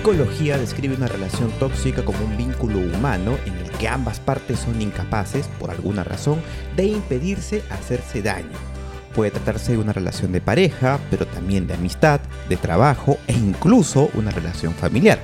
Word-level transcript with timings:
psicología 0.00 0.56
describe 0.56 0.96
una 0.96 1.08
relación 1.08 1.50
tóxica 1.58 2.02
como 2.02 2.24
un 2.24 2.34
vínculo 2.34 2.78
humano 2.78 3.36
en 3.44 3.54
el 3.58 3.70
que 3.72 3.86
ambas 3.86 4.18
partes 4.18 4.60
son 4.60 4.80
incapaces, 4.80 5.46
por 5.58 5.70
alguna 5.70 6.04
razón, 6.04 6.40
de 6.74 6.84
impedirse 6.84 7.62
hacerse 7.68 8.22
daño. 8.22 8.56
Puede 9.14 9.30
tratarse 9.30 9.72
de 9.72 9.78
una 9.78 9.92
relación 9.92 10.32
de 10.32 10.40
pareja, 10.40 10.98
pero 11.10 11.26
también 11.26 11.66
de 11.66 11.74
amistad, 11.74 12.18
de 12.48 12.56
trabajo 12.56 13.18
e 13.26 13.34
incluso 13.34 14.08
una 14.14 14.30
relación 14.30 14.72
familiar. 14.72 15.18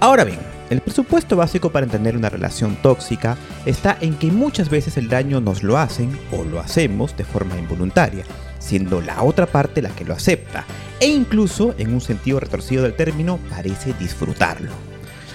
Ahora 0.00 0.24
bien, 0.24 0.38
el 0.70 0.80
presupuesto 0.80 1.36
básico 1.36 1.70
para 1.70 1.84
entender 1.84 2.16
una 2.16 2.30
relación 2.30 2.76
tóxica 2.76 3.36
está 3.66 3.98
en 4.00 4.14
que 4.14 4.32
muchas 4.32 4.70
veces 4.70 4.96
el 4.96 5.10
daño 5.10 5.42
nos 5.42 5.62
lo 5.62 5.76
hacen 5.76 6.18
o 6.32 6.44
lo 6.44 6.60
hacemos 6.60 7.14
de 7.18 7.24
forma 7.24 7.58
involuntaria, 7.58 8.24
siendo 8.66 9.00
la 9.00 9.22
otra 9.22 9.46
parte 9.46 9.80
la 9.80 9.90
que 9.90 10.04
lo 10.04 10.14
acepta, 10.14 10.64
e 11.00 11.08
incluso, 11.08 11.74
en 11.78 11.94
un 11.94 12.00
sentido 12.00 12.40
retorcido 12.40 12.82
del 12.82 12.94
término, 12.94 13.38
parece 13.48 13.94
disfrutarlo. 13.98 14.72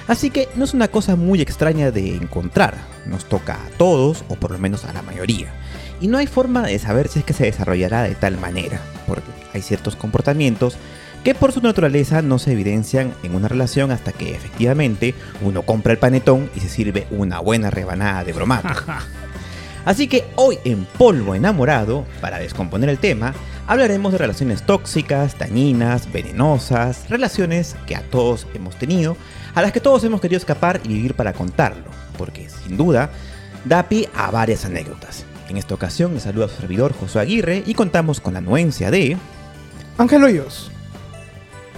Así 0.07 0.29
que 0.29 0.49
no 0.55 0.65
es 0.65 0.73
una 0.73 0.89
cosa 0.89 1.15
muy 1.15 1.41
extraña 1.41 1.91
de 1.91 2.15
encontrar, 2.15 2.75
nos 3.05 3.25
toca 3.25 3.53
a 3.53 3.69
todos, 3.77 4.25
o 4.27 4.35
por 4.35 4.51
lo 4.51 4.57
menos 4.57 4.83
a 4.85 4.93
la 4.93 5.01
mayoría. 5.01 5.53
Y 6.01 6.07
no 6.07 6.17
hay 6.17 6.27
forma 6.27 6.63
de 6.63 6.79
saber 6.79 7.07
si 7.07 7.19
es 7.19 7.25
que 7.25 7.33
se 7.33 7.45
desarrollará 7.45 8.03
de 8.03 8.15
tal 8.15 8.37
manera, 8.37 8.81
porque 9.07 9.29
hay 9.53 9.61
ciertos 9.61 9.95
comportamientos 9.95 10.77
que 11.23 11.35
por 11.35 11.51
su 11.51 11.61
naturaleza 11.61 12.21
no 12.21 12.39
se 12.39 12.51
evidencian 12.53 13.13
en 13.23 13.35
una 13.35 13.47
relación 13.47 13.91
hasta 13.91 14.11
que 14.11 14.35
efectivamente 14.35 15.13
uno 15.41 15.61
compra 15.61 15.93
el 15.93 15.99
panetón 15.99 16.49
y 16.55 16.59
se 16.59 16.69
sirve 16.69 17.07
una 17.11 17.39
buena 17.39 17.69
rebanada 17.69 18.23
de 18.23 18.33
bromato. 18.33 18.69
Así 19.85 20.07
que 20.07 20.25
hoy 20.35 20.59
en 20.63 20.85
Polvo 20.85 21.33
Enamorado, 21.33 22.05
para 22.21 22.39
descomponer 22.39 22.89
el 22.89 22.99
tema, 22.99 23.33
hablaremos 23.67 24.11
de 24.11 24.19
relaciones 24.19 24.63
tóxicas, 24.63 25.37
dañinas, 25.39 26.11
venenosas, 26.11 27.09
relaciones 27.09 27.75
que 27.87 27.95
a 27.95 28.01
todos 28.01 28.45
hemos 28.53 28.75
tenido, 28.75 29.17
a 29.55 29.61
las 29.61 29.71
que 29.71 29.79
todos 29.79 30.03
hemos 30.03 30.21
querido 30.21 30.37
escapar 30.37 30.81
y 30.83 30.89
vivir 30.89 31.15
para 31.15 31.33
contarlo, 31.33 31.85
porque 32.17 32.49
sin 32.49 32.77
duda 32.77 33.09
da 33.65 33.87
pie 33.89 34.09
a 34.15 34.29
varias 34.31 34.65
anécdotas. 34.65 35.25
En 35.49 35.57
esta 35.57 35.73
ocasión 35.73 36.13
les 36.13 36.23
saluda 36.23 36.45
a 36.45 36.49
su 36.49 36.57
servidor 36.57 36.93
Josué 36.93 37.21
Aguirre 37.21 37.63
y 37.65 37.73
contamos 37.73 38.21
con 38.21 38.33
la 38.33 38.39
anuencia 38.39 38.91
de... 38.91 39.17
Ángel 39.97 40.23
Hoyos. 40.23 40.71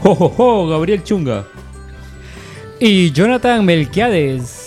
¡Jo, 0.01 0.13
jo, 0.13 0.29
jo! 0.29 0.67
Gabriel 0.67 1.03
Chunga. 1.03 1.47
Y 2.79 3.11
Jonathan 3.11 3.65
Melquiades. 3.65 4.61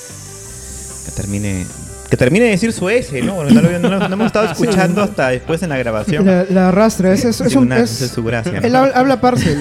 Que 1.07 1.13
termine, 1.13 1.65
que 2.09 2.17
termine 2.17 2.45
de 2.47 2.53
decir 2.53 2.73
su 2.73 2.89
S, 2.89 3.21
¿no? 3.23 3.35
Bueno, 3.35 3.51
no, 3.51 3.61
lo- 3.63 3.79
no 3.79 3.89
lo- 3.89 4.09
no 4.09 4.15
hemos 4.15 4.27
estado 4.27 4.47
escuchando 4.53 5.03
hasta 5.03 5.29
después 5.31 5.63
en 5.63 5.71
la 5.71 5.79
grabación. 5.79 6.25
La, 6.25 6.45
la 6.49 6.69
arrastra. 6.69 7.13
Es, 7.13 7.25
es, 7.25 7.41
es 7.41 7.55
un, 7.57 7.65
una- 7.65 7.79
es- 7.81 7.91
su 8.15 8.23
gracia. 8.23 8.59
Él 8.63 8.75
habla, 8.77 8.93
habla 8.95 9.21
parcel. 9.21 9.59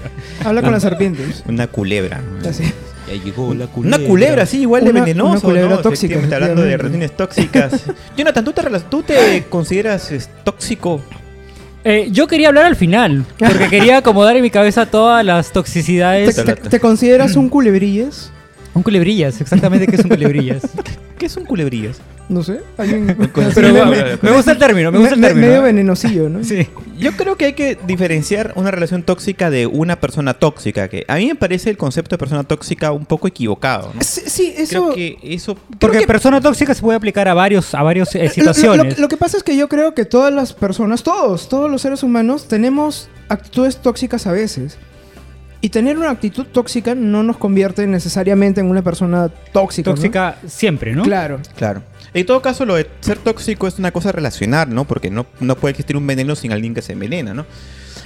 habla 0.44 0.62
con 0.62 0.72
las 0.72 0.82
serpientes. 0.82 1.42
Una 1.46 1.66
culebra. 1.66 2.20
Así. 2.48 2.64
Ya 3.08 3.22
llegó 3.22 3.54
la 3.54 3.68
Una 3.76 3.98
culebra, 4.00 4.46
sí, 4.46 4.62
igual 4.62 4.84
de 4.84 4.90
Una- 4.90 5.00
venenoso. 5.02 5.30
una 5.30 5.40
culebra 5.40 5.76
¿no? 5.76 5.78
tóxica, 5.80 6.16
hablando 6.18 6.62
de 6.62 6.76
relaciones 6.76 7.16
tóxicas. 7.16 7.84
Jonathan, 8.16 8.44
¿tú 8.44 8.52
te, 8.52 8.62
tú 8.90 9.02
te 9.04 9.44
consideras 9.48 10.10
es, 10.10 10.28
tóxico? 10.42 11.00
Eh, 11.84 12.08
yo 12.10 12.26
quería 12.26 12.48
hablar 12.48 12.64
al 12.66 12.74
final, 12.74 13.24
porque 13.38 13.68
quería 13.68 13.98
acomodar 13.98 14.34
en 14.34 14.42
mi 14.42 14.50
cabeza 14.50 14.86
todas 14.86 15.24
las 15.24 15.46
¿Te, 15.48 15.52
toxicidades. 15.54 16.34
te- 16.34 16.56
te 16.56 16.80
consideras 16.80 17.36
un 17.36 17.48
culebrillas? 17.48 18.32
Un 18.74 18.82
culebrillas, 18.82 19.40
exactamente 19.40 19.86
qué 19.86 19.94
es 19.94 20.02
un 20.02 20.10
culebrillas. 20.10 20.62
¿Qué 21.18 21.28
son 21.28 21.44
culebrillas? 21.44 21.98
No 22.28 22.42
sé. 22.42 22.60
Alguien, 22.76 23.06
Pero 23.54 23.72
me- 23.72 23.84
me, 23.84 24.18
me 24.20 24.30
gusta 24.32 24.50
el 24.50 24.58
término, 24.58 24.90
me 24.90 24.98
gusta 24.98 25.14
el 25.14 25.20
término. 25.20 25.46
medio 25.46 25.60
¿eh? 25.60 25.64
venenosillo, 25.64 26.28
¿no? 26.28 26.42
Sí. 26.42 26.66
Yo 26.98 27.12
creo 27.12 27.36
que 27.36 27.44
hay 27.44 27.52
que 27.52 27.78
diferenciar 27.86 28.52
una 28.56 28.72
relación 28.72 29.04
tóxica 29.04 29.48
de 29.48 29.68
una 29.68 30.00
persona 30.00 30.34
tóxica. 30.34 30.88
Que 30.88 31.04
a 31.06 31.16
mí 31.16 31.26
me 31.28 31.36
parece 31.36 31.70
el 31.70 31.76
concepto 31.76 32.14
de 32.16 32.18
persona 32.18 32.42
tóxica 32.42 32.90
un 32.90 33.06
poco 33.06 33.28
equivocado. 33.28 33.92
¿no? 33.94 34.00
Sí, 34.02 34.22
sí, 34.26 34.54
eso. 34.56 34.86
Creo 34.90 34.94
que 34.94 35.18
eso. 35.22 35.56
Porque 35.78 36.00
que- 36.00 36.06
persona 36.08 36.40
tóxica 36.40 36.74
se 36.74 36.80
puede 36.82 36.96
aplicar 36.96 37.28
a 37.28 37.34
varios, 37.34 37.72
a 37.76 37.82
varios 37.84 38.12
eh, 38.16 38.24
lo- 38.24 38.30
situaciones. 38.30 38.96
Lo, 38.98 39.02
lo 39.02 39.08
que 39.08 39.16
pasa 39.16 39.36
es 39.36 39.44
que 39.44 39.56
yo 39.56 39.68
creo 39.68 39.94
que 39.94 40.04
todas 40.04 40.32
las 40.34 40.52
personas, 40.52 41.04
todos, 41.04 41.48
todos 41.48 41.70
los 41.70 41.80
seres 41.80 42.02
humanos, 42.02 42.48
tenemos 42.48 43.08
actitudes 43.28 43.76
tóxicas 43.76 44.26
a 44.26 44.32
veces. 44.32 44.78
Y 45.60 45.70
tener 45.70 45.98
una 45.98 46.10
actitud 46.10 46.46
tóxica 46.46 46.94
no 46.94 47.22
nos 47.22 47.38
convierte 47.38 47.86
necesariamente 47.86 48.60
en 48.60 48.66
una 48.66 48.82
persona 48.82 49.28
tóxica. 49.52 49.90
¿no? 49.90 49.96
tóxica 49.96 50.38
siempre, 50.46 50.94
¿no? 50.94 51.02
Claro. 51.02 51.40
Claro. 51.56 51.82
En 52.14 52.24
todo 52.24 52.40
caso, 52.42 52.64
lo 52.64 52.76
de 52.76 52.86
ser 53.00 53.18
tóxico 53.18 53.66
es 53.66 53.78
una 53.78 53.90
cosa 53.90 54.12
relacional, 54.12 54.72
¿no? 54.72 54.84
Porque 54.84 55.10
no, 55.10 55.26
no 55.40 55.56
puede 55.56 55.72
existir 55.72 55.96
un 55.96 56.06
veneno 56.06 56.34
sin 56.36 56.52
alguien 56.52 56.74
que 56.74 56.82
se 56.82 56.92
envenena, 56.92 57.34
¿no? 57.34 57.46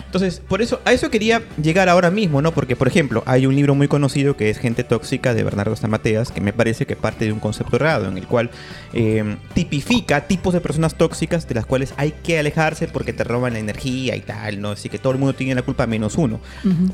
Entonces, 0.06 0.40
por 0.46 0.62
eso, 0.62 0.80
a 0.84 0.92
eso 0.92 1.10
quería 1.10 1.42
llegar 1.62 1.88
ahora 1.88 2.10
mismo, 2.10 2.42
¿no? 2.42 2.52
Porque, 2.52 2.76
por 2.76 2.88
ejemplo, 2.88 3.22
hay 3.26 3.46
un 3.46 3.54
libro 3.54 3.74
muy 3.74 3.88
conocido 3.88 4.36
que 4.36 4.50
es 4.50 4.58
Gente 4.58 4.84
Tóxica 4.84 5.34
de 5.34 5.44
Bernardo 5.44 5.74
Stamateas, 5.74 6.32
que 6.32 6.40
me 6.40 6.52
parece 6.52 6.86
que 6.86 6.96
parte 6.96 7.24
de 7.24 7.32
un 7.32 7.40
concepto 7.40 7.76
errado, 7.76 8.08
en 8.08 8.18
el 8.18 8.26
cual 8.26 8.50
eh, 8.92 9.36
tipifica 9.54 10.26
tipos 10.26 10.54
de 10.54 10.60
personas 10.60 10.96
tóxicas 10.96 11.48
de 11.48 11.54
las 11.54 11.66
cuales 11.66 11.94
hay 11.96 12.12
que 12.22 12.38
alejarse 12.38 12.88
porque 12.88 13.12
te 13.12 13.24
roban 13.24 13.52
la 13.52 13.58
energía 13.58 14.16
y 14.16 14.20
tal, 14.20 14.60
¿no? 14.60 14.70
Así 14.72 14.88
que 14.88 14.98
todo 14.98 15.12
el 15.12 15.18
mundo 15.18 15.34
tiene 15.34 15.54
la 15.54 15.62
culpa 15.62 15.86
menos 15.86 16.16
uno. 16.16 16.40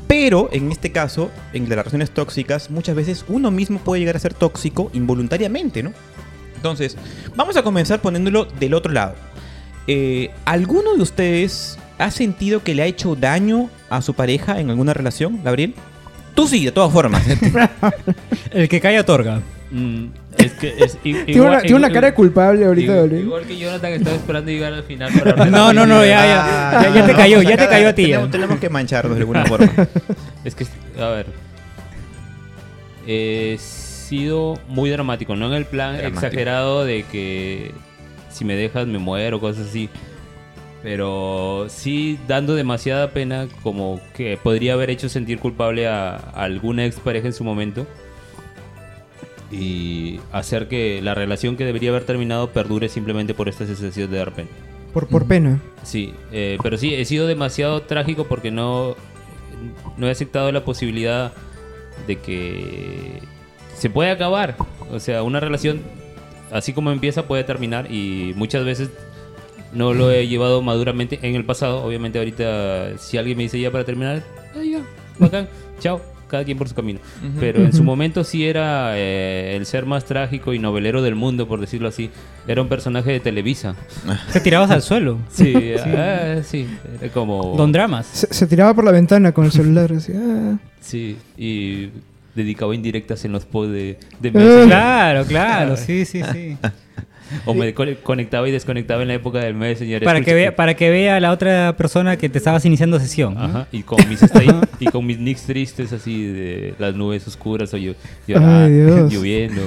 Pero 0.07 0.49
en 0.51 0.71
este 0.71 0.91
caso, 0.91 1.31
en 1.53 1.63
las 1.63 1.77
relaciones 1.77 2.11
tóxicas, 2.11 2.69
muchas 2.69 2.95
veces 2.95 3.25
uno 3.27 3.51
mismo 3.51 3.79
puede 3.79 4.01
llegar 4.01 4.15
a 4.15 4.19
ser 4.19 4.33
tóxico 4.33 4.89
involuntariamente, 4.93 5.83
¿no? 5.83 5.93
Entonces, 6.55 6.97
vamos 7.35 7.55
a 7.55 7.63
comenzar 7.63 8.01
poniéndolo 8.01 8.45
del 8.45 8.73
otro 8.73 8.91
lado. 8.91 9.15
Eh, 9.87 10.31
¿Alguno 10.45 10.95
de 10.95 11.01
ustedes 11.01 11.76
ha 11.97 12.11
sentido 12.11 12.63
que 12.63 12.75
le 12.75 12.83
ha 12.83 12.85
hecho 12.85 13.15
daño 13.15 13.69
a 13.89 14.01
su 14.01 14.13
pareja 14.13 14.59
en 14.59 14.69
alguna 14.69 14.93
relación, 14.93 15.41
Gabriel? 15.43 15.73
Tú 16.35 16.47
sí, 16.47 16.63
de 16.65 16.71
todas 16.71 16.91
formas. 16.93 17.23
El 18.51 18.69
que 18.69 18.79
cae 18.79 18.99
otorga. 18.99 19.41
Mm, 19.71 20.05
es 20.37 20.51
que 20.53 20.75
es 20.77 20.97
i- 21.03 21.13
Tiene 21.25 21.41
una, 21.41 21.49
igual- 21.49 21.61
tiene 21.63 21.75
una 21.77 21.89
cara 21.91 22.07
de 22.07 22.13
culpable 22.13 22.65
ahorita, 22.65 22.83
igual, 22.91 22.97
Gabriel. 23.01 23.23
igual 23.25 23.45
que 23.45 23.57
Jonathan 23.57 23.91
estaba 23.93 24.15
esperando 24.15 24.51
llegar 24.51 24.73
al 24.73 24.83
final 24.83 25.11
para 25.19 25.31
hablar. 25.31 25.49
No, 25.49 25.73
no, 25.73 25.85
no, 25.85 26.05
ya, 26.05 26.21
Ah, 26.21 26.83
ya, 26.83 26.89
ya, 26.89 26.95
ya 26.95 27.05
te 27.05 27.13
cayó, 27.13 27.41
ya 27.41 27.57
te 27.57 27.67
cayó 27.67 27.89
a 27.89 27.93
ti. 27.93 28.13
Tenemos, 28.31 28.59
que 28.59 28.69
mancharnos 28.69 29.15
de 29.15 29.21
alguna 29.21 29.45
forma. 29.45 29.69
Es 30.45 30.55
que, 30.55 30.65
a 31.01 31.07
ver. 31.09 31.25
He 33.05 33.57
sido 33.59 34.59
muy 34.67 34.89
dramático, 34.89 35.35
no 35.35 35.47
en 35.47 35.53
el 35.53 35.65
plan 35.65 35.97
Dramático. 35.97 36.25
exagerado 36.25 36.85
de 36.85 37.03
que 37.03 37.71
si 38.29 38.45
me 38.45 38.55
dejas 38.55 38.85
me 38.87 38.99
muero, 38.99 39.39
cosas 39.39 39.67
así. 39.67 39.89
Pero 40.83 41.65
sí 41.69 42.19
dando 42.27 42.55
demasiada 42.55 43.11
pena, 43.11 43.47
como 43.63 43.99
que 44.15 44.37
podría 44.37 44.73
haber 44.73 44.89
hecho 44.89 45.09
sentir 45.09 45.39
culpable 45.39 45.87
a, 45.87 46.15
a 46.15 46.43
alguna 46.43 46.85
expareja 46.85 47.27
en 47.27 47.33
su 47.33 47.43
momento. 47.43 47.87
Y 49.51 50.19
hacer 50.31 50.67
que 50.67 51.01
la 51.01 51.15
relación 51.15 51.55
que 51.55 51.65
debería 51.65 51.89
haber 51.89 52.03
terminado 52.03 52.51
perdure 52.51 52.89
simplemente 52.89 53.33
por 53.33 53.49
esta 53.49 53.65
sensación 53.65 54.11
de 54.11 54.17
dar 54.17 54.33
pena. 54.33 54.49
Por, 54.93 55.07
por 55.07 55.27
pena. 55.27 55.61
Sí, 55.83 56.13
eh, 56.31 56.57
pero 56.63 56.77
sí, 56.77 56.93
he 56.93 57.05
sido 57.05 57.27
demasiado 57.27 57.81
trágico 57.83 58.25
porque 58.25 58.51
no, 58.51 58.95
no 59.97 60.07
he 60.07 60.11
aceptado 60.11 60.51
la 60.51 60.65
posibilidad 60.65 61.33
de 62.07 62.17
que 62.17 63.21
se 63.75 63.89
puede 63.89 64.11
acabar. 64.11 64.55
O 64.91 64.99
sea, 64.99 65.23
una 65.23 65.39
relación, 65.39 65.81
así 66.51 66.73
como 66.73 66.91
empieza, 66.91 67.27
puede 67.27 67.43
terminar 67.43 67.91
y 67.91 68.33
muchas 68.35 68.65
veces 68.65 68.89
no 69.73 69.93
lo 69.93 70.11
he 70.11 70.27
llevado 70.27 70.61
maduramente 70.61 71.19
en 71.21 71.35
el 71.35 71.45
pasado. 71.45 71.83
Obviamente 71.83 72.19
ahorita, 72.19 72.97
si 72.97 73.17
alguien 73.17 73.37
me 73.37 73.43
dice 73.43 73.59
ya 73.59 73.71
para 73.71 73.83
terminar, 73.83 74.23
ah, 74.55 74.63
ya, 74.63 74.81
bacán, 75.19 75.47
chao. 75.79 76.01
Cada 76.29 76.43
quien 76.43 76.57
por 76.57 76.67
su 76.67 76.75
camino. 76.75 76.99
Pero 77.39 77.63
en 77.63 77.71
su 77.71 77.83
momento 77.85 78.25
sí 78.25 78.45
era 78.45 78.97
eh, 78.97 79.55
el 79.55 79.65
ser 79.65 79.85
más 79.85 80.03
trágico 80.03 80.53
y 80.53 80.59
novelero 80.59 81.01
del 81.01 81.15
mundo, 81.15 81.47
por 81.47 81.61
decirlo 81.61 81.87
así. 81.87 82.09
Era 82.45 82.61
un 82.61 82.67
personaje 82.67 83.11
de 83.13 83.21
Televisa. 83.21 83.75
Te 84.33 84.41
tirabas 84.41 84.69
al 84.71 84.81
suelo. 84.81 85.19
Sí, 85.29 85.53
ah, 85.77 86.41
sí, 86.43 86.67
era 87.01 87.13
como... 87.13 87.55
Don 87.55 87.71
Dramas. 87.71 88.07
Se, 88.07 88.33
se 88.33 88.45
tiraba 88.45 88.73
por 88.73 88.83
la 88.83 88.91
ventana 88.91 89.31
con 89.31 89.45
el 89.45 89.53
celular. 89.53 89.93
Así, 89.93 90.11
ah. 90.17 90.57
Sí, 90.81 91.15
y 91.37 91.91
dedicaba 92.37 92.73
indirectas 92.75 93.25
en 93.25 93.31
los 93.31 93.45
pods 93.45 93.71
de, 93.71 93.99
de. 94.19 94.31
Messenger. 94.31 94.67
Claro, 94.67 95.25
claro, 95.25 95.77
sí, 95.77 96.05
sí, 96.05 96.21
sí. 96.31 96.57
O 97.45 97.53
me 97.53 97.73
co- 97.73 97.85
conectaba 98.03 98.47
y 98.47 98.51
desconectaba 98.51 99.01
en 99.01 99.07
la 99.09 99.13
época 99.15 99.39
del 99.39 99.53
Messenger. 99.53 100.03
Para 100.03 100.21
que, 100.21 100.33
vea, 100.33 100.55
para 100.55 100.75
que 100.75 100.89
vea 100.89 101.19
la 101.19 101.31
otra 101.31 101.75
persona 101.77 102.17
que 102.17 102.29
te 102.29 102.37
estabas 102.37 102.65
iniciando 102.65 102.99
sesión. 102.99 103.33
¿no? 103.35 103.41
Ajá, 103.43 103.67
y 103.71 103.83
con 103.83 103.97
mis 104.09 104.19
y 104.79 104.85
con 104.85 105.05
mis 105.05 105.19
nicks 105.19 105.43
tristes 105.43 105.91
así 105.93 106.25
de 106.25 106.73
las 106.79 106.95
nubes 106.95 107.27
oscuras 107.27 107.73
o 107.73 107.77
yo, 107.77 107.93
Ay, 108.35 108.71
Dios. 108.73 109.11
lloviendo. 109.13 109.61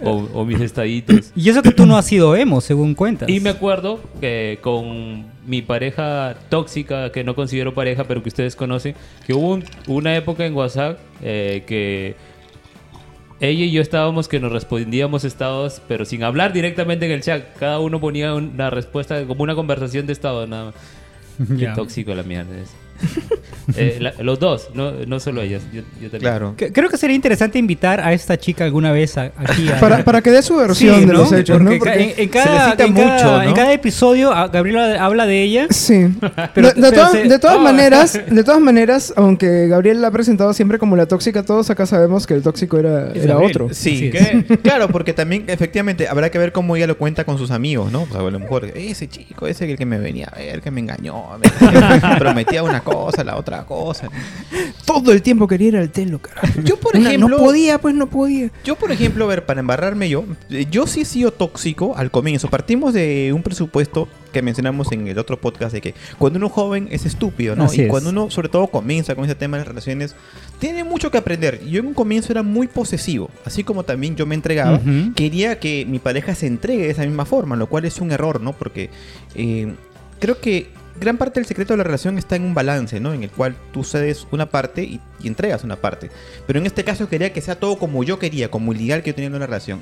O, 0.00 0.28
o 0.32 0.44
mis 0.44 0.60
estaditos. 0.60 1.32
Y 1.34 1.48
eso 1.50 1.60
que 1.60 1.72
tú 1.72 1.84
no 1.84 1.96
has 1.98 2.06
sido 2.06 2.36
emo, 2.36 2.60
según 2.60 2.94
cuentas. 2.94 3.28
Y 3.28 3.40
me 3.40 3.50
acuerdo 3.50 3.98
que 4.20 4.60
con 4.60 5.24
mi 5.44 5.60
pareja 5.60 6.36
tóxica, 6.48 7.10
que 7.10 7.24
no 7.24 7.34
considero 7.34 7.74
pareja, 7.74 8.04
pero 8.04 8.22
que 8.22 8.28
ustedes 8.28 8.54
conocen, 8.54 8.94
que 9.26 9.34
hubo 9.34 9.54
un- 9.54 9.64
una 9.88 10.14
época 10.14 10.46
en 10.46 10.54
WhatsApp 10.54 10.98
eh, 11.20 11.64
que 11.66 12.14
ella 13.40 13.64
y 13.64 13.70
yo 13.70 13.80
estábamos 13.80 14.28
que 14.28 14.40
nos 14.40 14.50
respondíamos 14.50 15.24
estados, 15.24 15.80
pero 15.86 16.04
sin 16.04 16.22
hablar 16.24 16.52
directamente 16.52 17.06
en 17.06 17.12
el 17.12 17.22
chat. 17.22 17.56
Cada 17.58 17.78
uno 17.78 18.00
ponía 18.00 18.34
una 18.34 18.70
respuesta 18.70 19.24
como 19.26 19.42
una 19.42 19.54
conversación 19.54 20.06
de 20.06 20.12
estado, 20.12 20.46
nada 20.46 20.66
más. 20.66 20.74
Qué 21.58 21.68
tóxico 21.68 22.14
la 22.14 22.22
mierda 22.22 22.58
es. 22.58 22.70
Eh, 23.76 23.98
la- 24.00 24.14
los 24.22 24.38
dos, 24.38 24.70
no, 24.74 24.92
no 25.06 25.20
solo 25.20 25.42
ellas. 25.42 25.62
Yo, 25.72 25.82
yo 26.00 26.10
también. 26.10 26.20
Claro. 26.20 26.54
Que- 26.56 26.72
Creo 26.72 26.88
que 26.88 26.96
sería 26.96 27.14
interesante 27.16 27.58
invitar 27.58 28.00
a 28.00 28.12
esta 28.12 28.36
chica 28.38 28.64
alguna 28.64 28.92
vez 28.92 29.16
a- 29.18 29.32
aquí. 29.36 29.68
a- 29.68 29.78
Para, 29.80 30.04
para 30.04 30.22
que 30.22 30.30
dé 30.30 30.42
su 30.42 30.56
versión 30.56 30.94
Sí, 30.94 31.00
de 31.00 31.06
¿no? 31.06 31.12
los 31.14 31.32
hechos, 31.32 31.60
¿no? 31.60 31.70
Porque 31.70 31.78
ca- 31.78 31.90
Porque- 31.92 32.02
en, 32.04 32.20
en 32.20 32.28
cada, 32.28 32.54
necesita 32.58 32.84
en 32.84 32.94
cada- 32.94 33.12
mucho, 33.14 33.24
¿no? 33.36 33.42
en 33.42 33.54
cada 33.54 33.72
episodio 33.72 34.32
a- 34.32 34.48
Gabriela 34.48 35.04
habla 35.04 35.26
de 35.26 35.42
ella. 35.42 35.66
Sí. 35.70 36.08
Pero- 36.54 36.68
de, 36.68 36.74
de 36.74 36.80
pero 36.80 36.92
todas- 36.92 37.12
se- 37.12 37.24
de 37.28 37.38
todas 37.38 37.56
oh. 37.56 37.60
maneras, 37.60 38.20
de 38.28 38.44
todas 38.44 38.60
maneras, 38.60 39.12
aunque 39.16 39.68
Gabriel 39.68 40.00
la 40.00 40.08
ha 40.08 40.10
presentado 40.12 40.52
siempre 40.54 40.78
como 40.78 40.96
la 40.96 41.06
tóxica, 41.06 41.42
todos 41.42 41.68
acá 41.70 41.84
sabemos 41.86 42.26
que 42.26 42.34
el 42.34 42.42
tóxico 42.42 42.78
era, 42.78 43.10
Es 43.12 43.24
era 43.24 43.34
Gabriel. 43.34 43.50
otro. 43.62 43.68
Sí, 43.74 44.10
que- 44.10 44.44
claro, 44.62 44.88
porque 44.88 45.12
también 45.12 45.44
efectivamente 45.48 46.08
habrá 46.08 46.30
que 46.30 46.38
ver 46.38 46.52
cómo 46.52 46.74
ella 46.76 46.86
lo 46.86 46.96
cuenta 46.96 47.24
con 47.24 47.36
sus 47.38 47.50
amigos, 47.50 47.92
¿no? 47.92 48.02
O 48.02 48.06
sea, 48.08 48.20
a 48.20 48.30
lo 48.30 48.38
mejor 48.38 48.64
ese 48.74 49.08
chico, 49.08 49.46
ese 49.46 49.66
que 49.66 49.72
el 49.72 49.78
que 49.78 49.86
me 49.86 49.98
venía 49.98 50.28
a 50.32 50.38
ver, 50.38 50.60
que 50.62 50.70
me 50.70 50.80
engañó, 50.80 51.24
me 51.38 51.48
prometía 52.18 52.62
una 52.62 52.80
cosa, 52.80 53.24
la 53.24 53.36
otra 53.36 53.57
cosa. 53.66 54.08
Todo 54.84 55.12
el 55.12 55.22
tiempo 55.22 55.46
quería 55.46 55.68
ir 55.68 55.76
al 55.76 55.90
telo, 55.90 56.18
carajo. 56.20 56.60
Yo, 56.64 56.76
por 56.78 56.96
Una- 56.96 57.08
ejemplo, 57.08 57.28
no 57.28 57.36
podía, 57.38 57.78
pues 57.78 57.94
no 57.94 58.08
podía. 58.08 58.50
Yo, 58.64 58.76
por 58.76 58.90
ejemplo, 58.92 59.24
a 59.24 59.28
ver, 59.28 59.44
para 59.46 59.60
embarrarme 59.60 60.08
yo, 60.08 60.24
eh, 60.50 60.66
yo 60.70 60.86
sí 60.86 61.02
he 61.02 61.04
sido 61.04 61.30
tóxico 61.32 61.94
al 61.96 62.10
comienzo. 62.10 62.48
Partimos 62.48 62.94
de 62.94 63.32
un 63.34 63.42
presupuesto 63.42 64.08
que 64.32 64.42
mencionamos 64.42 64.92
en 64.92 65.08
el 65.08 65.18
otro 65.18 65.40
podcast 65.40 65.72
de 65.72 65.80
que 65.80 65.94
cuando 66.18 66.36
uno 66.38 66.46
es 66.48 66.52
joven 66.52 66.88
es 66.90 67.06
estúpido, 67.06 67.56
¿no? 67.56 67.64
Así 67.64 67.80
y 67.80 67.84
es. 67.84 67.90
cuando 67.90 68.10
uno, 68.10 68.30
sobre 68.30 68.48
todo, 68.48 68.66
comienza 68.68 69.14
con 69.14 69.24
ese 69.24 69.34
tema 69.34 69.56
de 69.56 69.62
las 69.62 69.68
relaciones, 69.68 70.14
tiene 70.58 70.84
mucho 70.84 71.10
que 71.10 71.18
aprender. 71.18 71.64
Yo 71.66 71.80
en 71.80 71.86
un 71.86 71.94
comienzo 71.94 72.32
era 72.32 72.42
muy 72.42 72.66
posesivo, 72.66 73.30
así 73.44 73.64
como 73.64 73.84
también 73.84 74.16
yo 74.16 74.26
me 74.26 74.34
entregaba. 74.34 74.80
Quería 75.14 75.58
que 75.60 75.86
mi 75.88 75.98
pareja 75.98 76.34
se 76.34 76.46
entregue 76.46 76.84
de 76.84 76.90
esa 76.90 77.02
misma 77.02 77.24
forma, 77.24 77.56
lo 77.56 77.68
cual 77.68 77.84
es 77.84 77.98
un 78.00 78.10
error, 78.12 78.40
¿no? 78.40 78.52
Porque 78.52 78.90
eh, 79.34 79.72
creo 80.20 80.40
que 80.40 80.70
gran 81.00 81.16
parte 81.16 81.40
del 81.40 81.46
secreto 81.46 81.72
de 81.72 81.78
la 81.78 81.84
relación 81.84 82.18
está 82.18 82.36
en 82.36 82.42
un 82.44 82.54
balance, 82.54 83.00
¿no? 83.00 83.12
En 83.14 83.22
el 83.22 83.30
cual 83.30 83.54
tú 83.72 83.84
cedes 83.84 84.26
una 84.30 84.46
parte 84.46 84.82
y, 84.82 85.00
y 85.22 85.26
entregas 85.28 85.64
una 85.64 85.76
parte. 85.76 86.10
Pero 86.46 86.58
en 86.58 86.66
este 86.66 86.84
caso 86.84 87.08
quería 87.08 87.32
que 87.32 87.40
sea 87.40 87.54
todo 87.58 87.78
como 87.78 88.04
yo 88.04 88.18
quería, 88.18 88.50
como 88.50 88.72
el 88.72 88.80
ideal 88.80 89.02
que 89.02 89.10
yo 89.10 89.14
tenía 89.14 89.28
en 89.28 89.34
una 89.34 89.46
relación. 89.46 89.80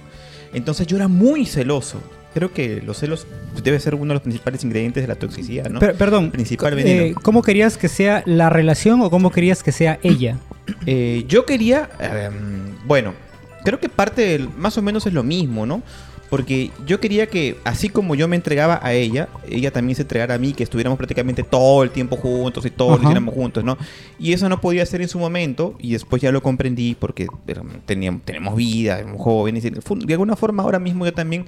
Entonces 0.52 0.86
yo 0.86 0.96
era 0.96 1.08
muy 1.08 1.46
celoso. 1.46 2.00
Creo 2.34 2.52
que 2.52 2.82
los 2.84 2.98
celos 2.98 3.26
debe 3.62 3.80
ser 3.80 3.94
uno 3.94 4.08
de 4.08 4.14
los 4.14 4.22
principales 4.22 4.62
ingredientes 4.62 5.02
de 5.02 5.08
la 5.08 5.14
toxicidad, 5.14 5.70
¿no? 5.70 5.80
Per- 5.80 5.94
perdón, 5.94 6.30
Principal 6.30 6.78
eh. 6.78 7.14
¿cómo 7.22 7.40
querías 7.42 7.78
que 7.78 7.88
sea 7.88 8.22
la 8.26 8.50
relación 8.50 9.00
o 9.00 9.10
cómo 9.10 9.30
querías 9.32 9.62
que 9.62 9.72
sea 9.72 9.98
ella? 10.02 10.38
Eh, 10.84 11.24
yo 11.28 11.46
quería, 11.46 11.88
em, 12.00 12.74
bueno, 12.86 13.14
creo 13.64 13.78
que 13.78 13.88
parte 13.88 14.22
del, 14.22 14.48
más 14.48 14.76
o 14.76 14.82
menos 14.82 15.06
es 15.06 15.12
lo 15.12 15.22
mismo, 15.22 15.64
¿no? 15.64 15.80
Porque 16.28 16.70
yo 16.86 17.00
quería 17.00 17.28
que, 17.28 17.56
así 17.64 17.88
como 17.88 18.14
yo 18.14 18.26
me 18.26 18.36
entregaba 18.36 18.80
a 18.82 18.92
ella, 18.92 19.28
ella 19.48 19.70
también 19.70 19.94
se 19.94 20.02
entregara 20.02 20.34
a 20.34 20.38
mí, 20.38 20.52
que 20.52 20.64
estuviéramos 20.64 20.96
prácticamente 20.96 21.42
todo 21.42 21.82
el 21.82 21.90
tiempo 21.90 22.16
juntos 22.16 22.66
y 22.66 22.70
todo 22.70 22.88
lo 22.88 22.94
Ajá. 22.94 23.04
hiciéramos 23.04 23.34
juntos, 23.34 23.62
¿no? 23.62 23.78
Y 24.18 24.32
eso 24.32 24.48
no 24.48 24.60
podía 24.60 24.84
ser 24.86 25.02
en 25.02 25.08
su 25.08 25.18
momento, 25.18 25.76
y 25.78 25.92
después 25.92 26.20
ya 26.20 26.32
lo 26.32 26.42
comprendí 26.42 26.96
porque 26.98 27.28
teníamos, 27.86 28.22
tenemos 28.24 28.56
vida, 28.56 28.98
éramos 28.98 29.20
jóvenes, 29.20 29.64
y 29.64 29.70
de 29.70 30.14
alguna 30.14 30.34
forma 30.34 30.64
ahora 30.64 30.80
mismo 30.80 31.04
yo 31.04 31.12
también 31.12 31.46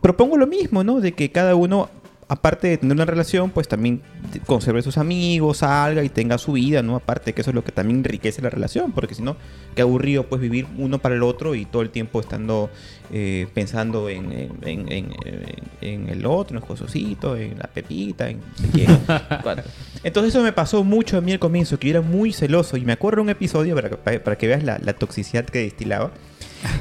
propongo 0.00 0.36
lo 0.38 0.46
mismo, 0.46 0.82
¿no? 0.82 1.00
De 1.00 1.12
que 1.12 1.30
cada 1.30 1.54
uno, 1.54 1.90
aparte 2.30 2.68
de 2.68 2.78
tener 2.78 2.94
una 2.94 3.04
relación, 3.04 3.50
pues 3.50 3.66
también 3.68 4.00
conserve 4.46 4.82
sus 4.82 4.96
amigos, 4.98 5.58
salga 5.58 6.02
y 6.04 6.08
tenga 6.08 6.38
su 6.38 6.52
vida, 6.52 6.80
¿no? 6.82 6.94
Aparte 6.96 7.32
que 7.34 7.40
eso 7.40 7.50
es 7.50 7.54
lo 7.56 7.64
que 7.64 7.72
también 7.72 7.98
enriquece 7.98 8.40
la 8.40 8.50
relación, 8.50 8.92
porque 8.92 9.14
si 9.16 9.22
no, 9.22 9.36
qué 9.74 9.82
aburrido 9.82 10.24
pues 10.26 10.40
vivir 10.40 10.66
uno 10.78 10.98
para 11.00 11.16
el 11.16 11.22
otro 11.24 11.54
y 11.56 11.64
todo 11.66 11.82
el 11.82 11.90
tiempo 11.90 12.20
estando 12.20 12.70
eh, 13.12 13.48
pensando 13.52 14.08
en, 14.08 14.32
en, 14.62 14.90
en- 14.92 15.12
en- 15.80 16.08
el 16.08 16.24
otro, 16.24 16.56
en 16.58 16.64
Josocito, 16.64 17.36
en 17.36 17.58
la 17.58 17.64
Pepita, 17.66 18.30
en 18.30 18.38
Entonces 20.04 20.32
eso 20.34 20.42
me 20.42 20.52
pasó 20.52 20.84
mucho 20.84 21.18
a 21.18 21.20
mí 21.20 21.32
al 21.32 21.38
comienzo, 21.40 21.78
que 21.78 21.88
yo 21.88 21.98
era 21.98 22.00
muy 22.00 22.32
celoso 22.32 22.76
y 22.76 22.84
me 22.84 22.92
acuerdo 22.92 23.22
un 23.22 23.30
episodio, 23.30 23.74
para, 23.74 23.90
que- 23.90 23.96
para, 23.96 24.22
para 24.22 24.38
que 24.38 24.46
veas 24.46 24.62
la, 24.62 24.78
la 24.78 24.92
toxicidad 24.92 25.44
que 25.44 25.58
destilaba, 25.58 26.12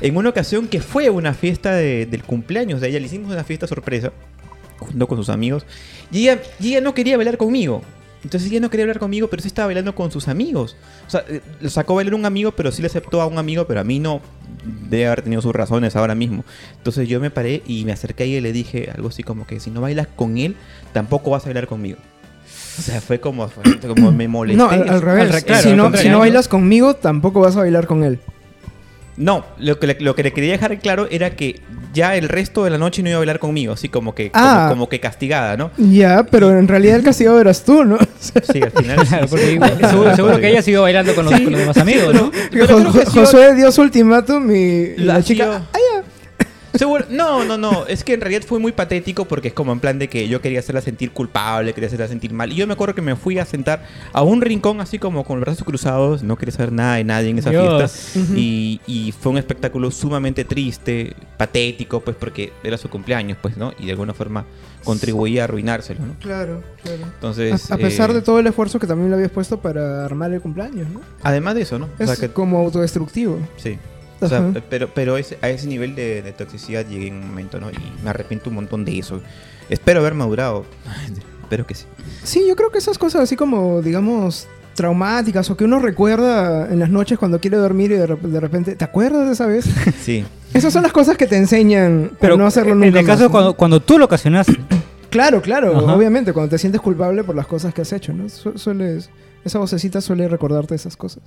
en 0.02 0.16
una 0.16 0.30
ocasión 0.30 0.68
que 0.68 0.80
fue 0.82 1.10
una 1.10 1.34
fiesta 1.34 1.74
de- 1.74 2.06
del 2.06 2.24
cumpleaños 2.24 2.82
de 2.82 2.90
ella, 2.90 3.00
le 3.00 3.08
hicimos 3.08 3.32
una 3.32 3.44
fiesta 3.44 3.66
sorpresa 3.66 4.12
junto 4.80 5.08
con 5.08 5.18
sus 5.18 5.30
amigos 5.30 5.66
y 6.12 6.24
ella, 6.24 6.42
y 6.60 6.70
ella 6.70 6.82
no 6.82 6.94
quería 6.94 7.18
bailar 7.18 7.38
conmigo. 7.38 7.82
Entonces 8.24 8.52
ella 8.52 8.60
no 8.60 8.70
quería 8.70 8.84
hablar 8.84 9.00
conmigo, 9.00 9.30
pero 9.30 9.42
sí 9.42 9.48
estaba 9.48 9.68
bailando 9.68 9.96
con 9.96 10.12
sus 10.12 10.28
amigos. 10.28 10.76
O 11.08 11.10
sea, 11.10 11.24
eh, 11.30 11.42
lo 11.62 11.70
sacó 11.70 11.94
a 11.94 11.96
bailar 11.98 12.16
un 12.16 12.26
amigo, 12.26 12.52
pero 12.52 12.72
sí 12.72 12.82
le 12.82 12.88
aceptó 12.88 13.22
a 13.22 13.28
un 13.28 13.38
amigo, 13.38 13.66
pero 13.66 13.80
a 13.80 13.84
mí 13.84 14.00
no. 14.00 14.22
Debe 14.90 15.08
haber 15.08 15.22
tenido 15.22 15.42
sus 15.42 15.54
razones 15.54 15.96
ahora 15.96 16.16
mismo. 16.16 16.44
Entonces 16.78 17.08
yo 17.08 17.22
me 17.22 17.32
paré 17.32 17.64
y 17.66 17.86
me 17.86 17.94
acerqué 17.94 18.24
a 18.24 18.26
ella 18.26 18.38
y 18.40 18.42
le 18.42 18.52
dije 18.52 18.92
algo 18.94 19.08
así 19.08 19.24
como 19.24 19.48
que 19.48 19.62
si 19.62 19.72
no 19.72 19.80
bailas 19.80 20.08
con 20.08 20.38
él, 20.38 20.58
tampoco 20.92 21.32
vas 21.32 21.44
a 21.44 21.46
bailar 21.46 21.68
conmigo. 21.68 21.98
O 22.78 22.82
sea, 22.82 23.00
fue 23.00 23.22
como, 23.22 23.48
fue 23.48 23.64
como 23.88 24.12
me 24.12 24.28
molesté. 24.28 24.58
No, 24.58 24.70
al, 24.70 24.90
al 24.90 25.02
revés. 25.02 25.34
Al 25.34 25.44
claro, 25.44 25.70
si, 25.98 26.10
¿no? 26.10 26.20
bailas 26.20 26.50
conmigo, 26.50 26.96
tampoco 26.96 27.40
vas 27.40 27.56
a 27.56 27.60
bailar 27.60 27.88
con 27.88 28.04
él. 28.04 28.20
No, 29.20 29.46
lo 29.60 29.78
que, 29.80 29.86
le, 29.88 29.98
lo 30.00 30.16
que 30.16 30.24
le 30.24 30.32
quería 30.34 30.54
dejar 30.54 30.80
claro 30.80 31.08
era 31.12 31.32
que 31.36 31.60
ya 31.94 32.16
el 32.16 32.30
resto 32.30 32.64
de 32.64 32.70
la 32.70 32.78
noche 32.78 33.04
no 33.04 33.10
iba 33.10 33.18
a 33.18 33.20
bailar 33.20 33.38
conmigo, 33.38 33.74
así 33.74 33.90
como 33.90 34.16
que, 34.16 34.32
Ah. 34.34 34.60
como, 34.70 34.70
como 34.70 34.90
que 34.90 35.00
castigada, 35.02 35.58
¿no? 35.58 35.72
Ya, 35.78 36.24
pero 36.24 36.58
en 36.58 36.68
realidad 36.70 36.96
el 36.96 37.04
castigado 37.04 37.40
eras 37.42 37.64
tú, 37.66 37.84
¿no? 37.84 37.98
Sí, 38.20 38.62
al 38.64 38.72
final. 38.72 39.00
sí, 39.02 39.08
Claro, 39.08 39.28
sí. 39.28 39.30
porque 39.32 39.52
igual- 39.52 39.78
seguro, 39.90 40.16
seguro 40.16 40.40
que 40.40 40.50
ella 40.50 40.62
siguió 40.62 40.82
bailando 40.84 41.14
con 41.16 41.26
los, 41.26 41.34
con 41.34 41.52
los 41.52 41.60
demás 41.60 41.78
amigos, 41.78 42.14
¿no? 42.14 42.32
Pero 42.52 42.68
Jo- 42.68 42.92
sí, 42.94 43.00
Josué 43.20 43.56
dio 43.56 43.72
su 43.74 43.82
ultimátum 43.82 44.50
y, 44.56 44.96
la, 44.98 45.16
La 45.16 45.24
chica... 45.24 45.44
chica- 45.46 45.62
"Ah, 45.74 45.78
ya". 45.96 45.99
Seguro- 46.74 47.06
no, 47.10 47.44
no, 47.46 47.58
no. 47.58 47.86
Es 47.88 48.04
que 48.04 48.14
en 48.14 48.22
realidad 48.22 48.44
fue 48.48 48.60
muy 48.60 48.72
patético 48.72 49.26
porque 49.26 49.48
es 49.50 49.54
como 49.54 49.72
en 49.72 49.80
plan 49.80 49.98
de 50.00 50.08
que 50.08 50.28
yo 50.28 50.42
quería 50.42 50.60
hacerla 50.60 50.82
sentir 50.82 51.12
culpable, 51.12 51.74
quería 51.74 51.88
hacerla 51.88 52.08
sentir 52.08 52.32
mal. 52.34 52.52
Y 52.52 52.56
yo 52.56 52.68
me 52.68 52.74
acuerdo 52.74 52.94
que 52.96 53.02
me 53.02 53.16
fui 53.16 53.40
a 53.40 53.46
sentar 53.46 53.84
a 54.14 54.22
un 54.22 54.42
rincón 54.42 54.80
así 54.82 55.00
como 55.00 55.24
con 55.24 55.38
los 55.40 55.46
brazos 55.46 55.64
cruzados. 55.64 56.22
No 56.24 56.38
quería 56.38 56.54
saber 56.54 56.72
nada 56.72 56.96
de 56.96 57.04
nadie 57.04 57.30
en 57.30 57.40
esa 57.40 57.50
Dios. 57.50 57.92
fiesta. 57.92 58.34
Y, 58.36 58.82
y 58.86 59.12
fue 59.12 59.32
un 59.32 59.38
espectáculo 59.40 59.90
sumamente 59.92 60.46
triste, 60.46 61.16
patético, 61.38 62.02
pues 62.02 62.16
porque 62.18 62.54
era 62.64 62.78
su 62.78 62.90
cumpleaños, 62.90 63.38
pues, 63.42 63.58
¿no? 63.58 63.74
Y 63.80 63.86
de 63.86 63.92
alguna 63.92 64.14
forma 64.14 64.46
contribuía 64.84 65.42
a 65.42 65.44
arruinárselo, 65.46 66.06
¿no? 66.06 66.14
Claro, 66.20 66.64
claro. 66.84 67.02
Entonces. 67.04 67.70
a, 67.72 67.76
a 67.76 67.78
pesar 67.78 68.12
eh, 68.12 68.14
de 68.14 68.22
todo 68.22 68.40
el 68.40 68.48
esfuerzo 68.48 68.80
que 68.80 68.88
también 68.88 69.10
le 69.10 69.16
habías 69.16 69.32
puesto 69.32 69.60
para 69.60 70.06
armar 70.06 70.32
el 70.34 70.40
cumpleaños, 70.42 70.88
¿no? 70.90 71.02
Además 71.24 71.56
de 71.56 71.62
eso, 71.64 71.80
¿no? 71.80 71.86
O 71.86 71.90
Es 72.04 72.10
sea 72.10 72.16
que. 72.28 72.34
como 72.34 72.60
autodestructivo. 72.60 73.40
Sí. 73.58 73.78
O 74.22 74.28
sea, 74.28 74.40
Ajá. 74.40 74.62
pero, 74.70 74.90
pero 74.94 75.18
ese- 75.18 75.38
a 75.42 75.50
ese 75.50 75.68
nivel 75.68 75.96
de, 75.96 76.22
de 76.22 76.32
toxicidad 76.34 76.86
llegué 76.86 77.08
en 77.08 77.16
un 77.16 77.28
momento, 77.28 77.60
¿no? 77.60 77.70
Y 77.72 77.76
me 78.04 78.10
arrepiento 78.10 78.50
un 78.50 78.56
montón 78.58 78.84
de 78.86 78.98
eso. 79.00 79.22
Espero 79.70 80.00
haber 80.02 80.14
madurado. 80.14 80.66
Espero 81.44 81.66
que 81.66 81.76
sí. 81.76 81.86
Sí, 82.24 82.46
yo 82.48 82.56
creo 82.56 82.72
que 82.72 82.78
esas 82.80 82.98
cosas 82.98 83.22
así 83.22 83.36
como, 83.36 83.82
digamos, 83.82 84.48
traumáticas 84.76 85.50
o 85.50 85.58
que 85.58 85.64
uno 85.66 85.80
recuerda 85.80 86.72
en 86.72 86.80
las 86.80 86.90
noches 86.90 87.18
cuando 87.20 87.40
quiere 87.40 87.58
dormir 87.58 87.92
y 87.92 87.96
de, 87.96 88.08
de 88.08 88.40
repente, 88.40 88.76
¿te 88.76 88.86
acuerdas 88.86 89.26
de 89.28 89.34
esa 89.34 89.46
vez? 89.46 89.66
Sí. 90.02 90.26
Esas 90.54 90.74
son 90.74 90.82
las 90.84 90.92
cosas 90.92 91.16
que 91.18 91.28
te 91.28 91.38
enseñan 91.38 92.12
pero 92.20 92.36
no 92.36 92.48
hacerlo 92.48 92.72
en 92.74 92.80
nunca 92.80 93.00
el 93.02 93.06
caso 93.06 93.20
más, 93.24 93.28
¿no? 93.28 93.32
cuando, 93.32 93.54
cuando 93.54 93.80
tú 93.80 93.98
lo 94.00 94.06
ocasionaste. 94.06 94.58
Claro, 95.10 95.42
claro, 95.42 95.76
Ajá. 95.76 95.96
obviamente, 95.96 96.34
cuando 96.34 96.52
te 96.52 96.60
sientes 96.60 96.80
culpable 96.82 97.24
por 97.24 97.36
las 97.36 97.48
cosas 97.48 97.74
que 97.74 97.82
has 97.82 97.92
hecho, 97.94 98.14
¿no? 98.14 98.30
Su- 98.30 98.60
sueles, 98.60 99.10
esa 99.44 99.58
vocecita 99.58 100.02
suele 100.02 100.28
recordarte 100.28 100.76
esas 100.76 100.96
cosas. 100.96 101.24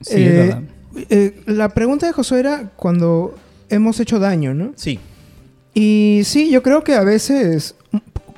Sí, 0.00 0.14
es 0.14 0.18
Eh, 0.20 0.32
verdad. 0.38 0.62
eh, 1.10 1.40
la 1.46 1.68
pregunta 1.70 2.06
de 2.06 2.12
Josué 2.12 2.40
era 2.40 2.70
cuando 2.76 3.34
hemos 3.68 3.98
hecho 4.00 4.18
daño, 4.18 4.54
¿no? 4.54 4.72
Sí. 4.76 4.98
Y 5.74 6.22
sí, 6.24 6.50
yo 6.50 6.62
creo 6.62 6.82
que 6.84 6.94
a 6.94 7.02
veces, 7.04 7.74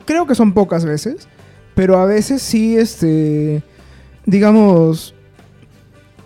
creo 0.05 0.27
que 0.27 0.35
son 0.35 0.53
pocas 0.55 0.85
veces, 0.85 1.29
pero 1.75 1.99
a 1.99 2.05
veces 2.07 2.43
sí, 2.43 2.77
este, 2.77 3.63
digamos, 4.27 5.15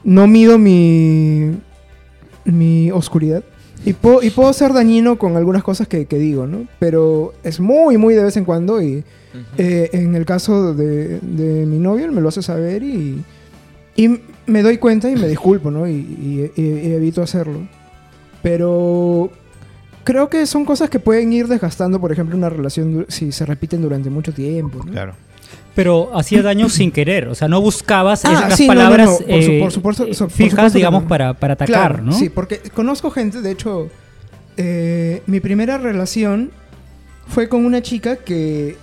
no 0.05 0.27
mido 0.27 0.59
mi, 0.59 1.53
mi 2.45 2.91
oscuridad. 2.91 3.45
Y 3.85 3.95
puedo, 3.95 4.23
y 4.23 4.31
puedo 4.31 4.53
ser 4.53 4.73
dañino 4.73 5.19
con 5.19 5.37
algunas 5.37 5.65
cosas 5.65 5.89
que, 5.89 6.07
que 6.07 6.17
digo, 6.17 6.47
¿no? 6.47 6.67
Pero 6.79 7.35
es 7.43 7.59
muy, 7.59 7.99
muy 7.99 8.15
de 8.15 8.23
vez 8.23 8.37
en 8.37 8.45
cuando 8.45 8.81
y 8.81 9.03
eh, 9.59 9.91
en 9.93 10.15
el 10.15 10.25
caso 10.25 10.73
de, 10.73 11.19
de 11.21 11.67
mi 11.67 11.79
novio, 11.79 12.05
él 12.05 12.12
me 12.12 12.21
lo 12.21 12.29
hace 12.29 12.43
saber 12.43 12.83
y, 12.85 13.23
y 13.97 14.21
me 14.47 14.63
doy 14.63 14.79
cuenta 14.79 15.11
y 15.11 15.17
me 15.17 15.29
disculpo, 15.29 15.71
¿no? 15.71 15.87
Y, 15.87 15.93
y- 15.93 16.53
y- 16.57 16.63
y 16.89 16.93
evito 16.93 17.23
hacerlo. 17.23 17.67
Pero 18.43 19.31
creo 20.05 20.29
que 20.29 20.47
son 20.47 20.65
cosas 20.65 20.91
que 20.91 20.99
pueden 20.99 21.33
ir 21.33 21.47
desgastando, 21.49 22.01
por 22.01 22.13
ejemplo, 22.13 22.37
una 22.37 22.49
relación 22.51 23.07
si 23.09 23.33
se 23.33 23.47
repiten 23.47 23.83
durante 23.83 24.11
mucho 24.11 24.33
tiempo, 24.33 24.83
¿no? 24.85 24.91
Claro. 24.93 25.15
Pero 25.75 26.11
hacía 26.17 26.43
daño 26.43 26.69
sin 26.69 26.91
querer. 26.91 27.29
O 27.29 27.35
sea, 27.35 27.49
no 27.49 27.61
buscabas 27.61 28.25
Ah, 28.25 28.33
esas 28.33 28.57
sí, 28.57 28.67
no, 28.67 28.75
no, 28.75 28.81
palabras 28.81 29.07
no, 29.09 29.27
por 29.27 29.43
su- 29.43 29.51
eh, 29.51 29.61
por 29.61 29.73
supuesto- 29.73 30.15
so- 30.15 30.25
por 30.27 30.31
fijas, 30.33 30.51
supuesto 30.53 30.79
digamos, 30.79 31.03
no. 31.05 31.09
para, 31.09 31.35
para 31.35 31.55
atacar, 31.55 31.75
Claro, 31.97 32.03
¿no? 32.05 32.13
Sí, 32.13 32.29
porque 32.29 32.59
conozco 32.75 33.11
gente, 33.11 33.41
de 33.41 33.51
hecho, 33.53 33.89
eh, 34.57 35.23
mi 35.27 35.41
primera 35.41 35.79
relación 35.79 36.51
fue 37.29 37.49
con 37.49 37.65
una 37.65 37.81
chica 37.81 38.17
que 38.17 38.77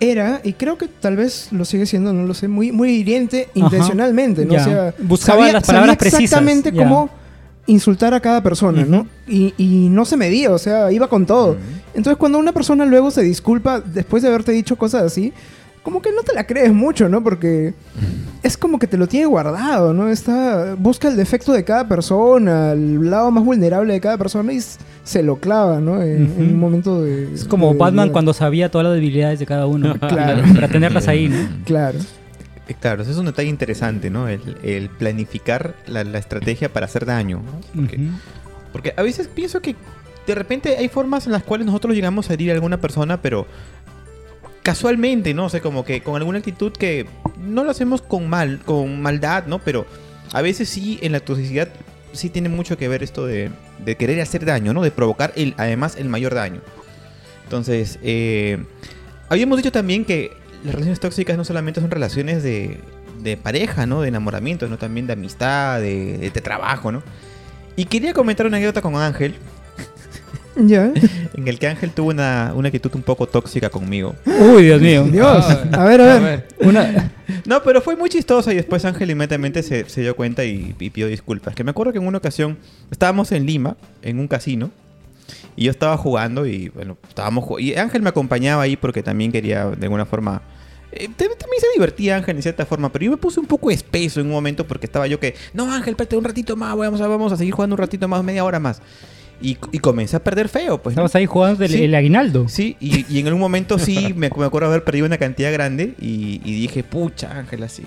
era, 0.00 0.40
y 0.44 0.52
creo 0.52 0.76
que 0.78 0.88
tal 0.88 1.16
vez 1.16 1.48
lo 1.52 1.64
sigue 1.64 1.86
siendo, 1.86 2.12
no 2.12 2.24
lo 2.24 2.34
sé, 2.34 2.48
muy, 2.48 2.72
muy 2.72 2.90
hiriente 2.90 3.48
intencionalmente, 3.54 4.44
¿no? 4.44 4.54
O 4.54 4.60
sea, 4.60 4.94
Buscaba 4.98 5.50
las 5.50 5.66
palabras 5.66 5.96
precisas, 5.96 6.22
exactamente 6.22 6.72
cómo 6.72 7.10
insultar 7.66 8.14
a 8.14 8.20
cada 8.20 8.42
persona, 8.42 8.84
¿no? 8.84 9.06
Y, 9.26 9.54
y 9.56 9.88
no 9.88 10.04
se 10.04 10.16
medía, 10.16 10.50
o 10.50 10.58
sea, 10.58 10.92
iba 10.92 11.08
con 11.08 11.26
todo. 11.26 11.56
Entonces, 11.94 12.18
cuando 12.18 12.38
una 12.38 12.52
persona 12.52 12.84
luego 12.84 13.10
se 13.10 13.22
disculpa 13.22 13.80
después 13.80 14.22
de 14.22 14.28
haberte 14.28 14.52
dicho 14.52 14.76
cosas 14.76 15.02
así, 15.02 15.32
como 15.86 16.02
que 16.02 16.10
no 16.10 16.24
te 16.24 16.34
la 16.34 16.44
crees 16.48 16.72
mucho, 16.72 17.08
¿no? 17.08 17.22
Porque 17.22 17.72
es 18.42 18.56
como 18.56 18.80
que 18.80 18.88
te 18.88 18.96
lo 18.96 19.06
tiene 19.06 19.26
guardado, 19.26 19.94
¿no? 19.94 20.08
Está, 20.08 20.74
busca 20.74 21.06
el 21.06 21.16
defecto 21.16 21.52
de 21.52 21.62
cada 21.62 21.86
persona, 21.86 22.72
el 22.72 23.08
lado 23.08 23.30
más 23.30 23.44
vulnerable 23.44 23.92
de 23.92 24.00
cada 24.00 24.18
persona 24.18 24.52
y 24.52 24.58
se 25.04 25.22
lo 25.22 25.36
clava, 25.36 25.78
¿no? 25.78 26.02
En, 26.02 26.34
un 26.36 26.58
momento 26.58 27.04
de... 27.04 27.32
Es 27.32 27.44
como 27.44 27.72
de 27.72 27.78
Batman 27.78 28.10
cuando 28.10 28.34
sabía 28.34 28.68
todas 28.68 28.88
las 28.88 28.94
debilidades 28.94 29.38
de 29.38 29.46
cada 29.46 29.68
uno. 29.68 29.94
Claro. 30.00 30.42
Para 30.56 30.66
tenerlas 30.66 31.06
ahí, 31.06 31.28
¿no? 31.28 31.36
Claro. 31.64 32.00
Eh, 32.66 32.74
Claro, 32.80 33.02
ese 33.02 33.12
es 33.12 33.16
un 33.16 33.26
detalle 33.26 33.48
interesante, 33.48 34.10
¿no? 34.10 34.26
El, 34.26 34.56
el 34.64 34.88
planificar 34.88 35.76
la, 35.86 36.02
la 36.02 36.18
estrategia 36.18 36.68
para 36.72 36.86
hacer 36.86 37.06
daño. 37.06 37.42
¿no? 37.46 37.80
Porque, 37.80 38.00
porque 38.72 38.92
a 38.96 39.02
veces 39.02 39.28
pienso 39.28 39.62
que 39.62 39.76
de 40.26 40.34
repente 40.34 40.76
hay 40.76 40.88
formas 40.88 41.26
en 41.26 41.32
las 41.32 41.44
cuales 41.44 41.64
nosotros 41.64 41.94
llegamos 41.94 42.28
a 42.28 42.34
herir 42.34 42.50
a 42.50 42.54
alguna 42.54 42.80
persona, 42.80 43.22
pero 43.22 43.46
casualmente, 44.66 45.32
¿no? 45.32 45.44
O 45.44 45.48
sea, 45.48 45.60
como 45.60 45.84
que 45.84 46.02
con 46.02 46.16
alguna 46.16 46.40
actitud 46.40 46.72
que 46.72 47.06
no 47.38 47.62
lo 47.62 47.70
hacemos 47.70 48.02
con 48.02 48.28
mal, 48.28 48.58
con 48.64 49.00
maldad, 49.00 49.46
¿no? 49.46 49.60
Pero 49.60 49.86
a 50.32 50.42
veces 50.42 50.68
sí 50.68 50.98
en 51.02 51.12
la 51.12 51.20
toxicidad 51.20 51.68
sí 52.12 52.30
tiene 52.30 52.48
mucho 52.48 52.76
que 52.76 52.88
ver 52.88 53.04
esto 53.04 53.24
de, 53.26 53.52
de 53.84 53.96
querer 53.96 54.20
hacer 54.20 54.44
daño, 54.44 54.74
¿no? 54.74 54.82
De 54.82 54.90
provocar 54.90 55.32
el, 55.36 55.54
además 55.56 55.94
el 55.96 56.08
mayor 56.08 56.34
daño. 56.34 56.62
Entonces, 57.44 58.00
eh, 58.02 58.58
habíamos 59.28 59.58
dicho 59.58 59.70
también 59.70 60.04
que 60.04 60.32
las 60.64 60.74
relaciones 60.74 60.98
tóxicas 60.98 61.36
no 61.36 61.44
solamente 61.44 61.80
son 61.80 61.92
relaciones 61.92 62.42
de, 62.42 62.80
de 63.22 63.36
pareja, 63.36 63.86
¿no? 63.86 64.02
De 64.02 64.08
enamoramiento, 64.08 64.66
¿no? 64.66 64.78
También 64.78 65.06
de 65.06 65.12
amistad, 65.12 65.80
de, 65.80 66.18
de 66.18 66.40
trabajo, 66.40 66.90
¿no? 66.90 67.04
Y 67.76 67.84
quería 67.84 68.12
comentar 68.12 68.46
una 68.46 68.56
anécdota 68.56 68.82
con 68.82 68.96
Ángel, 68.96 69.36
Ya. 70.56 70.92
en 71.34 71.48
el 71.48 71.58
que 71.58 71.68
Ángel 71.68 71.90
tuvo 71.90 72.10
una, 72.10 72.52
una 72.54 72.68
actitud 72.68 72.90
un 72.94 73.02
poco 73.02 73.26
tóxica 73.26 73.70
conmigo. 73.70 74.14
Uy, 74.24 74.64
Dios 74.64 74.80
mío. 74.80 75.04
Dios. 75.12 75.46
A 75.72 75.84
ver, 75.84 76.00
a 76.00 76.18
ver. 76.18 76.48
Una... 76.60 77.12
No, 77.44 77.62
pero 77.62 77.80
fue 77.80 77.96
muy 77.96 78.08
chistosa 78.08 78.52
y 78.52 78.56
después 78.56 78.84
Ángel 78.84 79.10
inmediatamente 79.10 79.62
se, 79.62 79.88
se 79.88 80.00
dio 80.00 80.16
cuenta 80.16 80.44
y, 80.44 80.74
y 80.78 80.90
pidió 80.90 81.06
disculpas. 81.06 81.54
Que 81.54 81.64
me 81.64 81.70
acuerdo 81.70 81.92
que 81.92 81.98
en 81.98 82.06
una 82.06 82.18
ocasión 82.18 82.56
estábamos 82.90 83.30
en 83.32 83.46
Lima, 83.46 83.76
en 84.02 84.18
un 84.18 84.26
casino, 84.26 84.70
y 85.56 85.64
yo 85.64 85.70
estaba 85.70 85.96
jugando 85.96 86.46
y 86.46 86.68
bueno, 86.68 86.96
estábamos 87.08 87.44
y 87.60 87.74
Ángel 87.74 88.02
me 88.02 88.10
acompañaba 88.10 88.62
ahí 88.62 88.76
porque 88.76 89.02
también 89.02 89.32
quería 89.32 89.66
de 89.66 89.86
alguna 89.86 90.06
forma 90.06 90.42
eh, 90.92 91.08
también 91.16 91.60
se 91.60 91.66
divertía 91.74 92.16
Ángel 92.16 92.36
en 92.36 92.42
cierta 92.42 92.64
forma, 92.64 92.90
pero 92.90 93.04
yo 93.04 93.10
me 93.10 93.16
puse 93.16 93.40
un 93.40 93.46
poco 93.46 93.70
espeso 93.70 94.20
en 94.20 94.26
un 94.26 94.32
momento 94.32 94.66
porque 94.66 94.86
estaba 94.86 95.06
yo 95.06 95.18
que, 95.18 95.34
no 95.52 95.70
Ángel, 95.70 95.90
espérate 95.90 96.16
un 96.16 96.24
ratito 96.24 96.56
más, 96.56 96.76
vamos 96.76 97.00
a, 97.00 97.06
vamos 97.06 97.32
a 97.32 97.36
seguir 97.36 97.52
jugando 97.52 97.74
un 97.74 97.78
ratito 97.78 98.08
más, 98.08 98.22
media 98.22 98.44
hora 98.44 98.60
más. 98.60 98.80
Y, 99.40 99.58
y 99.72 99.78
comencé 99.80 100.16
a 100.16 100.24
perder 100.24 100.48
feo, 100.48 100.82
pues. 100.82 100.96
¿no? 100.96 101.02
Estabas 101.02 101.14
ahí 101.16 101.26
jugando 101.26 101.66
Sí. 101.68 101.84
el 101.84 101.94
aguinaldo. 101.94 102.48
Sí, 102.48 102.76
y, 102.80 103.04
y 103.14 103.20
en 103.20 103.26
algún 103.26 103.40
momento 103.40 103.78
sí 103.78 104.14
me, 104.16 104.30
me 104.36 104.46
acuerdo 104.46 104.68
haber 104.68 104.82
perdido 104.84 105.04
una 105.06 105.18
cantidad 105.18 105.52
grande 105.52 105.92
y, 106.00 106.40
y 106.44 106.60
dije, 106.60 106.82
pucha, 106.82 107.36
Ángel, 107.38 107.62
así. 107.62 107.82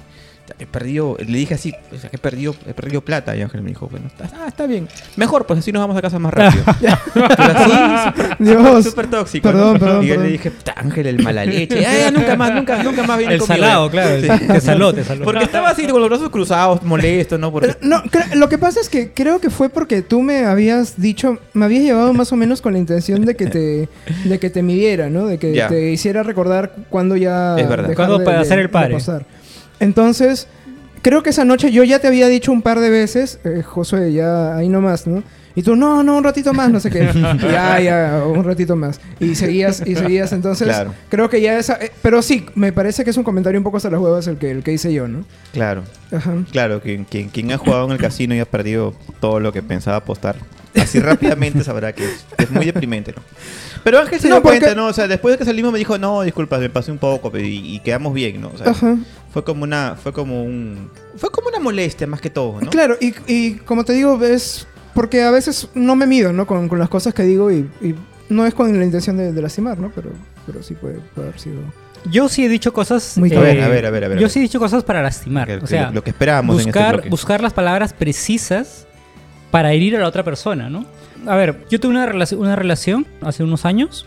He 0.58 0.66
perdido, 0.66 1.16
le 1.20 1.38
dije 1.38 1.54
así, 1.54 1.74
o 1.94 1.98
sea, 1.98 2.10
que 2.10 2.16
he 2.16 2.20
perdido, 2.20 2.56
he 2.68 2.74
perdido 2.74 3.02
plata. 3.02 3.36
Y 3.36 3.42
Ángel 3.42 3.62
me 3.62 3.70
dijo, 3.70 3.88
bueno, 3.90 4.08
está, 4.08 4.30
ah, 4.36 4.48
está 4.48 4.66
bien. 4.68 4.88
Mejor, 5.18 5.46
pues 5.46 5.60
así 5.60 5.72
nos 5.72 5.82
vamos 5.82 5.98
a 5.98 6.02
casa 6.02 6.18
más 6.20 6.34
rápido. 6.34 6.64
Pero 7.14 8.76
así, 8.78 8.90
súper- 8.90 9.10
tóxico. 9.10 9.48
Perdón, 9.50 9.74
¿no? 9.74 9.80
perdón, 9.80 10.04
Y 10.04 10.08
yo 10.08 10.14
perdón. 10.16 10.26
le 10.28 10.32
dije, 10.34 10.52
Ángel, 10.76 11.08
el 11.08 11.24
mala 11.24 11.46
leche. 11.46 11.82
Ya, 11.82 12.12
nunca 12.12 12.36
más, 12.36 12.54
nunca, 12.54 12.84
nunca 12.84 13.04
más 13.04 13.18
viene 13.18 13.34
El 13.36 13.40
conmigo. 13.40 13.62
salado, 13.64 13.90
claro. 13.90 14.22
Sí. 14.22 14.48
Te 14.48 14.62
saló, 14.62 14.94
te 14.94 15.04
saló. 15.04 15.26
Porque 15.26 15.44
estaba 15.44 15.70
así 15.70 15.86
con 15.88 16.00
los 16.02 16.10
brazos 16.10 16.30
cruzados, 16.30 16.82
molesto, 16.84 17.38
¿no? 17.38 17.52
Porque 17.52 17.76
Pero, 17.80 17.80
No, 17.82 18.04
lo 18.36 18.50
que 18.50 18.58
pasa 18.58 18.80
es 18.80 18.90
que 18.90 19.12
creo 19.12 19.40
que 19.40 19.50
fue 19.50 19.70
porque 19.70 20.02
tú 20.02 20.22
me 20.22 20.46
habías 20.46 21.00
dicho, 21.02 21.40
me 21.54 21.66
habías 21.66 21.84
llevado 21.84 22.14
más 22.14 22.32
o 22.32 22.36
menos 22.36 22.62
con 22.62 22.74
la 22.74 22.80
intención 22.80 23.26
de 23.26 23.36
que 23.36 23.48
te, 23.48 23.90
de 24.26 24.40
que 24.40 24.50
te 24.50 24.62
midiera, 24.64 25.10
¿no? 25.10 25.26
De 25.28 25.38
que 25.38 25.54
Ya. 25.54 25.68
te 25.68 25.92
hiciera 25.92 26.24
recordar 26.24 26.72
cuando 26.90 27.16
ya 27.16 27.58
Es 27.58 27.68
verdad. 27.68 27.94
Cuándo 27.96 28.20
de- 28.20 28.26
para 28.26 28.38
de- 28.38 28.44
hacer 28.44 28.60
el 28.60 28.66
de 28.68 28.70
padre. 28.70 28.94
pasar. 28.94 29.26
Entonces, 29.80 30.48
creo 31.02 31.24
que 31.24 31.30
esa 31.32 31.46
noche 31.46 31.72
yo 31.72 31.84
ya 31.84 32.00
te 32.00 32.08
había 32.08 32.28
dicho 32.28 32.52
un 32.52 32.62
par 32.62 32.80
de 32.80 32.90
veces, 32.90 33.40
eh, 33.44 33.64
Josué, 33.64 34.14
ya 34.14 34.56
ahí 34.56 34.70
nomás, 34.70 35.08
¿no? 35.08 35.24
Y 35.56 35.64
tú, 35.64 35.76
no, 35.76 36.04
no, 36.04 36.16
un 36.18 36.24
ratito 36.24 36.54
más, 36.54 36.70
no 36.70 36.80
sé 36.80 36.90
qué. 36.90 37.10
ya, 37.52 37.80
ya, 37.82 38.24
un 38.26 38.44
ratito 38.46 38.76
más. 38.76 39.02
Y 39.20 39.36
seguías, 39.36 39.82
y 39.86 39.96
seguías. 39.96 40.32
Entonces, 40.32 40.68
Claro. 40.68 40.94
creo 41.10 41.30
que 41.30 41.42
ya 41.42 41.58
esa... 41.58 41.74
eh, 41.82 41.92
pero 42.02 42.22
sí, 42.22 42.46
me 42.56 42.72
parece 42.72 43.04
que 43.04 43.10
es 43.10 43.18
un 43.18 43.24
comentario 43.24 43.60
un 43.60 43.64
poco 43.64 43.78
hasta 43.78 43.90
las 43.90 44.00
huevas 44.00 44.28
el 44.28 44.38
que, 44.38 44.52
el 44.52 44.64
que 44.64 44.72
hice 44.74 44.94
yo, 44.94 45.08
¿no? 45.08 45.26
Claro. 45.52 45.84
Ajá. 46.12 46.34
Claro, 46.52 46.82
quien, 46.82 47.04
quien, 47.04 47.30
quien 47.30 47.52
ha 47.52 47.58
jugado 47.58 47.86
en 47.86 47.92
el 47.92 47.98
casino 47.98 48.34
y 48.36 48.40
ha 48.40 48.46
perdido 48.46 48.94
todo 49.20 49.40
lo 49.42 49.52
que 49.52 49.62
pensaba 49.62 49.98
apostar, 49.98 50.38
así 50.80 51.00
rápidamente 51.00 51.64
sabrá 51.64 51.92
que 51.94 52.06
es, 52.06 52.26
es 52.38 52.52
muy 52.52 52.66
deprimente, 52.66 53.12
¿no? 53.14 53.22
Pero 53.84 54.00
Ángel 54.00 54.20
se 54.20 54.30
No, 54.30 54.36
dio 54.36 54.44
porque- 54.44 54.60
cuenta, 54.60 54.76
¿no? 54.76 54.88
O 54.88 54.94
sea, 54.94 55.08
después 55.08 55.34
de 55.34 55.40
que 55.40 55.46
salimos 55.46 55.74
me 55.74 55.80
dijo, 55.80 55.98
no, 55.98 56.22
disculpa, 56.22 56.58
me 56.60 56.70
pasé 56.70 56.92
un 56.92 57.00
poco 57.00 57.36
y, 57.38 57.76
y 57.76 57.80
quedamos 57.80 58.14
bien, 58.14 58.40
¿no? 58.40 58.52
O 58.54 58.58
sea, 58.58 58.70
Ajá. 58.72 58.98
Fue 59.32 59.44
como 59.44 59.64
una, 59.64 59.96
fue 60.02 60.12
como 60.14 60.44
un, 60.44 60.90
fue 61.18 61.30
como 61.32 61.50
una 61.50 61.60
molestia 61.60 62.08
más 62.08 62.22
que 62.22 62.30
todo, 62.30 62.60
¿no? 62.62 62.70
Claro, 62.70 62.98
y, 63.00 63.14
y 63.28 63.54
como 63.58 63.84
te 63.84 63.94
digo, 63.94 64.24
es 64.24 64.68
porque 64.94 65.24
a 65.24 65.32
veces 65.32 65.70
no 65.76 65.96
me 65.96 66.08
mido, 66.08 66.34
¿no? 66.34 66.48
Con, 66.48 66.68
con 66.68 66.80
las 66.80 66.90
cosas 66.90 67.14
que 67.14 67.24
digo 67.24 67.52
y, 67.52 67.70
y 67.82 67.96
no 68.30 68.46
es 68.46 68.54
con 68.54 68.78
la 68.78 68.86
intención 68.86 69.18
de, 69.18 69.32
de 69.32 69.42
lastimar, 69.42 69.78
¿no? 69.78 69.92
Pero, 69.94 70.10
pero 70.46 70.62
sí 70.64 70.74
puede, 70.76 71.00
puede 71.16 71.30
haber 71.30 71.40
sido... 71.40 71.62
Yo 72.10 72.30
sí 72.30 72.46
he 72.46 72.50
dicho 72.50 72.72
cosas. 72.72 73.18
Muy 73.18 73.30
eh, 73.32 73.38
A 73.38 73.42
ver, 73.42 73.62
a 73.62 73.68
ver, 73.68 73.86
a 73.86 73.90
ver, 73.90 74.04
a 74.06 74.08
ver, 74.08 74.18
a 74.18 74.22
Yo 74.22 74.30
sí 74.30 74.40
he 74.40 74.42
dicho 74.42 74.58
cosas 74.60 74.84
para 74.84 75.02
lastimar. 75.04 75.46
Que- 75.48 75.56
o 75.58 75.68
sea, 75.68 75.88
lo, 75.88 75.96
lo 75.96 76.04
que 76.04 76.12
esperábamos 76.12 76.56
en 76.62 76.70
este 76.70 76.80
buscar, 76.80 77.10
buscar 77.10 77.42
las 77.42 77.52
palabras 77.54 77.94
precisas 77.94 78.88
para 79.52 79.74
herir 79.74 79.96
a 79.98 80.00
la 80.00 80.08
otra 80.08 80.24
persona, 80.24 80.70
¿no? 80.70 80.86
A 81.28 81.36
ver, 81.36 81.66
yo 81.70 81.80
tuve 81.80 81.92
una, 81.92 82.06
relación 82.06 82.40
una 82.40 82.56
relación 82.56 83.06
hace 83.22 83.44
unos 83.44 83.66
años. 83.66 84.06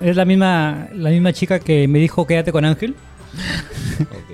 Es 0.00 0.16
la 0.16 0.24
misma, 0.24 0.88
la 0.94 1.10
misma 1.10 1.32
chica 1.32 1.58
que 1.58 1.88
me 1.88 1.98
dijo 1.98 2.26
quédate 2.26 2.52
con 2.52 2.64
Ángel. 2.64 2.94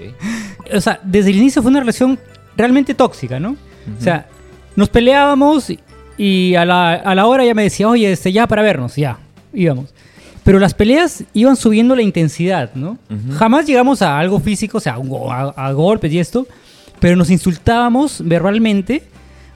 O 0.75 0.80
sea, 0.80 1.00
desde 1.02 1.30
el 1.30 1.36
inicio 1.36 1.62
fue 1.62 1.70
una 1.70 1.80
relación 1.80 2.18
realmente 2.56 2.94
tóxica, 2.94 3.38
¿no? 3.38 3.56
O 3.98 4.02
sea, 4.02 4.26
nos 4.75 4.88
peleábamos 4.88 5.72
y, 6.18 6.54
a, 6.54 6.64
la, 6.64 6.94
a 6.94 7.14
la 7.14 7.26
hora 7.26 7.44
ya 7.44 7.54
me 7.54 7.62
decía, 7.62 7.88
oye, 7.88 8.10
este, 8.10 8.32
ya 8.32 8.46
para 8.46 8.62
vernos, 8.62 8.96
ya, 8.96 9.18
íbamos. 9.52 9.94
Pero 10.46 10.60
las 10.60 10.75
peleas 10.75 11.25
iban 11.34 11.56
subiendo 11.56 11.96
la 11.96 12.02
intensidad, 12.02 12.70
¿no? 12.76 12.98
Jamás 13.36 13.66
llegamos 13.66 14.00
a 14.00 14.16
algo 14.16 14.38
físico, 14.38 14.78
o 14.78 14.80
sea, 14.80 14.94
a, 14.94 15.72
golpes 15.72 16.12
y 16.12 16.20
esto, 16.20 16.46
pero 17.00 17.16
nos 17.16 17.30
insultábamos 17.30 18.22
verbalmente 18.25 19.02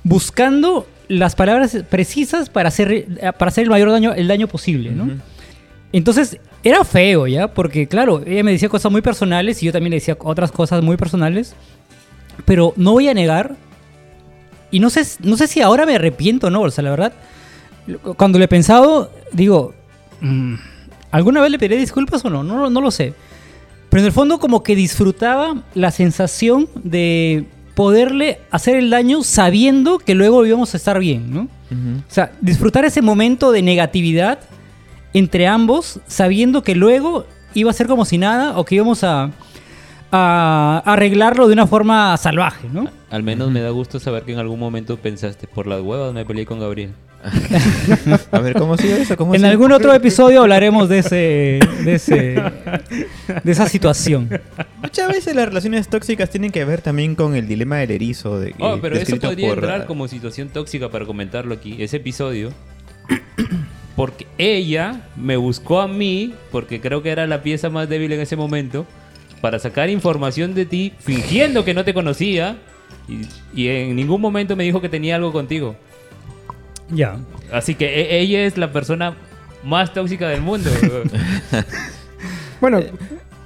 buscando 0.02 0.88
las 1.06 1.36
palabras 1.36 1.76
precisas 1.88 2.50
para 2.50 2.68
hacer, 2.68 3.06
para 3.38 3.50
hacer 3.50 3.64
el 3.64 3.70
mayor 3.70 3.92
daño, 3.92 4.14
el 4.14 4.26
daño 4.26 4.48
posible, 4.48 4.90
¿no? 4.90 5.10
Entonces, 5.92 6.40
era 6.62 6.84
feo 6.84 7.26
ya, 7.26 7.48
porque 7.48 7.86
claro, 7.86 8.22
ella 8.26 8.44
me 8.44 8.52
decía 8.52 8.68
cosas 8.68 8.92
muy 8.92 9.02
personales 9.02 9.62
y 9.62 9.66
yo 9.66 9.72
también 9.72 9.90
le 9.90 9.96
decía 9.96 10.16
otras 10.20 10.52
cosas 10.52 10.82
muy 10.82 10.96
personales, 10.96 11.54
pero 12.44 12.72
no 12.76 12.92
voy 12.92 13.08
a 13.08 13.14
negar, 13.14 13.56
y 14.70 14.80
no 14.80 14.90
sé, 14.90 15.02
no 15.22 15.36
sé 15.36 15.46
si 15.46 15.60
ahora 15.60 15.86
me 15.86 15.96
arrepiento 15.96 16.46
o 16.46 16.50
no, 16.50 16.62
o 16.62 16.70
sea, 16.70 16.84
la 16.84 16.90
verdad, 16.90 17.12
cuando 18.16 18.38
lo 18.38 18.44
he 18.44 18.48
pensado, 18.48 19.10
digo, 19.32 19.74
mm, 20.20 20.54
¿alguna 21.10 21.40
vez 21.40 21.50
le 21.50 21.58
pediré 21.58 21.76
disculpas 21.76 22.24
o 22.24 22.30
no? 22.30 22.44
No, 22.44 22.70
no 22.70 22.80
lo 22.80 22.90
sé. 22.90 23.14
Pero 23.88 24.02
en 24.02 24.06
el 24.06 24.12
fondo 24.12 24.38
como 24.38 24.62
que 24.62 24.76
disfrutaba 24.76 25.64
la 25.74 25.90
sensación 25.90 26.68
de 26.84 27.46
poderle 27.74 28.40
hacer 28.50 28.76
el 28.76 28.90
daño 28.90 29.24
sabiendo 29.24 29.98
que 29.98 30.14
luego 30.14 30.46
íbamos 30.46 30.74
a 30.74 30.76
estar 30.76 31.00
bien, 31.00 31.32
¿no? 31.32 31.40
Ujú. 31.40 31.98
O 32.08 32.12
sea, 32.12 32.32
disfrutar 32.40 32.84
ese 32.84 33.02
momento 33.02 33.50
de 33.50 33.62
negatividad 33.62 34.38
entre 35.14 35.46
ambos, 35.46 36.00
sabiendo 36.06 36.62
que 36.62 36.74
luego 36.74 37.26
iba 37.54 37.70
a 37.70 37.74
ser 37.74 37.86
como 37.86 38.04
si 38.04 38.18
nada 38.18 38.58
o 38.58 38.64
que 38.64 38.76
íbamos 38.76 39.02
a, 39.04 39.30
a 40.12 40.82
arreglarlo 40.84 41.46
de 41.46 41.52
una 41.52 41.66
forma 41.66 42.16
salvaje, 42.16 42.68
¿no? 42.72 42.88
Al 43.10 43.22
menos 43.22 43.50
me 43.50 43.60
da 43.60 43.70
gusto 43.70 43.98
saber 43.98 44.22
que 44.22 44.32
en 44.32 44.38
algún 44.38 44.58
momento 44.58 44.96
pensaste, 44.96 45.46
por 45.46 45.66
las 45.66 45.80
huevas 45.80 46.12
me 46.12 46.24
peleé 46.24 46.46
con 46.46 46.60
Gabriel. 46.60 46.92
A 48.32 48.38
ver, 48.38 48.54
¿cómo 48.54 48.76
sido 48.76 48.96
eso? 48.96 49.16
¿Cómo 49.16 49.32
ha 49.32 49.36
En 49.36 49.44
algún 49.44 49.72
otro 49.72 49.92
episodio 49.92 50.40
hablaremos 50.40 50.88
de 50.88 51.00
ese, 51.00 51.60
de 51.84 51.94
ese, 51.94 52.42
de 53.44 53.52
esa 53.52 53.68
situación. 53.68 54.30
Muchas 54.80 55.08
veces 55.08 55.34
las 55.34 55.46
relaciones 55.46 55.88
tóxicas 55.88 56.30
tienen 56.30 56.50
que 56.50 56.64
ver 56.64 56.80
también 56.80 57.14
con 57.14 57.34
el 57.34 57.46
dilema 57.46 57.76
del 57.76 57.90
erizo. 57.90 58.40
De, 58.40 58.54
Oh, 58.58 58.78
pero 58.80 58.96
eso 58.96 59.18
podría 59.18 59.48
por, 59.48 59.58
entrar 59.58 59.86
como 59.86 60.08
situación 60.08 60.48
tóxica 60.48 60.88
para 60.88 61.04
comentarlo 61.04 61.54
aquí, 61.54 61.76
ese 61.82 61.98
episodio. 61.98 62.52
Porque 64.00 64.26
ella 64.38 65.02
me 65.14 65.36
buscó 65.36 65.82
a 65.82 65.86
mí, 65.86 66.32
porque 66.50 66.80
creo 66.80 67.02
que 67.02 67.10
era 67.10 67.26
la 67.26 67.42
pieza 67.42 67.68
más 67.68 67.86
débil 67.86 68.10
en 68.12 68.20
ese 68.20 68.34
momento, 68.34 68.86
para 69.42 69.58
sacar 69.58 69.90
información 69.90 70.54
de 70.54 70.64
ti, 70.64 70.94
fingiendo 71.00 71.66
que 71.66 71.74
no 71.74 71.84
te 71.84 71.92
conocía. 71.92 72.56
Y, 73.06 73.26
y 73.54 73.68
en 73.68 73.94
ningún 73.94 74.22
momento 74.22 74.56
me 74.56 74.64
dijo 74.64 74.80
que 74.80 74.88
tenía 74.88 75.16
algo 75.16 75.32
contigo. 75.32 75.76
Ya. 76.88 77.18
Así 77.52 77.74
que 77.74 78.00
e- 78.00 78.20
ella 78.20 78.46
es 78.46 78.56
la 78.56 78.72
persona 78.72 79.16
más 79.64 79.92
tóxica 79.92 80.30
del 80.30 80.40
mundo. 80.40 80.70
Bueno, 82.58 82.80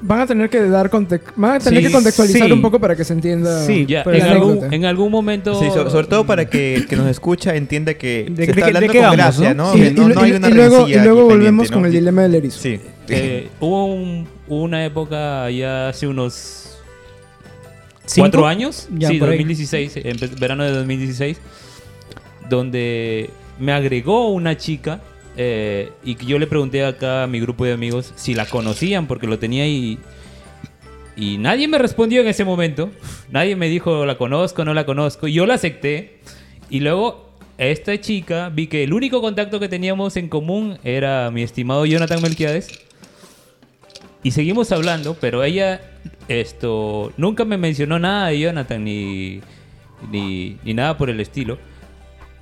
Van 0.07 0.21
a 0.21 0.27
tener 0.27 0.51
que 0.51 0.61
dar 0.61 0.91
van 0.91 1.55
a 1.55 1.59
tener 1.61 1.81
Sí, 1.81 1.87
que 1.87 1.93
contextualizar 1.93 2.47
sí. 2.47 2.53
un 2.53 2.61
poco 2.61 2.79
para 2.79 2.95
que 2.95 3.05
se 3.05 3.15
entienda. 3.15 3.65
Sí, 3.65 3.87
Ya, 3.87 4.05
pero 4.05 4.19
en, 4.19 4.23
algún, 4.25 4.75
en 4.75 4.85
algún 4.85 5.11
momento... 5.11 5.59
Sí, 5.59 5.67
so- 5.73 5.89
sobre 5.89 6.07
todo 6.09 6.27
para 6.27 6.45
que 6.45 6.75
el 6.75 6.87
que 6.87 6.95
nos 6.97 7.07
escucha 7.09 7.55
entienda 7.57 7.95
que 7.95 8.27
De- 8.29 8.45
se 8.45 8.51
está 8.51 8.55
qué- 8.55 8.65
hablando 8.67 8.93
de 8.93 8.99
con 8.99 9.03
vamos, 9.03 9.17
gracia, 9.17 9.55
¿no? 9.55 9.75
Y, 9.75 9.81
Que 9.81 9.91
no, 9.93 10.11
y- 10.11 10.15
no 10.15 10.21
hay 10.21 10.31
y- 10.31 10.35
una 10.35 10.49
y 10.49 10.53
luego, 10.53 10.89
y 10.89 10.95
luego 10.95 11.25
volvemos 11.25 11.71
con 11.71 11.87
el 11.87 11.93
dilema 11.93 12.21
del 12.23 12.35
erizo. 12.35 12.61
Sí. 12.61 12.79
Eh, 13.09 13.49
hubo 13.61 13.87
un- 13.87 14.29
una 14.49 14.85
época 14.85 15.51
ya 15.51 15.89
hace 15.89 16.07
unos 16.07 16.79
¿Cinco? 18.05 18.25
cuatro 18.25 18.47
años, 18.47 18.89
Ya, 18.95 19.09
sí, 19.09 19.19
por 19.19 19.31
ahí. 19.31 19.39
2016, 19.39 19.97
empe- 19.97 20.39
verano 20.39 20.65
de 20.65 20.73
2016, 20.73 21.39
donde 22.51 23.31
me 23.59 23.73
agregó 23.73 24.29
una 24.29 24.57
chica 24.59 25.01
eh, 25.37 25.93
y 26.05 26.17
yo 26.25 26.39
le 26.39 26.47
pregunté 26.47 26.85
acá 26.85 27.25
a 27.25 27.27
mi 27.27 27.41
grupo 27.41 27.65
de 27.65 27.73
amigos 27.73 28.13
si 28.17 28.35
la 28.35 28.47
conocían 28.47 29.07
porque 29.07 29.27
lo 29.27 29.39
tenía 29.39 29.67
y 29.67 29.99
y 31.17 31.39
nadie 31.39 31.69
me 31.69 31.79
respondió 31.79 32.21
en 32.21 32.29
ese 32.29 32.45
momento. 32.45 32.91
Nadie 33.31 33.57
me 33.57 33.69
dijo 33.69 34.05
la 34.05 34.17
conozco, 34.17 34.65
no 34.65 34.75
la 34.75 34.85
conozco. 34.85 35.29
Yo 35.29 35.47
la 35.47 35.55
acepté 35.55 36.19
y 36.71 36.81
luego 36.81 37.31
esta 37.57 38.01
chica 38.01 38.49
vi 38.49 38.67
que 38.67 38.83
el 38.83 38.93
único 38.93 39.21
contacto 39.21 39.61
que 39.61 39.69
teníamos 39.69 40.17
en 40.17 40.29
común 40.29 40.79
era 40.83 41.31
mi 41.31 41.43
estimado 41.43 41.87
Jonathan 41.87 42.21
Melquiades. 42.21 42.81
Y 44.23 44.31
seguimos 44.31 44.73
hablando, 44.73 45.17
pero 45.21 45.45
ella 45.45 45.81
esto 46.29 47.13
nunca 47.17 47.45
me 47.45 47.59
mencionó 47.59 47.99
nada 47.99 48.29
de 48.29 48.41
Jonathan 48.41 48.83
ni, 48.83 49.41
ni, 50.11 50.57
ni 50.65 50.75
nada 50.75 50.97
por 50.97 51.11
el 51.11 51.21
estilo. 51.21 51.59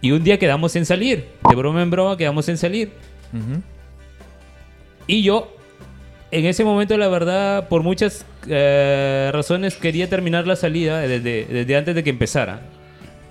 Y 0.02 0.11
un 0.11 0.23
día 0.25 0.38
quedamos 0.38 0.75
en 0.76 0.85
salir, 0.85 1.28
de 1.49 1.54
broma 1.54 1.80
en 1.80 1.90
broma 1.90 2.16
quedamos 2.16 2.49
en 2.49 2.59
salir. 2.59 2.90
Ujú. 3.32 3.62
Y 5.06 5.23
yo, 5.23 5.56
en 6.32 6.44
ese 6.44 6.64
momento, 6.64 6.99
la 6.99 7.06
verdad, 7.06 7.68
por 7.68 7.85
muchas 7.85 8.26
eh, 8.49 9.30
razones, 9.32 9.76
quería 9.76 10.11
terminar 10.11 10.47
la 10.47 10.56
salida 10.56 11.00
desde, 11.00 11.47
desde 11.47 11.76
antes 11.76 11.94
de 11.94 12.02
que 12.02 12.11
empezara. 12.11 12.62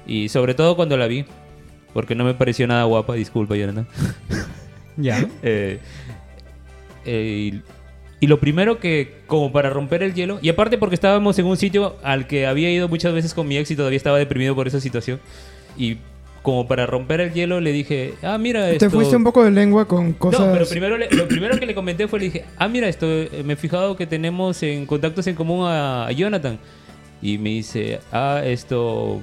Y 0.07 0.29
sobre 0.29 0.53
todo 0.53 0.77
cuando 0.77 0.95
la 0.95 1.07
vi, 1.07 1.25
porque 1.93 2.15
no 2.15 2.23
me 2.23 2.33
pareció 2.33 2.65
nada 2.67 2.85
guapa, 2.85 3.13
disculpa, 3.15 3.55
Jonathan. 3.55 3.87
Ya. 4.97 5.27
Eh, 5.43 5.79
eh, 7.05 7.51
y, 7.53 7.61
y 8.19 8.27
lo 8.27 8.39
primero 8.39 8.79
que, 8.79 9.21
como 9.25 9.51
para 9.51 9.71
romper 9.71 10.03
el 10.03 10.13
hielo, 10.13 10.37
y 10.41 10.49
aparte 10.49 10.77
porque 10.77 10.95
estábamos 10.95 11.39
en 11.39 11.47
un 11.47 11.57
sitio 11.57 11.97
al 12.03 12.27
que 12.27 12.45
había 12.45 12.69
ido 12.69 12.87
muchas 12.87 13.13
veces 13.13 13.33
con 13.33 13.47
mi 13.47 13.57
ex 13.57 13.71
y 13.71 13.75
todavía 13.75 13.97
estaba 13.97 14.19
deprimido 14.19 14.53
por 14.53 14.67
esa 14.67 14.79
situación, 14.79 15.19
y 15.77 15.97
como 16.41 16.67
para 16.67 16.85
romper 16.87 17.21
el 17.21 17.33
hielo 17.33 17.59
le 17.61 17.71
dije, 17.71 18.15
ah, 18.23 18.37
mira, 18.37 18.65
Te 18.65 18.73
esto... 18.73 18.89
fuiste 18.89 19.15
un 19.15 19.23
poco 19.23 19.43
de 19.43 19.51
lengua 19.51 19.85
con 19.87 20.13
cosas. 20.13 20.39
No, 20.41 20.53
pero 20.53 20.65
primero 20.67 20.97
le- 20.97 21.09
lo 21.11 21.27
primero 21.27 21.57
que 21.59 21.65
le 21.67 21.75
comenté 21.75 22.07
fue, 22.07 22.19
le 22.19 22.25
dije, 22.25 22.45
ah, 22.57 22.67
mira, 22.67 22.87
esto, 22.87 23.05
eh, 23.07 23.43
me 23.45 23.53
he 23.53 23.55
fijado 23.55 23.95
que 23.95 24.07
tenemos 24.07 24.61
en 24.63 24.85
contactos 24.87 25.27
en 25.27 25.35
común 25.35 25.67
a, 25.67 26.07
a 26.07 26.11
Jonathan. 26.11 26.57
Y 27.21 27.37
me 27.37 27.49
dice, 27.51 27.99
ah, 28.11 28.41
esto... 28.43 29.21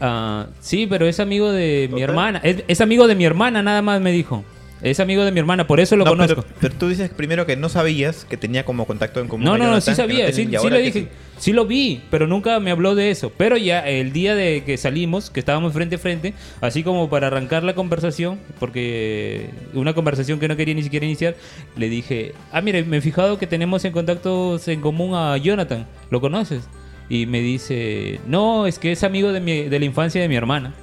Ah, 0.00 0.46
sí, 0.60 0.86
pero 0.86 1.06
es 1.06 1.18
amigo 1.20 1.50
de 1.50 1.88
mi 1.92 2.02
hermana. 2.02 2.40
Es, 2.44 2.62
es 2.68 2.80
amigo 2.80 3.06
de 3.08 3.14
mi 3.16 3.24
hermana, 3.24 3.62
nada 3.62 3.82
más 3.82 4.00
me 4.00 4.12
dijo. 4.12 4.44
Es 4.82 5.00
amigo 5.00 5.24
de 5.24 5.32
mi 5.32 5.40
hermana, 5.40 5.66
por 5.66 5.80
eso 5.80 5.96
lo 5.96 6.04
No, 6.04 6.12
conozco. 6.12 6.42
Pero, 6.42 6.56
pero 6.60 6.74
tú 6.74 6.88
dices 6.88 7.10
primero 7.10 7.46
que 7.46 7.56
no 7.56 7.68
sabías 7.68 8.24
que 8.24 8.36
tenía 8.36 8.64
como 8.64 8.86
contacto 8.86 9.20
en 9.20 9.26
común. 9.26 9.44
No, 9.44 9.58
no, 9.58 9.64
no, 9.70 9.80
sí 9.80 9.86
Jonathan, 9.86 9.96
sabía, 9.96 10.26
no 10.26 10.32
sí, 10.32 10.44
sí 10.44 10.68
que 10.70 10.78
dije, 10.78 11.08
sí 11.38 11.52
lo 11.52 11.66
vi, 11.66 12.02
pero 12.10 12.28
nunca 12.28 12.60
me 12.60 12.70
habló 12.70 12.94
de 12.94 13.10
eso. 13.10 13.32
Pero 13.36 13.56
ya 13.56 13.80
el 13.88 14.12
día 14.12 14.36
de 14.36 14.62
que 14.64 14.76
salimos, 14.76 15.30
que 15.30 15.40
estábamos 15.40 15.72
frente 15.72 15.96
a 15.96 15.98
frente, 15.98 16.34
así 16.60 16.84
como 16.84 17.10
para 17.10 17.26
arrancar 17.26 17.64
la 17.64 17.74
conversación, 17.74 18.38
porque 18.60 19.50
una 19.74 19.94
conversación 19.94 20.38
que 20.38 20.46
no 20.46 20.56
quería 20.56 20.74
ni 20.74 20.84
siquiera 20.84 21.06
iniciar, 21.06 21.34
le 21.76 21.88
dije, 21.88 22.34
ah, 22.52 22.60
mire, 22.60 22.84
me 22.84 22.98
he 22.98 23.00
fijado 23.00 23.36
que 23.38 23.48
tenemos 23.48 23.84
en 23.84 23.92
contactos 23.92 24.68
en 24.68 24.80
común 24.80 25.14
a 25.14 25.36
Jonathan, 25.38 25.86
¿lo 26.10 26.20
conoces? 26.20 26.68
Y 27.08 27.26
me 27.26 27.40
dice, 27.40 28.20
no, 28.26 28.66
es 28.66 28.78
que 28.78 28.92
es 28.92 29.02
amigo 29.02 29.32
de, 29.32 29.40
mi, 29.40 29.62
de 29.62 29.78
la 29.78 29.84
infancia 29.86 30.20
de 30.20 30.28
mi 30.28 30.36
hermana. 30.36 30.74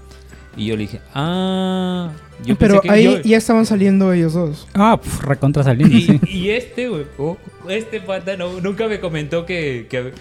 Y 0.58 0.68
yo 0.68 0.76
le 0.76 0.84
dije, 0.84 1.02
ah, 1.14 2.12
yo 2.46 2.56
pero 2.56 2.76
pensé 2.82 2.88
que 2.88 2.94
ahí 2.94 3.04
yo- 3.04 3.22
ya 3.22 3.38
estaban 3.38 3.66
saliendo 3.66 4.12
ellos 4.14 4.34
dos. 4.34 4.68
Ah, 4.74 5.00
pf, 5.02 5.26
recontra 5.26 5.64
saliendo, 5.64 5.96
sí. 5.98 6.20
y, 6.28 6.38
y 6.38 6.50
este, 6.52 6.88
güey, 6.88 7.06
oh, 7.18 7.38
este 7.70 8.00
pata 8.02 8.38
no- 8.38 8.62
nunca 8.62 8.88
me 8.88 9.00
comentó 9.00 9.46
que, 9.46 9.88
que, 9.90 10.12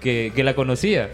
que- 0.00 0.32
que 0.34 0.44
la 0.44 0.54
conocía. 0.54 1.10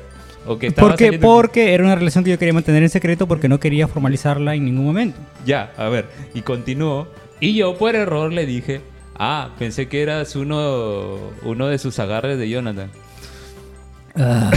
O 0.47 0.59
que 0.59 0.69
estaba 0.69 0.89
Porque, 0.91 1.05
saliendo- 1.07 1.27
porque 1.27 1.75
era 1.75 1.85
una 1.85 1.95
relación 1.97 2.25
que 2.25 2.31
yo 2.31 2.39
quería 2.39 2.55
mantener 2.55 2.83
en 2.83 2.89
secreto 2.89 3.27
porque 3.27 3.49
no 3.49 3.61
quería 3.61 3.87
formalizarla 3.89 4.55
en 4.55 4.65
ningún 4.65 4.87
momento. 4.87 5.19
Ya, 5.45 5.73
a 5.77 5.89
ver, 5.89 6.07
y 6.35 6.41
continuó. 6.43 7.09
Y 7.41 7.55
yo 7.55 7.77
por 7.77 7.95
error 7.97 8.33
le 8.33 8.47
dije, 8.47 8.81
ah, 9.19 9.51
pensé 9.59 9.89
que 9.89 10.01
eras 10.03 10.37
uno, 10.37 11.19
uno 11.43 11.67
de 11.67 11.79
sus 11.79 11.99
agarres 11.99 12.39
de 12.39 12.49
Jonathan. 12.49 12.91
Ah. 14.19 14.51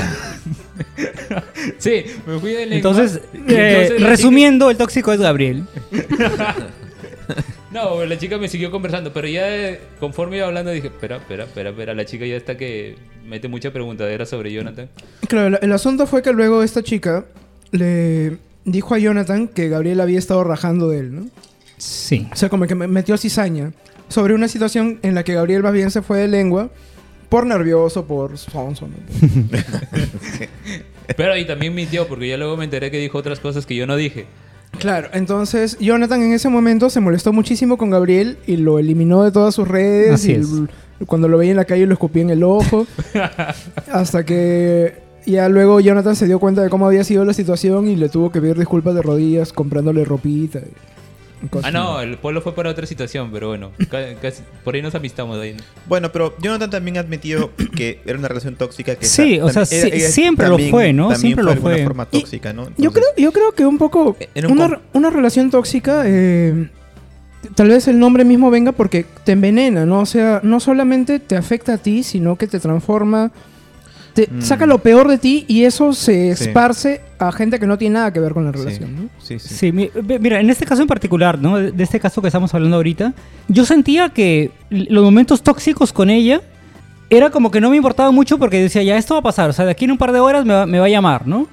Sí, 1.77 2.03
me 2.25 2.39
fui 2.39 2.51
de 2.51 2.65
lengua. 2.65 2.75
Entonces, 2.77 3.21
eh, 3.33 3.83
entonces 3.83 4.01
resumiendo, 4.01 4.69
el 4.69 4.77
tóxico 4.77 5.13
es 5.13 5.19
Gabriel. 5.19 5.65
no, 7.71 8.05
la 8.05 8.17
chica 8.17 8.37
me 8.37 8.47
siguió 8.47 8.71
conversando, 8.71 9.13
pero 9.13 9.27
ya 9.27 9.47
eh, 9.49 9.79
conforme 9.99 10.37
iba 10.37 10.47
hablando 10.47 10.71
dije, 10.71 10.87
espera, 10.87 11.17
espera, 11.17 11.45
espera, 11.45 11.69
espera, 11.69 11.93
la 11.93 12.05
chica 12.05 12.25
ya 12.25 12.35
está 12.35 12.57
que 12.57 12.95
mete 13.25 13.47
mucha 13.47 13.71
preguntadera 13.71 14.25
sobre 14.25 14.51
Jonathan. 14.51 14.89
Claro, 15.27 15.57
el, 15.61 15.71
asunto 15.71 16.07
fue 16.07 16.21
que 16.21 16.33
luego 16.33 16.63
esta 16.63 16.83
chica 16.83 17.25
le 17.71 18.37
dijo 18.65 18.95
a 18.95 18.99
Jonathan 18.99 19.47
que 19.47 19.69
Gabriel 19.69 20.01
había 20.01 20.19
estado 20.19 20.43
rajando 20.43 20.89
de 20.89 20.99
él, 20.99 21.15
¿no? 21.15 21.27
Sí. 21.77 22.27
O 22.31 22.35
sea, 22.35 22.49
como 22.49 22.67
que 22.67 22.75
me 22.75 22.87
metió 22.87 23.17
cizaña 23.17 23.71
sobre 24.07 24.33
una 24.35 24.47
situación 24.47 24.99
en 25.03 25.15
la 25.15 25.23
que 25.23 25.33
Gabriel 25.33 25.63
más 25.63 25.73
bien 25.73 25.89
se 25.89 26.01
fue 26.01 26.19
de 26.19 26.27
lengua 26.27 26.69
por 27.31 27.45
nervioso, 27.45 28.05
por 28.05 28.37
sonso, 28.37 28.89
¿no? 28.89 28.97
Pero 31.15 31.31
ahí 31.31 31.47
también 31.47 31.73
mintió, 31.73 32.05
porque 32.05 32.27
ya 32.27 32.35
luego 32.35 32.57
me 32.57 32.65
enteré 32.65 32.91
que 32.91 32.97
dijo 32.97 33.17
otras 33.17 33.39
cosas 33.39 33.65
que 33.65 33.73
yo 33.73 33.87
no 33.87 33.95
dije. 33.95 34.25
Claro, 34.79 35.07
entonces 35.13 35.77
Jonathan 35.79 36.21
en 36.23 36.33
ese 36.33 36.49
momento 36.49 36.89
se 36.89 36.99
molestó 36.99 37.31
muchísimo 37.31 37.77
con 37.77 37.89
Gabriel 37.89 38.37
y 38.47 38.57
lo 38.57 38.79
eliminó 38.79 39.23
de 39.23 39.31
todas 39.31 39.55
sus 39.55 39.65
redes. 39.65 40.15
Así 40.15 40.33
y 40.33 40.35
es. 40.35 40.49
cuando 41.07 41.29
lo 41.29 41.37
veía 41.37 41.51
en 41.51 41.57
la 41.57 41.63
calle 41.63 41.85
lo 41.85 41.93
escupía 41.93 42.23
en 42.23 42.31
el 42.31 42.43
ojo. 42.43 42.85
hasta 43.93 44.25
que 44.25 44.95
ya 45.25 45.47
luego 45.47 45.79
Jonathan 45.79 46.17
se 46.17 46.25
dio 46.25 46.37
cuenta 46.37 46.61
de 46.61 46.69
cómo 46.69 46.85
había 46.85 47.05
sido 47.05 47.23
la 47.23 47.33
situación 47.33 47.87
y 47.87 47.95
le 47.95 48.09
tuvo 48.09 48.29
que 48.33 48.41
pedir 48.41 48.57
disculpas 48.57 48.93
de 48.93 49.03
rodillas 49.03 49.53
comprándole 49.53 50.03
ropita. 50.03 50.59
y 50.59 51.00
Ah, 51.63 51.71
no, 51.71 52.01
el 52.01 52.17
pueblo 52.17 52.41
fue 52.41 52.53
para 52.53 52.69
otra 52.69 52.85
situación, 52.85 53.29
pero 53.31 53.47
bueno, 53.49 53.71
casi- 54.21 54.43
por 54.63 54.75
ahí 54.75 54.81
nos 54.81 54.93
amistamos 54.95 55.37
ahí. 55.39 55.55
Bueno, 55.87 56.11
pero 56.11 56.35
Jonathan 56.39 56.69
también 56.69 56.97
ha 56.97 56.99
admitido 57.01 57.51
que 57.75 57.99
era 58.05 58.17
una 58.19 58.27
relación 58.27 58.55
tóxica. 58.55 58.95
Que 58.95 59.05
Sí, 59.05 59.39
o 59.39 59.49
sea, 59.49 59.65
también- 59.65 59.91
sí- 59.91 60.11
siempre 60.11 60.47
lo 60.47 60.57
fue, 60.59 60.93
¿no? 60.93 61.15
Siempre 61.15 61.43
lo 61.43 61.51
de 61.55 61.57
fue. 61.61 61.83
forma 61.83 62.05
tóxica, 62.05 62.53
¿no? 62.53 62.67
Yo 62.77 62.91
creo, 62.91 63.07
yo 63.17 63.31
creo 63.31 63.51
que 63.53 63.65
un 63.65 63.77
poco 63.77 64.15
En 64.35 64.45
un 64.45 64.51
una, 64.53 64.63
com- 64.67 64.71
re- 64.73 64.79
una 64.93 65.09
relación 65.09 65.49
tóxica, 65.49 66.03
eh, 66.05 66.69
tal 67.55 67.69
vez 67.69 67.87
el 67.87 67.97
nombre 67.99 68.23
mismo 68.23 68.51
venga 68.51 68.71
porque 68.71 69.05
te 69.23 69.31
envenena, 69.31 69.85
¿no? 69.85 70.01
O 70.01 70.05
sea, 70.05 70.41
no 70.43 70.59
solamente 70.59 71.19
te 71.19 71.35
afecta 71.35 71.73
a 71.73 71.77
ti, 71.77 72.03
sino 72.03 72.35
que 72.35 72.47
te 72.47 72.59
transforma, 72.59 73.31
te 74.13 74.27
Mm. 74.31 74.41
saca 74.41 74.65
lo 74.65 74.79
peor 74.79 75.07
de 75.07 75.17
ti 75.17 75.45
y 75.47 75.63
eso 75.63 75.93
se 75.93 76.35
Sí. 76.35 76.43
esparce 76.45 77.01
a 77.19 77.31
gente 77.31 77.59
que 77.59 77.67
no 77.67 77.77
tiene 77.77 77.93
nada 77.95 78.11
que 78.11 78.19
ver 78.19 78.33
con 78.33 78.45
la 78.45 78.51
Sí, 78.51 78.57
relación, 78.59 78.95
¿no? 78.95 79.09
sí, 79.19 79.39
sí. 79.39 79.55
Sí, 79.55 79.71
mi- 79.71 79.89
mira, 80.19 80.39
en 80.39 80.49
este 80.49 80.65
caso 80.65 80.81
en 80.81 80.87
particular, 80.87 81.39
¿no? 81.39 81.57
De 81.57 81.83
este 81.83 81.99
caso 81.99 82.21
que 82.21 82.27
estamos 82.27 82.53
hablando 82.53 82.75
ahorita, 82.77 83.13
yo 83.47 83.65
sentía 83.65 84.09
que 84.09 84.51
los 84.69 85.03
momentos 85.03 85.41
tóxicos 85.41 85.93
con 85.93 86.09
ella 86.09 86.41
era 87.09 87.29
como 87.29 87.51
que 87.51 87.61
no 87.61 87.69
me 87.69 87.77
importaba 87.77 88.11
mucho 88.11 88.37
porque 88.37 88.61
decía, 88.61 88.83
ya 88.83 88.97
esto 88.97 89.13
va 89.15 89.19
a 89.19 89.23
pasar, 89.23 89.49
o 89.49 89.53
sea, 89.53 89.65
de 89.65 89.71
aquí 89.71 89.85
en 89.85 89.91
un 89.91 89.97
par 89.97 90.11
de 90.11 90.19
horas 90.19 90.45
me 90.45 90.53
va, 90.53 90.65
me 90.65 90.79
va 90.79 90.85
a 90.85 90.89
llamar, 90.89 91.27
¿no? 91.27 91.47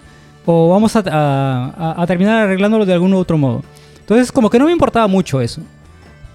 O 0.47 0.71
vamos 0.71 0.97
a, 0.97 1.01
a- 1.07 1.75
a- 1.97 2.03
a 2.03 2.07
terminar 2.07 2.38
arreglándolo 2.44 2.87
de 2.87 2.92
algún 2.94 3.12
otro 3.14 3.37
modo. 3.38 3.62
Entonces, 4.01 4.33
como 4.33 4.49
que 4.49 4.59
no 4.59 4.64
me 4.64 4.73
importaba 4.73 5.07
mucho 5.07 5.40
eso. 5.40 5.61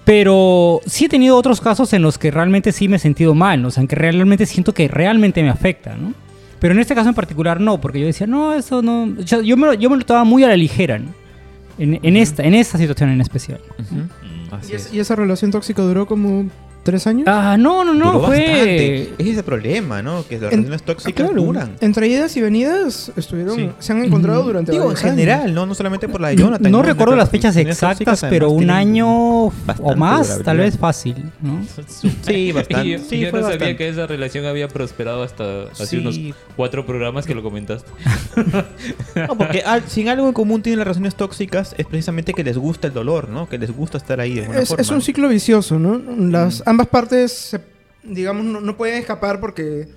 Pero 0.04 0.80
sí 0.86 1.06
he 1.06 1.08
tenido 1.08 1.36
otros 1.36 1.60
casos 1.60 1.92
en 1.94 2.02
los 2.02 2.18
que 2.18 2.30
realmente 2.30 2.72
sí 2.72 2.88
me 2.88 2.96
he 2.96 2.98
sentido 2.98 3.34
mal, 3.34 3.62
¿no? 3.62 3.68
o 3.68 3.70
sea, 3.70 3.80
en 3.80 3.88
que 3.88 3.96
realmente 3.96 4.44
siento 4.46 4.74
que 4.74 4.86
realmente 4.88 5.42
me 5.42 5.48
afecta, 5.48 5.96
¿no? 5.96 6.12
Pero 6.60 6.74
en 6.74 6.80
este 6.80 6.94
caso 6.94 7.08
en 7.08 7.14
particular 7.14 7.60
no, 7.60 7.80
porque 7.80 8.00
yo 8.00 8.06
decía, 8.06 8.26
no, 8.26 8.54
eso 8.54 8.82
no... 8.82 9.04
o 9.18 9.26
sea, 9.26 9.40
yo, 9.40 9.56
me, 9.56 9.66
lo- 9.66 9.74
yo 9.74 9.88
me 9.90 9.96
lo 9.96 10.04
tomaba 10.04 10.24
muy 10.24 10.44
a 10.44 10.48
la 10.48 10.56
ligera, 10.56 10.98
¿no? 10.98 11.08
En, 11.78 11.98
en 12.02 12.16
esta, 12.16 12.42
en 12.44 12.54
esta 12.54 12.78
situación 12.78 13.10
en 13.10 13.20
especial. 13.20 13.60
Y, 14.70 14.74
es- 14.74 14.86
es. 14.86 14.94
y 14.94 15.00
esa 15.00 15.16
relación 15.16 15.50
tóxica 15.50 15.82
duró 15.82 16.06
como 16.06 16.46
tres 16.84 17.06
años. 17.08 17.24
Ah, 17.26 17.56
no, 17.58 17.82
no, 17.84 17.92
no, 17.94 18.12
Duró 18.12 18.26
fue... 18.26 18.38
bastante. 18.38 19.02
Ese 19.18 19.30
es 19.32 19.36
el 19.38 19.44
problema, 19.44 20.02
¿no? 20.02 20.24
Que 20.28 20.34
las 20.36 20.44
En- 20.44 20.50
relaciones 20.64 20.82
tóxicas 20.84 21.26
Claro, 21.26 21.42
duran. 21.42 21.72
Entre 21.80 22.06
idas 22.06 22.36
y 22.36 22.40
venidas 22.42 23.10
estuvieron, 23.16 23.56
Sí. 23.56 23.70
se 23.80 23.92
han 23.92 24.04
encontrado 24.04 24.40
Ujú. 24.40 24.48
durante 24.50 24.70
Digo, 24.72 24.84
en 24.84 24.90
años. 24.90 25.00
general, 25.00 25.54
¿no? 25.54 25.66
No 25.66 25.74
solamente 25.74 26.08
por 26.08 26.20
la 26.20 26.28
de 26.28 26.36
Jonathan. 26.36 26.70
No 26.70 26.82
recuerdo 26.82 27.16
las 27.16 27.30
fechas 27.30 27.56
exactas, 27.56 28.24
pero 28.30 28.50
un 28.50 28.70
año 28.70 29.08
o 29.46 29.52
más, 29.96 30.40
tal 30.44 30.58
vez 30.58 30.78
fácil, 30.78 31.16
¿no? 31.42 31.60
Sí, 32.22 32.52
bastante. 32.52 32.88
Yo, 32.88 32.98
Sí, 32.98 33.18
yo 33.20 33.30
fue 33.30 33.40
no 33.40 33.48
sabía 33.50 33.76
que 33.76 33.88
esa 33.88 34.06
relación 34.06 34.46
había 34.46 34.68
prosperado 34.68 35.22
hasta 35.22 35.64
hace 35.72 35.86
Sí. 35.86 35.96
unos 35.98 36.18
cuatro 36.56 36.84
programas 36.86 37.26
que 37.26 37.34
lo 37.34 37.42
comentaste. 37.42 37.90
No, 39.14 39.36
porque 39.38 39.60
al- 39.62 39.82
si 39.88 40.02
en 40.02 40.08
algo 40.08 40.26
en 40.26 40.32
común 40.32 40.60
tienen 40.62 40.78
las 40.78 40.86
relaciones 40.86 41.14
tóxicas 41.14 41.74
es 41.78 41.86
precisamente 41.86 42.32
que 42.34 42.42
les 42.44 42.58
gusta 42.58 42.88
el 42.88 42.92
dolor, 42.92 43.28
¿no? 43.28 43.48
Que 43.48 43.58
les 43.58 43.70
gusta 43.74 43.96
estar 43.98 44.20
ahí 44.20 44.34
de 44.34 44.40
alguna 44.42 44.60
Es, 44.60 44.68
forma. 44.68 44.82
es 44.82 44.90
un 44.90 45.02
ciclo 45.02 45.28
vicioso, 45.28 45.78
¿no? 45.78 45.98
Las, 46.30 46.60
Mm. 46.60 46.70
Ambas 46.74 46.88
partes, 46.88 47.32
se- 47.32 47.60
digamos, 48.02 48.44
no, 48.44 48.60
no 48.60 48.76
pueden 48.76 48.98
escapar 48.98 49.40
porque 49.40 49.88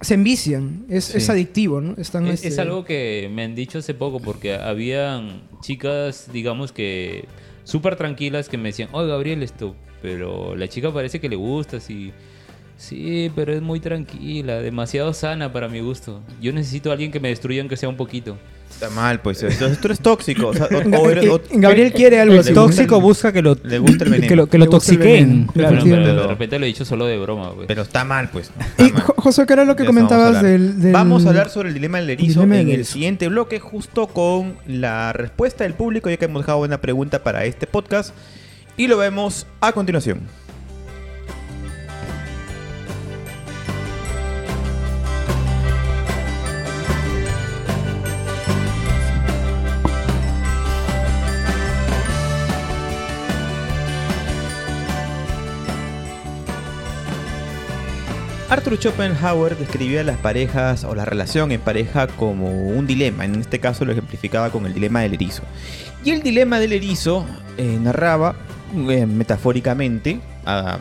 se 0.00 0.14
envician. 0.14 0.84
Es, 0.88 1.06
Sí. 1.06 1.18
es 1.18 1.30
adictivo, 1.30 1.80
¿no? 1.80 1.94
Están, 1.98 2.26
Es, 2.26 2.40
es 2.40 2.46
este, 2.50 2.60
algo 2.62 2.84
que 2.84 3.28
me 3.32 3.42
han 3.44 3.54
dicho 3.54 3.78
hace 3.78 3.94
poco 3.94 4.20
porque 4.20 4.54
habían 4.54 5.42
chicas, 5.62 6.28
digamos 6.32 6.70
que 6.72 7.24
súper 7.64 7.96
tranquilas 7.96 8.48
que 8.48 8.58
me 8.58 8.68
decían, 8.68 8.88
oh 8.92 9.04
Gabriel, 9.06 9.42
esto, 9.42 9.74
pero 10.02 10.54
la 10.54 10.68
chica 10.68 10.92
parece 10.92 11.18
que 11.20 11.28
le 11.28 11.36
gusta, 11.36 11.80
sí. 11.80 12.12
Sí, 12.78 13.30
pero 13.34 13.54
es 13.54 13.62
muy 13.62 13.80
tranquila, 13.80 14.56
demasiado 14.60 15.12
sana 15.14 15.50
para 15.52 15.66
mi 15.68 15.80
gusto. 15.80 16.20
Yo 16.42 16.52
necesito 16.52 16.90
a 16.90 16.92
alguien 16.92 17.10
que 17.10 17.20
me 17.20 17.28
destruya 17.28 17.62
aunque 17.62 17.76
sea 17.76 17.88
un 17.88 17.96
poquito. 17.96 18.36
Está 18.70 18.90
mal, 18.90 19.20
pues. 19.20 19.42
Entonces 19.42 19.78
tú 19.80 19.88
eres 19.88 20.00
tóxico. 20.00 20.48
o 20.48 20.52
sea, 20.52 20.66
o- 20.66 20.68
Ga- 20.68 20.98
o 20.98 21.10
eres- 21.10 21.30
o- 21.30 21.36
eh, 21.36 21.40
Gabriel 21.52 21.92
quiere 21.94 22.20
algo 22.20 22.38
así. 22.38 22.52
tóxico 22.52 23.00
busca 23.00 23.32
que 23.32 23.40
lo, 23.40 23.56
le 23.62 23.78
gusta 23.78 24.04
el 24.04 24.10
veneno. 24.10 24.28
que 24.28 24.36
lo, 24.36 24.46
que 24.48 24.58
lo 24.58 24.68
toxiquen. 24.68 25.46
Claro. 25.54 25.78
Pero 25.82 26.16
de 26.22 26.26
repente 26.26 26.58
lo 26.58 26.64
he 26.66 26.68
dicho 26.68 26.84
solo 26.84 27.06
de 27.06 27.16
broma, 27.16 27.54
pues. 27.54 27.66
Pero 27.68 27.80
está 27.82 28.04
mal, 28.04 28.28
pues. 28.30 28.50
Y 28.78 28.92
mal. 28.92 29.02
José, 29.16 29.46
¿qué 29.46 29.54
era 29.54 29.64
lo 29.64 29.74
que 29.76 29.84
vamos 29.84 29.94
comentabas 29.94 30.26
hablar. 30.36 30.44
del, 30.44 30.82
del- 30.82 30.92
Vamos 30.92 31.24
a 31.24 31.28
hablar 31.30 31.48
sobre 31.48 31.68
el 31.68 31.74
dilema 31.74 31.98
del 31.98 32.10
erizo 32.10 32.40
Dilema 32.40 32.54
del 32.56 32.62
en 32.62 32.68
el 32.68 32.74
erizo. 32.74 32.92
siguiente 32.92 33.28
bloque, 33.28 33.58
justo 33.60 34.08
con 34.08 34.56
la 34.66 35.14
respuesta 35.14 35.64
del 35.64 35.72
público, 35.72 36.10
ya 36.10 36.18
que 36.18 36.26
hemos 36.26 36.42
dejado 36.42 36.58
una 36.58 36.78
pregunta 36.80 37.22
para 37.24 37.44
este 37.46 37.66
podcast. 37.66 38.14
Y 38.76 38.88
lo 38.88 38.98
vemos 38.98 39.46
a 39.60 39.72
continuación. 39.72 40.20
Arthur 58.56 58.78
Schopenhauer 58.78 59.56
describía 59.58 60.02
las 60.02 60.16
parejas 60.16 60.84
o 60.84 60.94
la 60.94 61.04
relación 61.04 61.52
en 61.52 61.60
pareja 61.60 62.06
como 62.06 62.46
un 62.70 62.86
dilema. 62.86 63.24
En 63.24 63.34
este 63.36 63.60
caso 63.60 63.84
lo 63.84 63.92
ejemplificaba 63.92 64.50
con 64.50 64.64
el 64.66 64.72
dilema 64.72 65.00
del 65.00 65.14
erizo. 65.14 65.42
Y 66.04 66.10
el 66.10 66.22
dilema 66.22 66.58
del 66.58 66.72
erizo 66.72 67.26
eh, 67.58 67.78
narraba 67.80 68.34
eh, 68.88 69.04
metafóricamente 69.06 70.20
a 70.46 70.78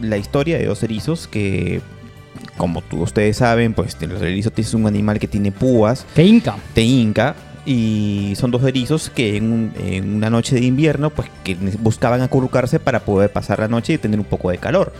la 0.00 0.16
historia 0.16 0.56
de 0.58 0.64
dos 0.64 0.82
erizos 0.82 1.28
que, 1.28 1.82
como 2.56 2.80
tú- 2.80 3.02
ustedes 3.02 3.36
saben, 3.36 3.74
pues 3.74 3.96
los 4.00 4.22
erizos 4.22 4.52
es 4.56 4.72
un 4.72 4.86
animal 4.86 5.18
que 5.18 5.28
tiene 5.28 5.52
púas, 5.52 6.06
Que 6.14 6.24
inca. 6.24 6.56
te 6.72 6.82
inca 6.82 7.34
y 7.66 8.32
son 8.36 8.50
dos 8.50 8.64
erizos 8.64 9.10
que 9.10 9.36
en, 9.36 9.52
un- 9.52 9.72
en 9.78 10.14
una 10.16 10.30
noche 10.30 10.54
de 10.56 10.62
invierno 10.64 11.10
pues 11.10 11.28
que 11.44 11.54
buscaban 11.80 12.22
acurrucarse 12.22 12.80
para 12.80 13.00
poder 13.00 13.30
pasar 13.30 13.58
la 13.58 13.68
noche 13.68 13.92
y 13.92 13.98
tener 13.98 14.18
un 14.18 14.26
poco 14.26 14.50
de 14.50 14.56
calor. 14.58 14.92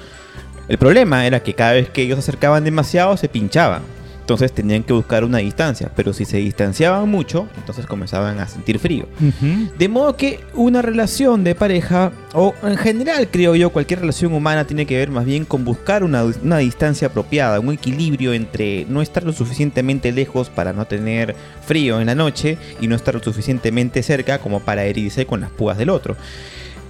El 0.68 0.78
problema 0.78 1.26
era 1.26 1.40
que 1.40 1.54
cada 1.54 1.72
vez 1.72 1.90
que 1.90 2.02
ellos 2.02 2.16
se 2.16 2.30
acercaban 2.30 2.64
demasiado 2.64 3.16
se 3.16 3.28
pinchaban. 3.28 3.82
Entonces 4.24 4.52
tenían 4.52 4.82
que 4.82 4.94
buscar 4.94 5.22
una 5.22 5.36
distancia, 5.36 5.90
pero 5.94 6.14
si 6.14 6.24
se 6.24 6.38
distanciaban 6.38 7.06
mucho, 7.10 7.46
entonces 7.58 7.84
comenzaban 7.84 8.40
a 8.40 8.48
sentir 8.48 8.78
frío. 8.78 9.06
De 9.76 9.86
modo 9.86 10.16
que 10.16 10.40
una 10.54 10.80
relación 10.80 11.44
de 11.44 11.54
pareja, 11.54 12.10
o 12.32 12.54
en 12.62 12.78
general 12.78 13.28
creo 13.30 13.54
yo, 13.54 13.68
cualquier 13.68 14.00
relación 14.00 14.32
humana 14.32 14.66
tiene 14.66 14.86
que 14.86 14.96
ver 14.96 15.10
más 15.10 15.26
bien 15.26 15.44
con 15.44 15.66
buscar 15.66 16.02
una, 16.02 16.24
una 16.24 16.56
distancia 16.56 17.08
apropiada, 17.08 17.60
un 17.60 17.74
equilibrio 17.74 18.32
entre 18.32 18.86
no 18.88 19.02
estar 19.02 19.24
lo 19.24 19.34
suficientemente 19.34 20.10
lejos 20.10 20.48
para 20.48 20.72
no 20.72 20.86
tener 20.86 21.36
frío 21.66 22.00
en 22.00 22.06
la 22.06 22.14
noche 22.14 22.56
y 22.80 22.86
no 22.86 22.96
estar 22.96 23.12
lo 23.12 23.22
suficientemente 23.22 24.02
cerca 24.02 24.38
como 24.38 24.60
para 24.60 24.86
herirse 24.86 25.26
con 25.26 25.42
las 25.42 25.50
púas 25.50 25.76
del 25.76 25.90
otro. 25.90 26.16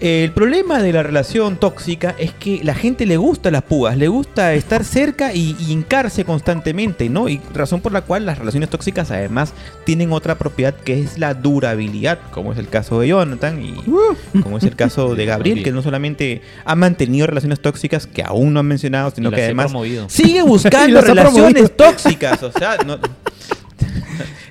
El 0.00 0.32
problema 0.32 0.82
de 0.82 0.92
la 0.92 1.02
relación 1.02 1.56
tóxica 1.56 2.14
es 2.18 2.32
que 2.32 2.60
la 2.62 2.74
gente 2.74 3.06
le 3.06 3.16
gusta 3.16 3.50
las 3.50 3.62
púas, 3.62 3.96
le 3.96 4.08
gusta 4.08 4.52
estar 4.52 4.84
cerca 4.84 5.32
y, 5.32 5.56
y 5.58 5.72
hincarse 5.72 6.24
constantemente, 6.24 7.08
¿no? 7.08 7.28
Y 7.28 7.40
razón 7.54 7.80
por 7.80 7.92
la 7.92 8.02
cual 8.02 8.26
las 8.26 8.38
relaciones 8.38 8.68
tóxicas 8.68 9.10
además 9.10 9.54
tienen 9.84 10.12
otra 10.12 10.34
propiedad 10.36 10.74
que 10.74 11.00
es 11.00 11.16
la 11.16 11.32
durabilidad, 11.32 12.18
como 12.32 12.52
es 12.52 12.58
el 12.58 12.68
caso 12.68 13.00
de 13.00 13.08
Jonathan 13.08 13.62
y 13.64 13.74
Uh, 13.86 14.40
como 14.42 14.58
es 14.58 14.64
el 14.64 14.76
caso 14.76 15.14
de 15.16 15.24
Gabriel, 15.26 15.62
que 15.62 15.70
no 15.72 15.80
solamente 15.82 16.42
ha 16.64 16.74
mantenido 16.74 17.26
relaciones 17.26 17.60
tóxicas 17.60 18.06
que 18.06 18.22
aún 18.22 18.52
no 18.52 18.60
han 18.60 18.66
mencionado, 18.66 19.10
sino 19.14 19.30
que 19.30 19.42
además 19.44 19.72
sigue 20.08 20.42
buscando 20.46 21.00
relaciones 21.00 21.32
promovido. 21.32 21.68
tóxicas. 21.70 22.42
O 22.42 22.52
sea, 22.52 22.76
no- 22.84 22.98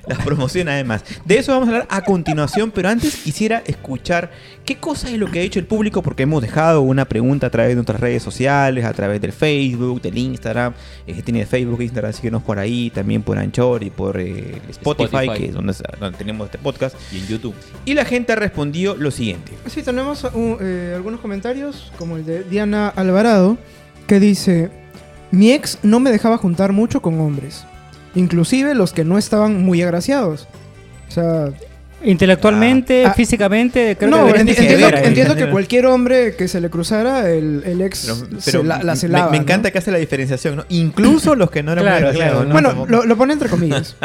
las 0.06 0.18
promociona 0.24 0.72
además. 0.72 1.04
De 1.24 1.38
eso 1.38 1.52
vamos 1.52 1.68
a 1.68 1.72
hablar 1.72 1.86
a 1.90 2.02
continuación, 2.02 2.70
pero 2.70 2.88
antes 2.88 3.16
quisiera 3.16 3.62
escuchar 3.66 4.30
qué 4.64 4.76
cosa 4.76 5.10
es 5.10 5.18
lo 5.18 5.30
que 5.30 5.40
ha 5.40 5.42
dicho 5.42 5.58
el 5.58 5.66
público, 5.66 6.02
porque 6.02 6.24
hemos 6.24 6.42
dejado 6.42 6.82
una 6.82 7.04
pregunta 7.04 7.46
a 7.46 7.50
través 7.50 7.70
de 7.70 7.74
nuestras 7.76 8.00
redes 8.00 8.22
sociales, 8.22 8.84
a 8.84 8.92
través 8.92 9.20
del 9.20 9.32
Facebook, 9.32 10.00
del 10.02 10.18
Instagram. 10.18 10.74
Eh, 11.06 11.22
tiene 11.22 11.46
Facebook, 11.46 11.82
Instagram, 11.82 12.12
síguenos 12.12 12.42
por 12.42 12.58
ahí, 12.58 12.90
también 12.90 13.22
por 13.22 13.38
Anchor 13.38 13.82
y 13.82 13.90
por 13.90 14.18
eh, 14.20 14.60
Spotify, 14.70 15.16
Spotify. 15.16 15.38
que 15.38 15.46
es 15.46 15.54
donde, 15.54 15.74
donde 16.00 16.18
tenemos 16.18 16.46
este 16.46 16.58
podcast. 16.58 16.96
Y 17.12 17.18
en 17.18 17.26
YouTube. 17.26 17.54
Y 17.84 17.94
la 17.94 18.04
gente 18.04 18.32
ha 18.32 18.36
respondido 18.36 18.96
lo 18.96 19.10
siguiente. 19.10 19.52
Sí, 19.66 19.82
tenemos 19.82 20.24
uh, 20.24 20.56
eh, 20.60 20.92
algunos 20.94 21.20
comentarios, 21.20 21.92
como 21.98 22.16
el 22.16 22.24
de 22.24 22.44
Diana 22.44 22.88
Alvarado, 22.88 23.58
que 24.06 24.20
dice, 24.20 24.70
mi 25.30 25.52
ex 25.52 25.78
no 25.82 26.00
me 26.00 26.10
dejaba 26.10 26.38
juntar 26.38 26.72
mucho 26.72 27.00
con 27.00 27.20
hombres, 27.20 27.64
inclusive 28.14 28.74
los 28.74 28.92
que 28.92 29.04
no 29.04 29.18
estaban 29.18 29.62
muy 29.62 29.82
agraciados. 29.82 30.46
O 31.08 31.10
sea, 31.12 31.48
Intelectualmente, 32.02 33.06
Ah, 33.06 33.10
ah. 33.10 33.14
físicamente, 33.14 33.96
creo 33.98 34.10
no, 34.10 34.26
que 34.26 34.40
enti- 34.40 34.58
entiendo, 34.58 34.88
entiendo 34.88 35.36
que 35.36 35.48
cualquier 35.48 35.86
hombre 35.86 36.36
que 36.36 36.48
se 36.48 36.60
le 36.60 36.68
cruzara, 36.68 37.30
el, 37.30 37.62
el 37.64 37.80
ex 37.80 38.12
Pero, 38.28 38.40
se 38.40 38.62
la, 38.62 38.94
celaba, 38.94 39.30
me, 39.30 39.38
encanta 39.38 39.70
que 39.70 39.78
hace 39.78 39.90
la 39.90 39.96
diferenciación, 39.98 40.56
¿no? 40.56 40.64
Incluso 40.68 41.34
los 41.34 41.50
que 41.50 41.62
no 41.62 41.72
eran 41.72 41.84
muy 41.84 41.90
Claro, 41.92 42.06
agraciados, 42.08 42.44
claro. 42.44 42.48
¿no? 42.48 42.52
Bueno, 42.52 42.68
Como- 42.70 42.86
lo, 42.86 43.06
lo 43.06 43.16
pone 43.16 43.32
entre 43.32 43.48
comillas. 43.48 43.96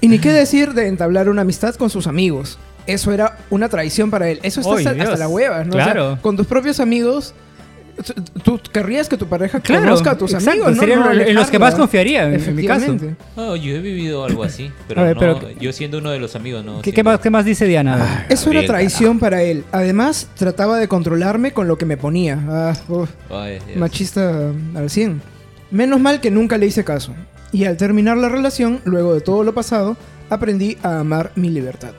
y 0.00 0.06
ni 0.08 0.20
qué 0.20 0.30
decir 0.32 0.74
de 0.74 0.86
entablar 0.86 1.28
una 1.28 1.42
amistad 1.42 1.74
con 1.74 1.90
sus 1.90 2.06
amigos. 2.06 2.58
Eso 2.86 3.12
era 3.12 3.36
una 3.50 3.68
traición 3.68 4.10
para 4.10 4.30
él. 4.30 4.38
Eso 4.44 4.60
está 4.60 4.74
hasta, 4.90 4.90
hasta 5.02 5.16
la 5.16 5.28
hueva, 5.28 5.64
¿no? 5.64 5.70
O 5.70 5.74
sea, 5.74 5.84
Claro. 5.84 6.18
con 6.22 6.36
tus 6.36 6.46
propios 6.46 6.78
amigos, 6.78 7.34
tú- 8.42 8.60
querrías 8.72 9.08
que 9.08 9.16
tu 9.16 9.26
pareja 9.26 9.60
Claro, 9.60 9.82
conozca 9.84 10.12
a 10.12 10.18
tus 10.18 10.32
exacto, 10.34 10.50
amigos, 10.50 10.76
¿no? 10.76 10.80
serían 10.80 11.00
No 11.00 11.10
en 11.12 11.34
los 11.34 11.50
que 11.50 11.58
más 11.58 11.74
confiaría, 11.74 12.24
en- 12.32 12.54
mi 12.56 12.66
caso. 12.66 12.96
Oh, 13.36 13.56
yo 13.56 13.74
he 13.76 13.80
vivido 13.80 14.24
algo 14.24 14.42
así, 14.44 14.70
pero, 14.88 15.02
ver, 15.02 15.14
no, 15.16 15.20
pero- 15.20 15.50
yo 15.60 15.72
siendo 15.72 15.98
uno 15.98 16.10
de 16.10 16.18
los 16.20 16.34
amigos, 16.36 16.64
no. 16.64 16.82
¿Qué, 16.82 16.92
qué 16.92 17.02
más, 17.02 17.20
qué 17.20 17.30
más 17.30 17.44
dice 17.44 17.66
Diana? 17.66 17.96
Ah, 18.00 18.26
Eso 18.28 18.50
era 18.50 18.60
Gabriel, 18.60 18.66
traición 18.66 19.18
para 19.18 19.42
él. 19.42 19.64
Además, 19.72 20.28
trataba 20.36 20.78
de 20.78 20.88
controlarme 20.88 21.52
con 21.52 21.68
lo 21.68 21.78
que 21.78 21.86
me 21.86 21.96
ponía. 21.96 22.38
Ah, 22.48 22.72
Dios. 22.88 23.08
machista 23.76 24.50
al 24.74 24.90
100. 24.90 25.20
Menos 25.70 26.00
mal 26.00 26.20
que 26.20 26.30
nunca 26.30 26.58
le 26.58 26.66
hice 26.66 26.84
caso. 26.84 27.14
Y 27.52 27.64
al 27.64 27.76
terminar 27.76 28.16
la 28.16 28.28
relación, 28.28 28.80
luego 28.84 29.14
de 29.14 29.20
todo 29.20 29.42
lo 29.44 29.54
pasado, 29.54 29.96
aprendí 30.28 30.76
a 30.82 31.00
amar 31.00 31.32
mi 31.36 31.48
libertad. 31.50 31.92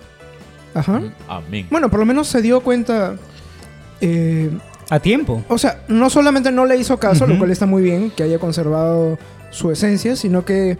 Ajá. 0.73 0.99
Mm, 0.99 1.11
Amén. 1.27 1.67
Bueno, 1.69 1.89
por 1.89 1.99
lo 1.99 2.05
menos 2.05 2.27
se 2.27 2.41
dio 2.41 2.61
cuenta. 2.61 3.15
eh, 3.99 4.49
A 4.91 4.99
tiempo. 4.99 5.41
o 5.47 5.57
sea, 5.57 5.83
no 5.87 6.09
solamente 6.09 6.51
no 6.51 6.65
le 6.65 6.75
hizo 6.75 6.97
caso, 6.97 7.25
lo 7.25 7.37
cual 7.37 7.49
está 7.49 7.65
muy 7.65 7.81
bien, 7.81 8.11
que 8.11 8.23
haya 8.23 8.39
conservado 8.39 9.17
su 9.49 9.71
esencia, 9.71 10.17
sino 10.17 10.43
que 10.43 10.77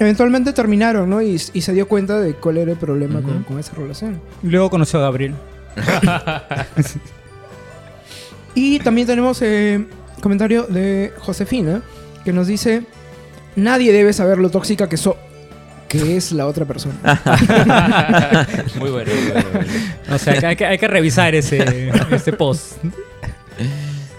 eventualmente 0.00 0.52
terminaron, 0.52 1.08
¿no? 1.08 1.22
Y, 1.22 1.40
y 1.52 1.60
se 1.60 1.72
dio 1.72 1.86
cuenta 1.86 2.20
de 2.20 2.34
cuál 2.34 2.56
era 2.56 2.72
el 2.72 2.76
problema 2.76 3.22
con, 3.22 3.58
esa 3.60 3.74
relación. 3.76 4.20
Luego 4.42 4.68
conoció 4.68 4.98
a 4.98 5.02
Gabriel. 5.02 5.34
Y 8.54 8.80
también 8.80 9.06
tenemos 9.06 9.40
eh, 9.40 9.86
comentario 10.20 10.64
de 10.64 11.12
Josefina, 11.18 11.80
que 12.22 12.34
nos 12.34 12.46
dice: 12.46 12.82
Nadie 13.56 13.92
debe 13.92 14.12
saber 14.12 14.36
lo 14.36 14.50
tóxica 14.50 14.90
que, 14.90 14.98
so 14.98 15.16
que 15.88 16.16
es 16.16 16.32
la 16.32 16.46
otra 16.46 16.64
persona. 16.64 16.94
muy 18.78 18.90
bueno, 18.90 19.10
muy 19.10 19.30
bueno. 19.30 19.48
O 20.10 20.18
sea, 20.18 20.48
hay, 20.48 20.56
que, 20.56 20.66
hay 20.66 20.78
que 20.78 20.88
revisar 20.88 21.34
ese, 21.34 21.90
ese 22.10 22.32
post. 22.32 22.74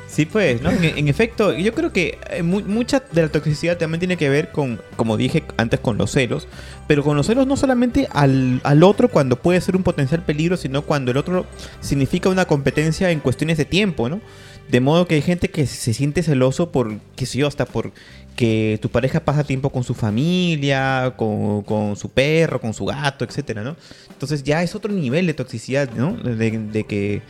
Sí, 0.07 0.27
pues, 0.27 0.61
¿no? 0.61 0.69
En, 0.69 1.07
efecto, 1.07 1.53
yo 1.53 1.73
creo 1.73 1.91
que 1.91 2.19
eh, 2.29 2.43
mu- 2.43 2.61
mucha 2.61 3.01
de 3.11 3.23
la 3.23 3.29
toxicidad 3.29 3.79
también 3.79 3.97
tiene 3.97 4.15
que 4.15 4.29
ver 4.29 4.51
con, 4.51 4.79
como 4.95 5.17
dije 5.17 5.43
antes, 5.57 5.79
con 5.79 5.97
los 5.97 6.11
celos. 6.11 6.47
Pero 6.87 7.03
con 7.03 7.17
los 7.17 7.25
celos 7.25 7.47
no 7.47 7.57
solamente 7.57 8.07
al, 8.11 8.61
otro 8.83 9.09
cuando 9.09 9.37
puede 9.37 9.59
ser 9.59 9.75
un 9.75 9.81
potencial 9.81 10.21
peligro, 10.21 10.55
sino 10.55 10.83
cuando 10.83 11.09
el 11.09 11.17
otro 11.17 11.47
significa 11.81 12.29
una 12.29 12.45
competencia 12.45 13.09
en 13.09 13.21
cuestiones 13.21 13.57
de 13.57 13.65
tiempo, 13.65 14.07
¿no? 14.07 14.21
De 14.69 14.81
modo 14.81 15.07
que 15.07 15.15
hay 15.15 15.23
gente 15.23 15.49
que 15.49 15.65
se 15.65 15.95
siente 15.95 16.21
celoso 16.21 16.71
por, 16.71 16.99
qué 17.15 17.25
sé 17.25 17.39
yo, 17.39 17.47
hasta 17.47 17.65
por 17.65 17.91
que 18.35 18.77
tu 18.83 18.89
pareja 18.89 19.19
pasa 19.19 19.43
tiempo 19.43 19.71
con 19.71 19.83
su 19.83 19.95
familia, 19.95 21.15
con, 21.17 21.95
su 21.95 22.09
perro, 22.09 22.61
con 22.61 22.75
su 22.75 22.85
gato, 22.85 23.25
etcétera, 23.25 23.63
¿no? 23.63 23.75
Entonces 24.11 24.43
ya 24.43 24.61
es 24.61 24.75
otro 24.75 24.93
nivel 24.93 25.25
de 25.25 25.33
toxicidad, 25.33 25.89
¿no? 25.95 26.13
De 26.13 26.83
que 26.83 27.23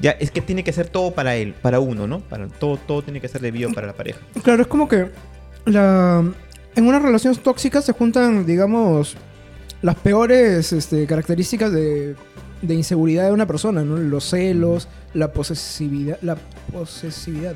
ya 0.00 0.12
es 0.12 0.30
que 0.30 0.40
tiene 0.40 0.64
que 0.64 0.72
ser 0.72 0.88
todo 0.88 1.12
para 1.12 1.36
él, 1.36 1.54
para 1.60 1.80
uno, 1.80 2.06
¿no? 2.06 2.20
Para 2.20 2.48
todo, 2.48 2.76
todo 2.76 3.02
tiene 3.02 3.20
que 3.20 3.28
ser 3.28 3.40
debido 3.40 3.72
para 3.72 3.86
la 3.86 3.92
pareja. 3.92 4.20
Claro, 4.42 4.62
es 4.62 4.68
como 4.68 4.88
que 4.88 5.08
la, 5.66 6.24
en 6.74 6.86
una 6.86 6.98
relación 6.98 7.36
tóxica 7.36 7.82
se 7.82 7.92
juntan, 7.92 8.46
digamos, 8.46 9.16
las 9.82 9.96
peores 9.96 10.72
este, 10.72 11.06
características 11.06 11.72
de 11.72 12.16
de 12.62 12.74
inseguridad 12.74 13.26
de 13.26 13.32
una 13.32 13.46
persona, 13.46 13.82
¿no? 13.82 13.96
Los 13.96 14.24
celos, 14.30 14.88
la 15.14 15.32
posesividad, 15.32 16.18
la 16.22 16.36
posesividad, 16.72 17.54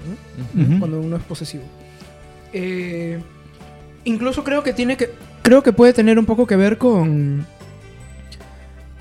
¿no? 0.55 0.79
Cuando 0.79 1.01
uno 1.01 1.17
es 1.17 1.23
posesivo. 1.23 1.65
Eh, 2.53 3.21
incluso 4.05 4.45
creo 4.45 4.63
que 4.63 4.73
tiene 4.73 4.97
que. 4.97 5.11
Creo 5.43 5.63
que 5.63 5.73
puede 5.73 5.93
tener 5.93 6.19
un 6.19 6.27
poco 6.27 6.47
que 6.47 6.57
ver 6.57 6.79
con. 6.79 7.47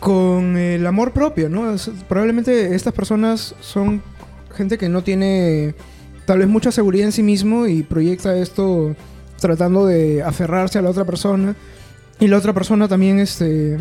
Con 0.03 0.57
el 0.57 0.85
amor 0.85 1.13
propio, 1.13 1.47
¿no? 1.49 1.73
Es- 1.73 1.89
probablemente 2.09 2.75
estas 2.75 2.91
personas 2.93 3.55
son 3.61 4.01
gente 4.53 4.77
que 4.77 4.89
no 4.89 5.01
tiene 5.01 5.75
tal 6.25 6.39
vez 6.39 6.47
mucha 6.49 6.71
seguridad 6.73 7.05
en 7.05 7.11
sí 7.13 7.23
mismo 7.23 7.67
y 7.67 7.83
proyecta 7.83 8.35
esto 8.35 8.95
tratando 9.39 9.85
de 9.85 10.21
aferrarse 10.21 10.77
a 10.77 10.81
la 10.81 10.89
otra 10.89 11.05
persona. 11.05 11.55
Y 12.19 12.27
la 12.27 12.37
otra 12.37 12.53
persona 12.53 12.87
también, 12.89 13.19
este. 13.19 13.77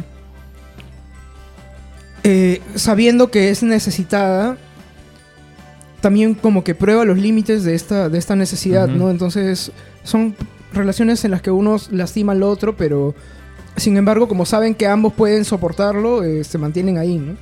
eh, 2.25 2.61
sabiendo 2.77 3.31
que 3.31 3.51
es 3.51 3.63
necesitada, 3.63 4.57
también 6.01 6.35
como 6.35 6.63
que 6.65 6.75
prueba 6.75 7.05
los 7.05 7.19
límites 7.19 7.65
de 7.65 7.75
esta, 7.75 8.09
de 8.09 8.19
esta 8.19 8.37
necesidad. 8.37 8.89
¿no? 8.89 9.11
Entonces, 9.11 9.73
son 10.05 10.35
relaciones 10.73 11.25
en 11.25 11.33
las 11.33 11.43
que 11.43 11.51
uno 11.51 11.77
lastima 11.91 12.33
al 12.33 12.43
otro, 12.43 12.77
pero 12.77 13.15
sin 13.77 13.97
embargo, 13.97 14.29
como 14.29 14.45
saben 14.47 14.75
que 14.75 14.87
ambos 14.87 15.13
pueden 15.13 15.45
soportarlo, 15.45 16.25
eh, 16.25 16.45
se 16.45 16.59
mantienen 16.59 16.99
ahí, 16.99 17.19
¿no? 17.19 17.37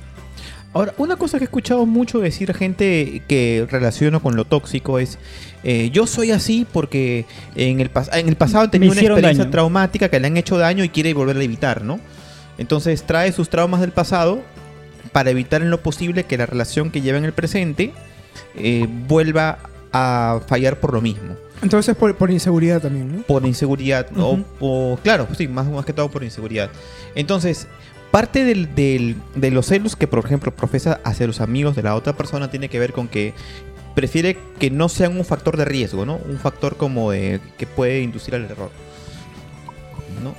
Ahora, 0.73 0.93
una 0.97 1.17
cosa 1.17 1.37
que 1.37 1.43
he 1.43 1.45
escuchado 1.45 1.85
mucho 1.85 2.19
decir 2.19 2.53
gente 2.53 3.21
que 3.27 3.67
relaciono 3.69 4.21
con 4.21 4.37
lo 4.37 4.45
tóxico 4.45 4.99
es, 4.99 5.17
eh, 5.65 5.89
yo 5.91 6.07
soy 6.07 6.31
así 6.31 6.65
porque 6.71 7.25
en 7.55 7.81
el, 7.81 7.91
pas- 7.93 8.09
en 8.13 8.29
el 8.29 8.37
pasado 8.37 8.69
tenía 8.69 8.89
una 8.89 9.01
experiencia 9.01 9.43
daño. 9.43 9.51
traumática 9.51 10.07
que 10.07 10.19
le 10.21 10.27
han 10.27 10.37
hecho 10.37 10.57
daño 10.57 10.85
y 10.85 10.89
quiere 10.89 11.13
volver 11.13 11.35
a 11.35 11.43
evitar, 11.43 11.83
¿no? 11.83 11.99
Entonces 12.57 13.03
trae 13.03 13.33
sus 13.33 13.49
traumas 13.49 13.81
del 13.81 13.91
pasado 13.91 14.39
para 15.11 15.29
evitar 15.29 15.61
en 15.61 15.71
lo 15.71 15.81
posible 15.81 16.23
que 16.23 16.37
la 16.37 16.45
relación 16.45 16.89
que 16.89 17.01
lleva 17.01 17.17
en 17.17 17.25
el 17.25 17.33
presente 17.33 17.91
eh, 18.55 18.87
vuelva 19.09 19.59
a 19.91 20.39
fallar 20.47 20.79
por 20.79 20.93
lo 20.93 21.01
mismo. 21.01 21.35
Entonces, 21.61 21.95
por, 21.95 22.15
por 22.15 22.31
inseguridad 22.31 22.81
también, 22.81 23.17
¿no? 23.17 23.21
por 23.23 23.45
inseguridad 23.45 24.07
o- 24.17 24.39
o, 24.59 24.99
claro 25.03 25.27
sí 25.37 25.47
más, 25.47 25.67
más 25.67 25.85
que 25.85 25.93
todo 25.93 26.09
por 26.09 26.23
inseguridad. 26.23 26.69
Entonces 27.15 27.67
parte 28.11 28.43
del, 28.43 28.73
del- 28.75 29.15
de 29.35 29.51
los 29.51 29.67
celos 29.67 29.95
que 29.95 30.07
por 30.07 30.25
ejemplo 30.25 30.53
profesa 30.55 30.99
hacia 31.03 31.27
los 31.27 31.39
amigos 31.39 31.75
de 31.75 31.83
la 31.83 31.95
otra 31.95 32.13
persona 32.13 32.49
tiene 32.51 32.67
que 32.67 32.77
ver 32.79 32.91
con 32.93 33.07
que 33.07 33.33
prefiere 33.95 34.37
que 34.59 34.69
no 34.71 34.89
sean 34.89 35.15
un 35.17 35.23
factor 35.23 35.55
de 35.55 35.63
riesgo 35.65 36.05
no 36.05 36.17
un 36.27 36.37
factor 36.37 36.75
como 36.77 37.11
de 37.11 37.39
que 37.57 37.67
puede 37.67 38.01
inducir 38.01 38.35
al 38.35 38.43
error 38.45 38.69
no 40.23 40.33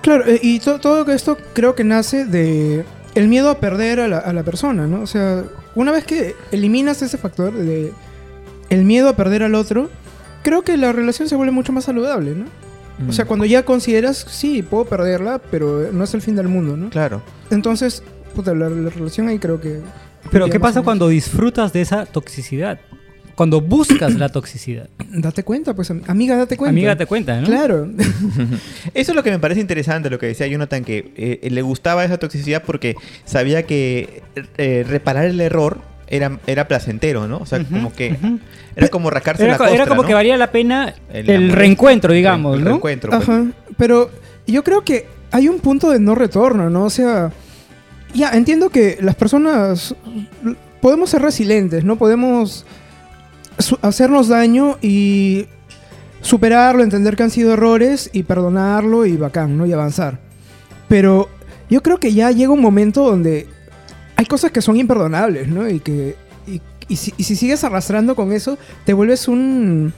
Claro, 0.00 0.24
eh, 0.26 0.38
y 0.42 0.60
to- 0.60 0.78
todo 0.78 1.10
esto 1.12 1.36
creo 1.52 1.74
que 1.74 1.84
nace 1.84 2.24
de 2.24 2.84
el 3.14 3.28
miedo 3.28 3.50
a 3.50 3.58
perder 3.58 3.98
a 4.00 4.08
la, 4.08 4.18
a 4.18 4.32
la 4.32 4.42
persona, 4.44 4.86
¿no? 4.86 5.02
O 5.02 5.06
sea, 5.06 5.42
una 5.74 5.90
vez 5.90 6.04
que 6.04 6.36
eliminas 6.52 7.02
ese 7.02 7.18
factor 7.18 7.52
de 7.52 7.92
el 8.70 8.84
miedo 8.84 9.08
a 9.08 9.16
perder 9.16 9.42
al 9.42 9.54
otro, 9.56 9.90
creo 10.42 10.62
que 10.62 10.76
la 10.76 10.92
relación 10.92 11.28
se 11.28 11.36
vuelve 11.36 11.52
mucho 11.52 11.72
más 11.72 11.84
saludable, 11.84 12.34
¿no? 12.34 12.44
O 12.44 13.04
Mm. 13.08 13.12
sea, 13.12 13.24
cuando 13.24 13.46
ya 13.46 13.64
consideras, 13.64 14.26
sí, 14.28 14.62
puedo 14.62 14.84
perderla, 14.84 15.40
pero 15.50 15.90
no 15.92 16.04
es 16.04 16.12
el 16.14 16.20
fin 16.20 16.36
del 16.36 16.48
mundo, 16.48 16.76
¿no? 16.76 16.90
claro 16.90 17.22
Entonces, 17.50 18.02
puta, 18.34 18.54
la, 18.54 18.68
la 18.68 18.90
relación 18.90 19.28
ahí 19.28 19.38
creo 19.38 19.58
que... 19.60 19.80
Pero 20.30 20.48
¿qué 20.50 20.60
pasa 20.60 20.82
cuando 20.82 21.08
disfrutas 21.08 21.72
de 21.72 21.80
esa 21.80 22.04
toxicidad? 22.04 22.78
Cuando 23.34 23.62
buscas 23.62 24.16
la 24.16 24.28
toxicidad. 24.28 24.90
Date 25.10 25.44
cuenta, 25.44 25.72
pues, 25.74 25.90
am- 25.90 26.02
amiga, 26.08 26.36
date 26.36 26.58
cuenta. 26.58 26.70
Amiga, 26.70 26.94
te 26.96 27.06
cuenta, 27.06 27.40
¿no? 27.40 27.46
Claro. 27.46 27.88
Eso 28.94 29.12
es 29.12 29.16
lo 29.16 29.22
que 29.22 29.30
me 29.30 29.38
parece 29.38 29.62
interesante, 29.62 30.10
lo 30.10 30.18
que 30.18 30.26
decía 30.26 30.46
Jonathan, 30.46 30.84
que 30.84 31.12
eh, 31.16 31.48
le 31.50 31.62
gustaba 31.62 32.04
esa 32.04 32.18
toxicidad 32.18 32.62
porque 32.66 32.96
sabía 33.24 33.62
que 33.62 34.22
eh, 34.58 34.84
reparar 34.86 35.24
el 35.24 35.40
error 35.40 35.80
era, 36.10 36.38
era 36.46 36.66
placentero, 36.68 37.26
¿no? 37.28 37.38
O 37.38 37.46
sea, 37.46 37.64
como 37.64 37.92
que 37.92 38.16
era 38.76 38.88
como 38.88 39.08
rascarse 39.10 39.44
Era, 39.44 39.52
la 39.52 39.58
co- 39.58 39.64
costra, 39.64 39.76
era 39.82 39.86
como 39.88 40.02
¿no? 40.02 40.08
que 40.08 40.14
valía 40.14 40.36
la 40.36 40.50
pena 40.50 40.94
El 41.12 41.30
el, 41.30 41.44
amor. 41.44 41.58
reencuentro, 41.58 42.12
digamos, 42.12 42.56
el 42.56 42.64
¿no? 42.64 42.70
reencuentro, 42.70 43.10
pues. 43.10 43.22
Ajá. 43.22 43.44
Pero 43.76 44.10
yo 44.46 44.62
creo 44.64 44.82
que 44.82 45.06
hay 45.30 45.48
un 45.48 45.60
punto 45.60 45.90
de 45.90 46.00
no 46.00 46.14
retorno, 46.14 46.68
¿no? 46.68 46.84
O 46.84 46.90
sea, 46.90 47.30
ya 48.12 48.30
entiendo 48.30 48.68
que 48.70 48.98
las 49.00 49.14
personas 49.14 49.94
podemos 50.80 51.10
ser 51.10 51.22
resilientes, 51.22 51.84
¿no? 51.84 51.96
Podemos 51.96 52.66
hacernos 53.82 54.28
daño 54.28 54.78
y 54.82 55.46
superarlo, 56.22 56.82
entender 56.82 57.16
que 57.16 57.22
han 57.22 57.30
sido 57.30 57.52
errores 57.52 58.10
y 58.12 58.22
perdonarlo 58.24 59.06
y 59.06 59.16
bacán, 59.16 59.56
¿no? 59.56 59.66
Y 59.66 59.72
avanzar. 59.72 60.18
Pero 60.88 61.28
yo 61.68 61.82
creo 61.82 61.98
que 61.98 62.12
ya 62.12 62.30
llega 62.30 62.52
un 62.52 62.60
momento 62.60 63.04
donde 63.04 63.46
hay 64.20 64.26
cosas 64.26 64.50
que 64.52 64.60
son 64.60 64.76
imperdonables, 64.76 65.48
¿no? 65.48 65.66
Y 65.66 65.80
que 65.80 66.14
y, 66.46 66.60
y 66.88 66.96
si, 66.96 67.14
y 67.16 67.24
si 67.24 67.36
sigues 67.36 67.64
arrastrando 67.64 68.14
con 68.14 68.32
eso, 68.32 68.58
te 68.84 68.92
vuelves 68.92 69.28
un 69.28 69.92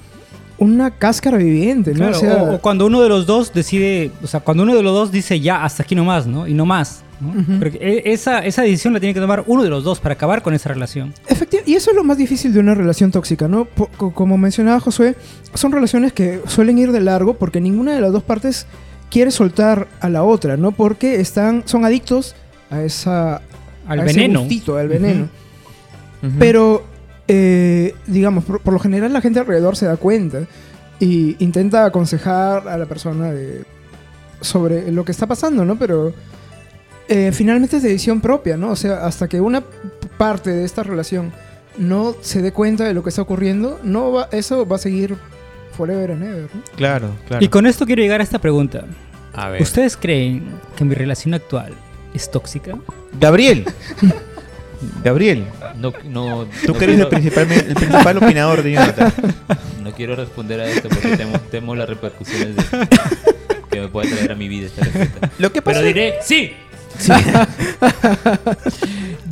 una 0.59 0.93
cáscara 0.93 1.39
viviente, 1.39 1.91
¿no? 1.91 1.97
Claro, 1.99 2.17
o 2.17 2.21
sea, 2.21 2.35
o, 2.45 2.55
o 2.55 2.61
cuando 2.61 2.87
uno 2.87 3.01
de 3.03 3.09
los 3.09 3.27
dos 3.27 3.53
decide, 3.53 4.13
o 4.23 4.29
sea, 4.29 4.39
cuando 4.41 4.63
uno 4.63 4.77
de 4.77 4.83
los 4.85 4.93
dos 4.95 5.11
dice 5.11 5.41
ya, 5.41 5.65
hasta 5.65 5.83
aquí 5.83 5.97
nomás, 5.97 6.27
¿no? 6.29 6.47
Y 6.47 6.55
no 6.55 6.65
más. 6.67 7.03
¿no? 7.21 7.33
E- 7.81 8.03
esa, 8.13 8.39
esa 8.41 8.63
decisión 8.63 8.93
la 8.93 9.01
tiene 9.01 9.13
que 9.15 9.21
tomar 9.21 9.43
uno 9.49 9.65
de 9.65 9.71
los 9.71 9.83
dos 9.83 9.99
para 9.99 10.13
acabar 10.15 10.43
con 10.43 10.55
esa 10.55 10.69
relación. 10.69 11.15
Efecti- 11.29 11.63
y 11.67 11.75
eso 11.75 11.91
es 11.91 11.97
lo 11.97 12.05
más 12.05 12.17
difícil 12.17 12.53
de 12.53 12.61
una 12.61 12.75
relación 12.77 13.11
tóxica, 13.11 13.49
¿no? 13.49 13.67
Como 13.97 14.39
mencionaba 14.39 14.79
Josué, 14.79 15.17
son 15.55 15.73
relaciones 15.73 16.13
que 16.13 16.41
suelen 16.47 16.79
ir 16.79 16.93
de 16.93 17.01
largo 17.01 17.35
porque 17.35 17.61
ninguna 17.61 17.95
de 17.95 18.01
las 18.01 18.13
dos 18.13 18.23
partes 18.23 18.67
quiere 19.11 19.31
soltar 19.33 19.89
a 20.01 20.09
la 20.09 20.23
otra, 20.23 20.57
¿no? 20.57 20.71
Porque 20.73 21.21
están, 21.21 21.63
son 21.67 21.85
adictos 21.85 22.35
a 22.71 22.83
esa 22.83 23.43
Al 23.87 24.01
a 24.01 24.05
ese 24.07 24.15
veneno. 24.21 24.41
gustito, 24.41 24.77
al 24.77 24.89
veneno. 24.89 25.29
Pero, 26.39 26.85
eh, 27.27 27.95
digamos, 28.07 28.45
por, 28.45 28.61
por 28.61 28.73
lo 28.73 28.79
general 28.79 29.13
la 29.13 29.21
gente 29.21 29.41
alrededor 29.41 29.77
se 29.77 29.87
da 29.87 29.97
cuenta 29.97 30.43
y 31.01 31.37
intenta 31.45 31.85
aconsejar 31.85 32.69
a 32.69 32.79
la 32.79 32.87
persona 32.87 33.33
de- 33.33 33.65
sobre 34.41 34.91
lo 34.93 35.05
que 35.05 35.11
está 35.13 35.27
pasando, 35.27 35.65
¿no? 35.65 35.77
Pero 35.79 36.13
eh, 37.09 37.31
finalmente 37.33 37.77
es 37.79 37.83
decisión 37.83 38.21
propia, 38.21 38.57
¿no? 38.57 38.71
O 38.71 38.77
sea, 38.77 39.05
hasta 39.05 39.27
que 39.29 39.41
una 39.41 39.63
parte 40.17 40.51
de 40.51 40.65
esta 40.65 40.85
relación 40.85 41.33
no 41.77 42.15
se 42.21 42.41
dé 42.41 42.53
cuenta 42.53 42.85
de 42.85 42.95
lo 42.95 43.03
que 43.03 43.09
está 43.09 43.23
ocurriendo, 43.23 43.81
no 43.83 44.13
va, 44.13 44.29
eso 44.31 44.67
va 44.67 44.77
a 44.77 44.79
seguir 44.79 45.17
forever 45.77 46.13
and 46.13 46.23
ever, 46.23 46.43
¿no? 46.55 46.61
Claro, 46.77 47.09
claro. 47.27 47.45
Y 47.45 47.49
con 47.49 47.67
esto 47.67 47.85
quiero 47.87 48.03
llegar 48.03 48.21
a 48.21 48.25
esta 48.25 48.39
pregunta. 48.39 48.85
A 49.33 49.49
ver. 49.49 49.63
¿Ustedes 49.63 49.97
creen 49.97 50.45
que 50.77 50.85
mi 50.85 50.95
relación 50.95 51.35
actual 51.35 51.73
es 52.15 52.31
tóxica? 52.31 52.77
Gabriel. 53.19 53.65
Gabriel, 55.05 55.45
No, 55.79 55.93
no, 56.05 56.47
tú 56.67 56.73
no 56.73 56.79
que 56.79 56.85
eres 56.85 56.99
el 57.01 57.09
quiero, 57.09 57.09
principal, 57.11 57.53
el 57.53 57.75
principal 57.75 58.17
opinador 58.19 58.63
de 58.65 58.73
Jonathan. 58.73 59.13
no 59.83 59.93
quiero 59.93 60.17
responder 60.17 60.61
a 60.61 60.67
esto 60.67 60.89
porque 60.89 61.17
temo, 61.17 61.39
temo 61.51 61.75
las 61.77 61.89
repercusiones 61.89 62.57
de- 62.57 62.89
que 63.71 63.81
me 63.81 63.89
puede 63.89 64.11
traer 64.11 64.33
a 64.33 64.35
mi 64.35 64.49
vida 64.49 64.67
esta 64.67 64.85
respuesta. 64.85 65.31
Lo 65.39 65.53
que 65.53 65.63
pasa 65.63 65.79
Pero 65.81 65.87
diré, 65.87 66.15
sí. 66.25 66.53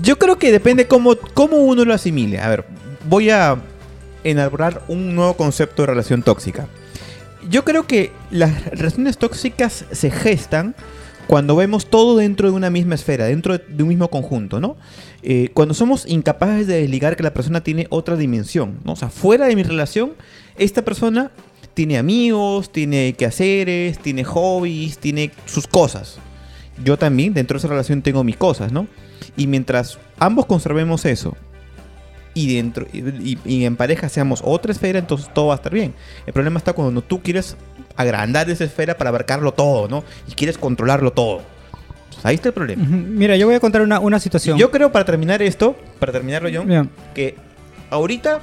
Yo 0.03 0.19
creo 0.19 0.39
que 0.39 0.51
depende 0.53 0.87
cómo, 0.87 1.17
cómo 1.17 1.57
uno 1.59 1.85
lo 1.85 1.95
asimile. 1.95 2.41
A 2.41 2.49
ver, 2.49 2.65
voy 3.09 3.31
a 3.31 3.57
elaborar 4.25 4.83
un 4.89 5.15
nuevo 5.15 5.35
concepto 5.37 5.83
de 5.83 5.87
relación 5.87 6.23
tóxica. 6.23 6.67
Yo 7.49 7.65
creo 7.65 7.87
que 7.87 8.13
las 8.31 8.65
relaciones 8.67 9.19
tóxicas 9.19 9.85
se 9.91 10.11
gestan 10.11 10.75
cuando 11.31 11.55
vemos 11.55 11.87
todo 11.87 12.17
dentro 12.17 12.51
de 12.51 12.57
una 12.57 12.71
misma 12.71 12.97
esfera, 12.97 13.27
dentro 13.27 13.57
de, 13.57 13.83
un 13.85 13.89
mismo 13.89 14.11
conjunto, 14.11 14.59
¿no? 14.59 14.77
Eh, 15.23 15.51
cuando 15.55 15.75
somos 15.75 16.05
incapaces 16.09 16.67
de 16.67 16.81
desligar 16.81 17.15
que 17.17 17.23
la 17.23 17.33
persona 17.33 17.63
tiene 17.63 17.87
otra 17.91 18.17
dimensión, 18.17 18.81
¿no? 18.85 18.95
O 18.95 18.97
sea, 18.97 19.11
fuera 19.11 19.47
de 19.47 19.55
mi 19.55 19.63
relación, 19.63 20.15
esta 20.59 20.85
persona 20.85 21.31
tiene 21.73 21.99
amigos, 21.99 22.73
tiene 22.73 23.13
quehaceres, 23.13 24.01
tiene 24.01 24.25
hobbies, 24.25 24.99
tiene 24.99 25.31
sus 25.47 25.69
cosas. 25.69 26.19
Yo 26.85 26.99
también 26.99 27.33
dentro 27.33 27.55
de 27.55 27.59
esa 27.61 27.69
relación 27.69 28.03
tengo 28.03 28.25
mis 28.25 28.37
cosas, 28.37 28.73
¿no? 28.73 28.89
Y 29.37 29.47
mientras 29.47 30.01
ambos 30.19 30.47
conservemos 30.47 31.05
eso 31.05 31.37
y 32.35 32.57
dentro 32.57 32.89
y 32.93 33.65
en 33.65 33.77
pareja 33.77 34.09
seamos 34.09 34.43
otra 34.45 34.73
esfera, 34.73 34.99
entonces 34.99 35.33
todo 35.33 35.47
va 35.47 35.55
a 35.55 35.59
estar 35.59 35.73
bien. 35.73 35.95
El 36.27 36.33
problema 36.33 36.59
está 36.59 36.73
cuando 36.73 37.03
tú 37.03 37.23
quieres 37.23 37.57
agrandar 38.01 38.49
esa 38.51 38.65
esfera 38.65 38.97
para 38.97 39.11
abarcarlo 39.11 39.53
todo, 39.53 39.89
¿no? 39.89 40.05
Y 40.29 40.33
quieres 40.33 40.59
controlarlo 40.59 41.13
todo. 41.13 41.43
Pues 42.13 42.25
ahí 42.27 42.35
está 42.35 42.49
el 42.49 42.55
problema. 42.55 42.85
Mira, 42.87 43.37
yo 43.37 43.47
voy 43.47 43.55
a 43.55 43.61
contar 43.61 43.83
una, 43.83 44.01
una 44.01 44.19
situación. 44.19 44.59
Yo 44.59 44.71
creo 44.71 44.91
para 44.93 45.05
terminar 45.05 45.41
esto, 45.43 45.77
para 45.99 46.13
terminarlo 46.13 46.49
yo, 46.49 46.65
Mira, 46.65 46.87
que 47.15 47.37
ahorita 47.91 48.41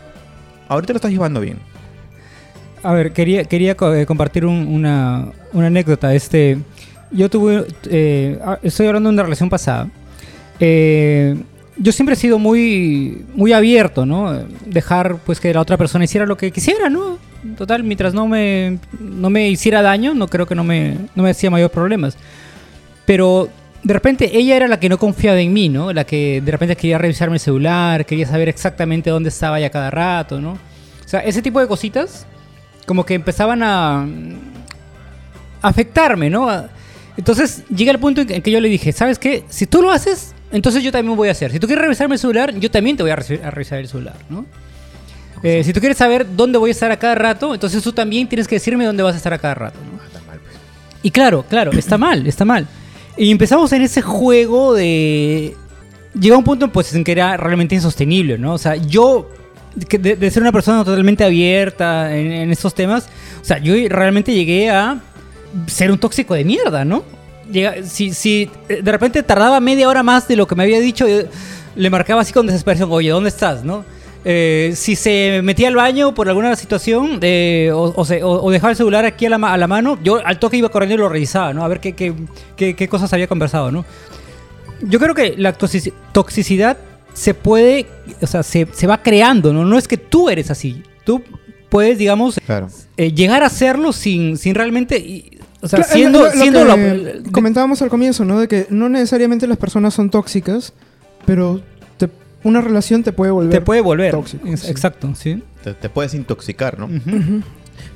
ahorita 0.70 0.94
lo 0.94 0.98
estás 0.98 1.12
llevando 1.12 1.40
bien. 1.42 1.60
A 2.84 2.94
ver, 2.94 3.12
quería, 3.12 3.44
quería 3.46 3.76
eh, 3.96 4.06
compartir 4.06 4.46
un- 4.46 4.68
una, 4.68 5.28
una 5.54 5.68
anécdota. 5.68 6.14
Este, 6.14 6.58
yo 7.12 7.30
tuve, 7.30 7.66
eh, 7.90 8.40
ah, 8.46 8.60
estoy 8.62 8.88
hablando 8.88 9.10
de 9.10 9.14
una 9.14 9.24
relación 9.24 9.50
pasada. 9.50 9.90
Eh, 10.60 11.36
yo 11.80 11.92
siempre 11.92 12.14
he 12.14 12.16
sido 12.18 12.40
muy, 12.40 13.26
muy 13.36 13.54
abierto, 13.54 14.06
¿no? 14.06 14.34
Dejar 14.66 15.18
pues 15.26 15.40
que 15.40 15.54
la 15.54 15.62
otra 15.62 15.78
persona 15.78 16.06
hiciera 16.06 16.26
lo 16.26 16.38
que 16.38 16.52
quisiera, 16.52 16.90
¿no? 16.90 17.18
Total, 17.58 17.84
mientras 17.84 18.14
no 18.14 18.28
me, 18.28 18.80
no 19.00 19.30
me 19.30 19.48
hiciera 19.50 19.82
daño, 19.82 20.14
no 20.14 20.28
creo 20.28 20.46
que 20.46 20.56
no 20.56 20.64
me, 20.64 20.96
no 21.16 21.24
me 21.24 21.30
hacía 21.30 21.50
mayores 21.52 21.72
problemas. 21.72 22.18
Pero 23.06 23.48
de 23.84 23.94
repente 23.94 24.38
ella 24.38 24.56
era 24.56 24.68
la 24.68 24.80
que 24.80 24.90
no 24.90 24.98
confiaba 24.98 25.40
en 25.40 25.54
mí, 25.54 25.70
¿no? 25.70 25.94
La 25.94 26.04
que 26.04 26.42
de 26.42 26.52
repente 26.52 26.76
quería 26.76 26.98
revisarme 26.98 27.36
el 27.36 27.40
celular, 27.40 28.06
quería 28.06 28.28
saber 28.28 28.50
exactamente 28.50 29.10
dónde 29.10 29.30
estaba 29.30 29.60
ya 29.60 29.70
cada 29.70 29.92
rato, 29.92 30.42
¿no? 30.42 30.54
O 30.54 31.08
sea, 31.10 31.20
ese 31.22 31.42
tipo 31.42 31.60
de 31.60 31.68
cositas 31.68 32.26
como 32.86 33.06
que 33.06 33.14
empezaban 33.14 33.62
a 33.64 34.06
mm, 34.06 34.34
afectarme, 35.62 36.30
¿no? 36.30 36.50
A- 36.50 36.70
Entonces 37.18 37.64
llega 37.70 37.92
el 37.92 38.00
punto 38.00 38.22
en 38.22 38.42
que 38.42 38.52
yo 38.52 38.60
le 38.60 38.70
dije, 38.70 38.92
¿sabes 38.92 39.20
qué? 39.20 39.44
Si 39.50 39.66
tú 39.68 39.82
lo 39.82 39.92
haces, 39.92 40.34
entonces 40.52 40.84
yo 40.84 40.92
también 40.92 41.16
voy 41.18 41.30
a 41.30 41.32
hacer. 41.32 41.52
Si 41.52 41.60
tú 41.60 41.68
quieres 41.68 41.84
revisarme 41.84 42.16
el 42.16 42.20
celular, 42.20 42.54
yo 42.56 42.70
también 42.72 42.98
te 42.98 43.04
voy 43.04 43.12
a, 43.12 43.18
reci- 43.18 43.44
a 43.44 43.52
revisar 43.52 43.80
el 43.80 43.88
celular, 43.88 44.16
¿no? 44.30 44.46
Eh, 45.44 45.64
si 45.64 45.72
tú 45.72 45.80
quieres 45.80 45.98
saber 45.98 46.26
dónde 46.36 46.58
voy 46.58 46.70
a 46.70 46.72
estar 46.72 46.92
a 46.92 46.98
cada 46.98 47.14
rato, 47.16 47.54
entonces 47.54 47.84
tú 47.84 47.94
también 47.94 48.28
tienes 48.28 48.48
que 48.48 48.56
decirme 48.56 48.86
dónde 48.86 49.04
vas 49.04 49.14
a 49.14 49.18
estar 49.18 49.34
a 49.34 49.38
cada 49.38 49.54
rato, 49.54 49.78
¿no? 49.80 49.98
Y 51.04 51.12
claro, 51.12 51.46
claro, 51.48 51.72
está 51.72 51.98
mal, 51.98 52.26
está 52.26 52.44
mal. 52.44 52.68
Y 53.16 53.32
empezamos 53.32 53.72
en 53.72 53.84
ese 53.84 54.02
juego 54.02 54.74
de... 54.74 55.56
Llega 56.20 56.36
un 56.36 56.44
punto 56.44 56.72
pues, 56.72 56.94
en 56.96 57.04
que 57.04 57.12
era 57.12 57.38
realmente 57.38 57.76
insostenible, 57.76 58.38
¿no? 58.40 58.54
O 58.54 58.58
sea, 58.58 58.76
yo, 58.76 59.30
de, 59.76 60.16
de 60.16 60.32
ser 60.32 60.42
una 60.42 60.52
persona 60.52 60.84
totalmente 60.84 61.24
abierta 61.24 62.18
en, 62.18 62.32
en 62.32 62.52
estos 62.52 62.74
temas, 62.74 63.08
o 63.40 63.46
sea, 63.46 63.60
yo 63.60 63.76
realmente 63.90 64.34
llegué 64.34 64.72
a 64.72 65.00
ser 65.68 65.92
un 65.92 66.00
tóxico 66.00 66.34
de 66.34 66.44
mierda, 66.44 66.84
¿no? 66.84 67.04
Llega- 67.52 67.84
si, 67.84 68.14
si 68.14 68.50
eh, 68.70 68.82
de 68.84 68.92
repente 68.92 69.24
tardaba 69.24 69.60
media 69.60 69.88
hora 69.88 70.04
más 70.04 70.28
de 70.28 70.36
lo 70.36 70.48
que 70.48 70.56
me 70.56 70.64
había 70.64 70.80
dicho, 70.80 71.06
le 71.76 71.90
marcaba 71.90 72.22
así 72.22 72.34
con 72.34 72.46
desesperación, 72.48 72.90
oye, 72.92 73.10
¿dónde 73.10 73.30
estás, 73.30 73.64
no? 73.64 73.86
Eh, 74.26 74.74
si 74.76 74.96
se 74.98 75.40
metía 75.44 75.70
al 75.70 75.76
baño 75.76 76.14
por 76.14 76.28
alguna 76.28 76.54
situación 76.58 77.20
eh, 77.22 77.72
o, 77.74 77.94
o 77.96 78.04
se- 78.06 78.24
o- 78.24 78.44
o 78.44 78.52
dejaba 78.52 78.72
el 78.72 78.76
celular 78.78 79.06
aquí 79.06 79.26
a 79.26 79.30
la, 79.30 79.38
a 79.38 79.58
la 79.58 79.68
mano, 79.68 79.98
yo 80.04 80.20
al 80.26 80.38
toque 80.40 80.58
iba 80.58 80.68
corriendo 80.70 80.96
y 80.96 80.98
lo 80.98 81.08
revisaba, 81.08 81.54
¿no? 81.54 81.64
A 81.64 81.68
ver 81.70 81.80
qué, 81.80 81.94
qué, 81.94 82.14
qué- 82.58 82.76
qué 82.76 82.88
cosas 82.90 83.14
había 83.14 83.28
conversado, 83.28 83.72
¿no? 83.72 83.86
Yo 84.82 85.00
creo 85.00 85.16
que 85.16 85.36
la 85.38 85.58
toxici- 85.58 85.94
toxicidad 86.12 86.78
se 87.14 87.34
puede, 87.34 87.88
o 88.22 88.28
sea, 88.28 88.44
se, 88.44 88.68
se 88.74 88.86
va 88.88 89.02
creando, 89.02 89.54
¿no? 89.54 89.64
No 89.66 89.78
es 89.78 89.88
que 89.88 89.98
tú 89.98 90.30
eres 90.30 90.52
así. 90.52 90.84
Tú 91.06 91.24
puedes, 91.70 91.98
digamos, 91.98 92.40
Claro. 92.46 92.68
eh, 92.98 93.12
llegar 93.14 93.44
a 93.44 93.48
hacerlo 93.48 93.94
sin, 93.94 94.38
sin 94.38 94.54
realmente, 94.56 95.24
o 95.62 95.68
sea, 95.68 95.80
Claro, 95.80 95.94
siendo, 95.94 96.20
lo- 96.20 96.26
lo 96.26 96.32
siendo 96.32 96.60
que 96.76 97.22
la- 97.24 97.32
comentábamos 97.32 97.82
al 97.82 97.90
comienzo, 97.90 98.26
¿no? 98.26 98.40
De 98.40 98.48
que 98.48 98.68
no 98.70 98.90
necesariamente 98.90 99.48
las 99.48 99.58
personas 99.58 99.94
son 99.94 100.10
tóxicas, 100.10 100.74
pero 101.26 101.62
te- 101.98 102.10
una 102.44 102.62
relación 102.62 103.04
te 103.04 103.12
puede 103.12 103.32
volver 103.32 103.52
te 103.52 103.62
puede 103.62 103.82
volver. 103.82 104.12
tóxico. 104.12 104.48
Es- 104.48 104.62
sí. 104.62 104.72
Exacto, 104.72 105.14
sí. 105.16 105.44
Te, 105.64 105.74
te 105.74 105.90
puedes 105.90 106.14
intoxicar, 106.14 106.78
¿no? 106.80 106.90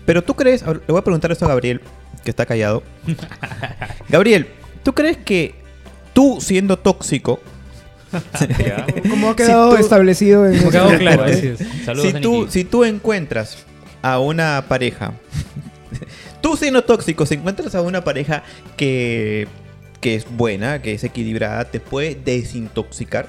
Pero 0.05 0.23
tú 0.23 0.35
crees, 0.35 0.63
le 0.65 0.79
voy 0.87 0.97
a 0.99 1.03
preguntar 1.03 1.31
esto 1.31 1.45
a 1.45 1.49
Gabriel, 1.49 1.81
que 2.23 2.29
está 2.31 2.45
callado. 2.45 2.83
Gabriel, 4.09 4.47
¿tú 4.83 4.93
crees 4.93 5.17
que 5.17 5.55
tú 6.13 6.39
siendo 6.41 6.77
tóxico. 6.77 7.39
Como 9.09 9.29
ha 9.29 9.35
quedado 9.35 9.75
tú- 9.75 9.81
establecido 9.81 10.45
en... 10.45 10.69
Quedó 10.69 10.89
claro, 10.97 11.23
así 11.23 11.47
es. 11.47 11.59
Saludos 11.85 12.11
si 12.11 12.17
a 12.17 12.21
tú, 12.21 12.47
si 12.49 12.63
tú 12.65 12.83
encuentras 12.83 13.59
a 14.01 14.19
una 14.19 14.65
pareja, 14.67 15.13
tú 16.41 16.57
siendo 16.57 16.83
tóxico, 16.83 17.25
si 17.25 17.35
encuentras 17.35 17.75
a 17.75 17.81
una 17.81 18.03
pareja 18.03 18.43
que, 18.77 19.47
que 19.99 20.15
es 20.15 20.25
buena, 20.29 20.81
que 20.81 20.93
es 20.93 21.03
equilibrada, 21.03 21.65
te 21.65 21.79
puede 21.79 22.15
desintoxicar? 22.15 23.27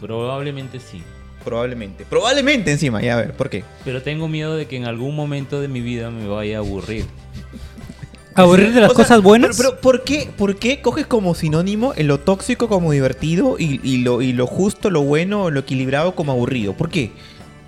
Probablemente 0.00 0.78
sí. 0.80 1.02
Probablemente. 1.44 2.04
Probablemente 2.04 2.72
encima, 2.72 3.00
ya 3.00 3.14
a 3.14 3.16
ver, 3.18 3.32
¿por 3.32 3.48
qué? 3.48 3.62
Pero 3.84 4.02
tengo 4.02 4.26
miedo 4.26 4.56
de 4.56 4.66
que 4.66 4.76
en 4.76 4.84
algún 4.84 5.14
momento 5.14 5.60
de 5.60 5.68
mi 5.68 5.80
vida 5.80 6.10
me 6.10 6.26
vaya 6.26 6.56
a 6.56 6.60
aburrir. 6.60 7.04
Aburrir 8.34 8.74
de 8.74 8.80
las 8.80 8.90
O 8.90 8.94
sea, 8.94 9.04
cosas 9.04 9.22
buenas. 9.22 9.56
Pero, 9.56 9.70
pero 9.70 9.80
¿por, 9.80 10.02
qué, 10.04 10.28
¿por 10.36 10.56
qué 10.56 10.82
coges 10.82 11.06
como 11.06 11.34
sinónimo 11.34 11.94
en 11.96 12.08
lo 12.08 12.20
tóxico 12.20 12.68
como 12.68 12.92
divertido 12.92 13.56
y, 13.58 13.80
y 13.82 13.98
lo, 13.98 14.20
y 14.20 14.32
lo 14.34 14.46
justo, 14.46 14.90
lo 14.90 15.02
bueno, 15.02 15.50
lo 15.50 15.60
equilibrado 15.60 16.14
como 16.14 16.32
aburrido? 16.32 16.74
¿Por 16.74 16.90
qué? 16.90 17.12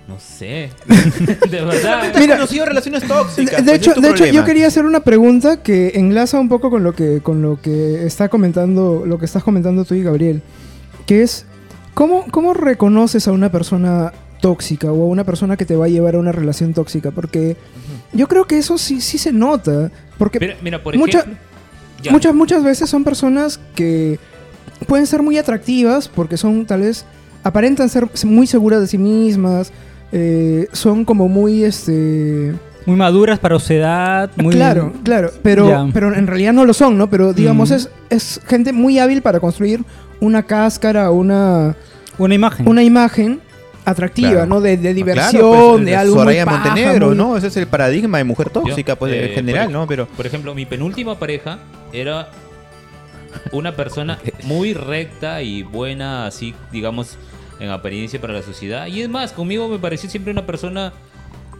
No 0.09 0.19
sé. 0.19 0.69
de 1.49 1.61
verdad. 1.63 2.11
Mira, 2.19 2.35
conocido 2.35 2.65
relaciones 2.65 3.01
De, 3.03 3.07
tóxicas. 3.07 3.57
de 3.65 3.71
pues, 3.71 3.87
hecho, 3.87 4.01
de 4.01 4.09
hecho 4.09 4.25
yo 4.25 4.43
quería 4.43 4.67
hacer 4.67 4.85
una 4.85 5.01
pregunta 5.01 5.61
que 5.63 5.91
enlaza 5.95 6.39
un 6.39 6.49
poco 6.49 6.69
con 6.69 6.83
lo 6.83 6.93
que, 6.93 7.21
con 7.21 7.41
lo 7.41 7.61
que 7.61 8.05
está 8.05 8.27
comentando, 8.27 9.03
lo 9.05 9.19
que 9.19 9.25
estás 9.25 9.43
comentando 9.43 9.85
tú 9.85 9.93
y 9.95 10.03
Gabriel, 10.03 10.41
que 11.05 11.21
es 11.21 11.45
¿cómo, 11.93 12.25
cómo 12.31 12.53
reconoces 12.53 13.27
a 13.27 13.31
una 13.31 13.51
persona 13.51 14.11
tóxica 14.41 14.91
o 14.91 15.03
a 15.03 15.07
una 15.07 15.23
persona 15.23 15.55
que 15.57 15.65
te 15.65 15.75
va 15.75 15.85
a 15.85 15.89
llevar 15.89 16.15
a 16.15 16.19
una 16.19 16.31
relación 16.31 16.73
tóxica? 16.73 17.11
Porque 17.11 17.55
yo 18.11 18.27
creo 18.27 18.45
que 18.45 18.57
eso 18.57 18.77
sí, 18.77 18.99
sí 19.01 19.17
se 19.17 19.31
nota. 19.31 19.91
Porque 20.17 20.39
Mira, 20.39 20.55
mira, 20.61 20.83
por 20.83 20.97
Mucha- 20.97 21.19
ejemplo. 21.19 21.39
Ya. 22.01 22.11
muchas, 22.11 22.33
muchas 22.33 22.63
veces 22.63 22.89
son 22.89 23.03
personas 23.03 23.59
que 23.75 24.19
pueden 24.87 25.05
ser 25.05 25.21
muy 25.21 25.37
atractivas 25.37 26.07
porque 26.07 26.37
son 26.37 26.65
tal 26.65 26.81
vez, 26.81 27.05
aparentan 27.43 27.89
ser 27.89 28.07
muy 28.25 28.47
seguras 28.47 28.79
de 28.79 28.87
sí 28.87 28.97
mismas, 28.97 29.71
eh, 30.11 30.67
son 30.73 31.05
como 31.05 31.27
muy, 31.27 31.63
este... 31.63 32.53
Muy 32.85 32.95
maduras 32.95 33.37
para 33.39 33.59
su 33.59 33.73
edad. 33.73 34.31
Muy... 34.37 34.53
Claro, 34.55 34.93
claro, 35.03 35.31
pero, 35.43 35.89
pero 35.93 36.13
en 36.15 36.25
realidad 36.27 36.53
no 36.53 36.65
lo 36.65 36.73
son, 36.73 36.97
¿no? 36.97 37.09
Pero 37.09 37.33
digamos, 37.33 37.69
Mm. 37.69 37.73
es, 37.73 37.89
es 38.09 38.41
gente 38.47 38.73
muy 38.73 38.97
hábil 38.99 39.21
para 39.21 39.39
construir 39.39 39.81
una 40.19 40.43
cáscara, 40.43 41.11
una, 41.11 41.75
Una 42.17 42.33
imagen. 42.35 42.67
una 42.67 42.81
imagen 42.83 43.41
atractiva, 43.85 44.31
Claro. 44.31 44.45
¿no? 44.47 44.61
De, 44.61 44.77
de 44.77 44.89
Ah, 44.89 44.93
diversión, 44.93 45.51
claro, 45.51 45.71
pues, 45.73 45.85
de 45.85 45.95
algo 45.95 46.15
Soraya 46.15 46.45
muy 46.45 46.53
paja, 46.55 46.65
Montenegro, 46.67 47.07
muy- 47.07 47.15
¿no? 47.17 47.37
Ese 47.37 47.47
es 47.47 47.57
el 47.57 47.67
paradigma 47.67 48.17
de 48.17 48.23
mujer 48.23 48.49
tóxica, 48.49 48.93
Yo, 48.93 48.99
pues, 48.99 49.13
eh, 49.13 49.25
en 49.29 49.35
general, 49.35 49.65
por- 49.65 49.73
¿no? 49.73 49.87
Pero... 49.87 50.07
Por 50.07 50.25
ejemplo, 50.25 50.55
mi 50.55 50.65
penúltima 50.65 51.17
pareja 51.19 51.59
era 51.93 52.29
una 53.51 53.75
persona 53.75 54.17
muy 54.43 54.73
recta 54.73 55.41
y 55.43 55.63
buena, 55.63 56.25
así, 56.27 56.55
digamos, 56.71 57.17
en 57.59 57.69
apariencia 57.69 58.19
para 58.19 58.33
la 58.33 58.41
sociedad. 58.41 58.87
Y 58.87 59.01
es 59.01 59.09
más, 59.09 59.33
conmigo 59.33 59.67
me 59.67 59.79
pareció 59.79 60.09
siempre 60.09 60.31
una 60.31 60.45
persona 60.45 60.93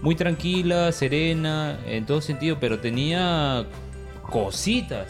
muy 0.01 0.15
tranquila, 0.15 0.91
serena, 0.91 1.77
en 1.87 2.05
todo 2.05 2.21
sentido, 2.21 2.57
pero 2.59 2.79
tenía 2.79 3.65
cositas 4.29 5.07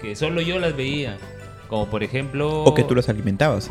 que 0.00 0.14
solo 0.14 0.40
yo 0.40 0.58
las 0.58 0.76
veía. 0.76 1.16
Como 1.68 1.88
por 1.88 2.02
ejemplo... 2.02 2.64
O 2.64 2.74
que 2.74 2.84
tú 2.84 2.94
los 2.94 3.08
alimentabas. 3.08 3.70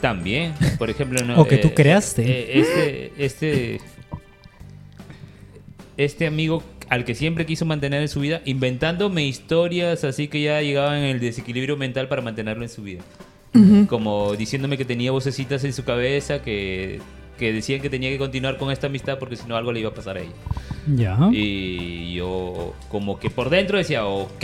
También, 0.00 0.54
por 0.78 0.90
ejemplo, 0.90 1.24
no, 1.24 1.40
O 1.40 1.46
que 1.46 1.58
tú 1.58 1.72
creaste. 1.74 2.22
eh, 2.22 2.60
este, 2.60 3.12
este, 3.24 3.80
este 5.96 6.26
amigo 6.26 6.62
al 6.88 7.04
que 7.04 7.14
siempre 7.14 7.46
quiso 7.46 7.64
mantener 7.64 8.02
en 8.02 8.08
su 8.08 8.20
vida, 8.20 8.40
inventándome 8.44 9.26
historias 9.26 10.04
así 10.04 10.28
que 10.28 10.40
ya 10.40 10.60
llegaban 10.62 10.98
en 10.98 11.04
el 11.04 11.20
desequilibrio 11.20 11.76
mental 11.76 12.08
para 12.08 12.22
mantenerlo 12.22 12.62
en 12.62 12.70
su 12.70 12.82
vida. 12.82 13.02
Como 13.86 14.34
diciéndome 14.36 14.76
que 14.78 14.84
tenía 14.84 15.10
vocecitas 15.12 15.64
en 15.64 15.72
su 15.72 15.84
cabeza 15.84 16.42
que, 16.42 17.00
que 17.38 17.52
decían 17.52 17.80
que 17.80 17.90
tenía 17.90 18.10
que 18.10 18.18
continuar 18.18 18.56
con 18.58 18.70
esta 18.70 18.86
amistad 18.88 19.18
porque 19.18 19.36
si 19.36 19.46
no 19.48 19.56
algo 19.56 19.72
le 19.72 19.80
iba 19.80 19.90
a 19.90 19.94
pasar 19.94 20.16
a 20.16 20.20
ella. 20.20 20.32
Ya. 20.96 21.18
Y 21.32 22.14
yo 22.14 22.74
como 22.88 23.18
que 23.18 23.30
por 23.30 23.50
dentro 23.50 23.76
decía, 23.78 24.06
ok, 24.06 24.42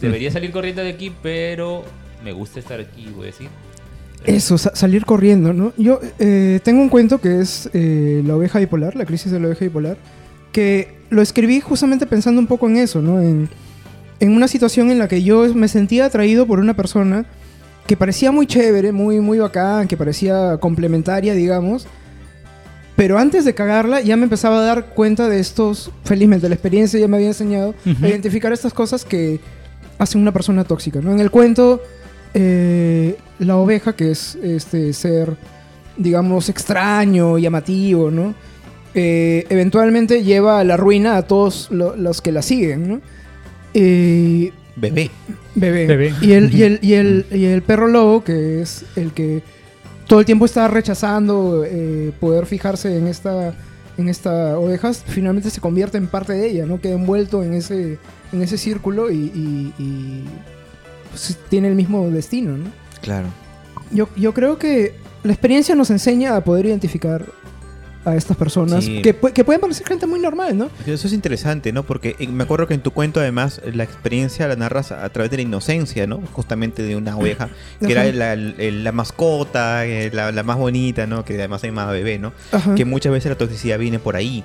debería 0.00 0.30
salir 0.30 0.50
corriendo 0.52 0.82
de 0.82 0.90
aquí, 0.90 1.12
pero 1.22 1.82
me 2.24 2.32
gusta 2.32 2.60
estar 2.60 2.80
aquí, 2.80 3.08
voy 3.14 3.24
a 3.24 3.26
decir. 3.26 3.48
Eso, 4.24 4.56
sa- 4.56 4.74
salir 4.74 5.04
corriendo, 5.04 5.52
¿no? 5.52 5.72
Yo 5.76 6.00
eh, 6.18 6.60
tengo 6.62 6.80
un 6.80 6.88
cuento 6.88 7.20
que 7.20 7.40
es 7.40 7.68
eh, 7.74 8.22
La 8.26 8.36
oveja 8.36 8.58
bipolar, 8.58 8.96
la 8.96 9.04
crisis 9.04 9.30
de 9.30 9.38
la 9.40 9.48
oveja 9.48 9.64
bipolar, 9.66 9.98
que 10.52 10.94
lo 11.10 11.20
escribí 11.20 11.60
justamente 11.60 12.06
pensando 12.06 12.40
un 12.40 12.46
poco 12.46 12.66
en 12.68 12.76
eso, 12.78 13.02
¿no? 13.02 13.20
En, 13.20 13.48
en 14.20 14.32
una 14.32 14.48
situación 14.48 14.90
en 14.90 14.98
la 14.98 15.08
que 15.08 15.22
yo 15.22 15.52
me 15.54 15.68
sentía 15.68 16.06
atraído 16.06 16.46
por 16.46 16.58
una 16.60 16.74
persona 16.74 17.24
que 17.86 17.96
parecía 17.96 18.32
muy 18.32 18.46
chévere, 18.46 18.92
muy, 18.92 19.20
muy 19.20 19.38
bacán, 19.38 19.88
que 19.88 19.96
parecía 19.96 20.56
complementaria, 20.58 21.34
digamos. 21.34 21.86
Pero 22.96 23.18
antes 23.18 23.44
de 23.44 23.54
cagarla 23.54 24.00
ya 24.00 24.16
me 24.16 24.22
empezaba 24.24 24.58
a 24.58 24.64
dar 24.64 24.86
cuenta 24.94 25.28
de 25.28 25.40
estos, 25.40 25.90
felizmente 26.04 26.48
la 26.48 26.54
experiencia 26.54 26.98
ya 27.00 27.08
me 27.08 27.16
había 27.16 27.28
enseñado 27.28 27.74
a 28.02 28.08
identificar 28.08 28.52
estas 28.52 28.72
cosas 28.72 29.04
que 29.04 29.40
hacen 29.98 30.20
una 30.20 30.32
persona 30.32 30.64
tóxica, 30.64 31.00
¿no? 31.00 31.12
En 31.12 31.18
el 31.20 31.30
cuento, 31.30 31.82
eh, 32.34 33.16
la 33.40 33.56
oveja, 33.56 33.94
que 33.94 34.10
es 34.12 34.36
este 34.42 34.92
ser, 34.92 35.36
digamos, 35.96 36.48
extraño, 36.48 37.36
llamativo, 37.38 38.10
¿no? 38.10 38.34
Eh, 38.94 39.44
eventualmente 39.50 40.22
lleva 40.22 40.60
a 40.60 40.64
la 40.64 40.76
ruina 40.76 41.16
a 41.16 41.22
todos 41.22 41.68
lo- 41.72 41.96
los 41.96 42.22
que 42.22 42.30
la 42.32 42.42
siguen, 42.42 42.88
¿no? 42.88 43.00
Eh, 43.74 44.52
Bebé. 44.76 45.10
bebé. 45.54 45.86
Bebé. 45.86 46.14
Y 46.20 46.32
el, 46.32 46.52
y, 46.54 46.62
el, 46.62 46.78
y, 46.82 46.94
el, 46.94 47.26
y 47.30 47.44
el 47.44 47.62
perro 47.62 47.86
lobo, 47.88 48.24
que 48.24 48.62
es 48.62 48.84
el 48.96 49.12
que 49.12 49.42
todo 50.08 50.20
el 50.20 50.26
tiempo 50.26 50.44
está 50.46 50.66
rechazando 50.68 51.64
eh, 51.64 52.12
poder 52.20 52.46
fijarse 52.46 52.96
en 52.96 53.06
esta, 53.06 53.54
en 53.96 54.08
esta 54.08 54.58
oveja, 54.58 54.92
finalmente 54.92 55.50
se 55.50 55.60
convierte 55.60 55.96
en 55.98 56.08
parte 56.08 56.32
de 56.32 56.48
ella, 56.50 56.66
¿no? 56.66 56.80
Queda 56.80 56.94
envuelto 56.94 57.42
en 57.44 57.54
ese, 57.54 57.98
en 58.32 58.42
ese 58.42 58.58
círculo 58.58 59.10
y, 59.10 59.16
y- 59.16 59.72
y, 59.78 60.24
pues, 61.10 61.38
tiene 61.48 61.68
el 61.68 61.74
mismo 61.76 62.08
destino, 62.10 62.56
¿no? 62.56 62.64
Claro. 63.00 63.28
Yo, 63.92 64.08
yo 64.16 64.34
creo 64.34 64.58
que 64.58 64.94
la 65.22 65.32
experiencia 65.32 65.74
nos 65.74 65.90
enseña 65.90 66.36
a 66.36 66.42
poder 66.42 66.66
identificar 66.66 67.24
a 68.04 68.14
estas 68.16 68.36
personas 68.36 68.84
Sí. 68.84 69.00
que, 69.02 69.14
que 69.14 69.44
pueden 69.44 69.60
parecer 69.60 69.86
gente 69.86 70.06
muy 70.06 70.20
normal, 70.20 70.56
¿no? 70.58 70.70
Eso 70.86 71.06
es 71.06 71.12
interesante, 71.12 71.72
¿no? 71.72 71.84
Porque 71.84 72.16
eh, 72.18 72.28
me 72.28 72.44
acuerdo 72.44 72.66
que 72.66 72.74
en 72.74 72.80
tu 72.82 72.90
cuento, 72.90 73.20
además, 73.20 73.60
la 73.72 73.84
experiencia 73.84 74.46
la 74.48 74.56
narras 74.56 74.92
a 74.92 75.08
través 75.10 75.30
de 75.30 75.38
la 75.38 75.42
inocencia, 75.44 76.06
¿no? 76.06 76.20
Justamente 76.32 76.82
de 76.82 76.96
una 76.96 77.16
oveja, 77.16 77.48
que 77.80 77.86
Ajá. 77.96 78.04
era 78.06 78.36
la, 78.36 78.92
mascota, 78.92 79.86
eh, 79.86 80.10
la, 80.12 80.32
la 80.32 80.42
más 80.42 80.58
bonita, 80.58 81.06
¿no? 81.06 81.24
Que 81.24 81.34
además 81.34 81.60
se 81.62 81.68
llamaba 81.68 81.92
bebé, 81.92 82.18
¿no? 82.18 82.32
Ajá. 82.52 82.74
Que 82.74 82.84
muchas 82.84 83.12
veces 83.12 83.30
la 83.30 83.38
toxicidad 83.38 83.78
viene 83.78 83.98
por 83.98 84.16
ahí. 84.16 84.44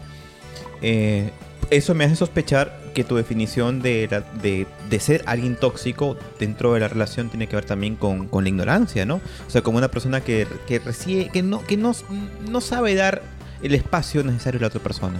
Eh, 0.81 1.31
eso 1.69 1.93
me 1.93 2.03
hace 2.05 2.15
sospechar 2.15 2.79
que 2.93 3.03
tu 3.03 3.15
definición 3.15 3.81
de, 3.81 4.07
la- 4.09 4.21
de, 4.41 4.65
de 4.89 4.99
ser 4.99 5.21
alguien 5.27 5.55
tóxico 5.55 6.17
dentro 6.39 6.73
de 6.73 6.79
la 6.79 6.87
relación 6.87 7.29
tiene 7.29 7.47
que 7.47 7.55
ver 7.55 7.65
también 7.65 7.95
con, 7.95 8.27
con 8.27 8.43
la 8.43 8.49
ignorancia, 8.49 9.05
¿no? 9.05 9.15
O 9.47 9.49
sea, 9.49 9.61
como 9.61 9.77
una 9.77 9.89
persona 9.91 10.21
que, 10.21 10.47
que, 10.67 10.79
recibe, 10.79 11.29
que, 11.29 11.43
no, 11.43 11.63
que 11.63 11.77
no, 11.77 11.93
no 12.49 12.61
sabe 12.61 12.95
dar 12.95 13.21
el 13.61 13.75
espacio 13.75 14.23
necesario 14.23 14.59
a 14.59 14.61
la 14.61 14.67
otra 14.67 14.81
persona. 14.81 15.19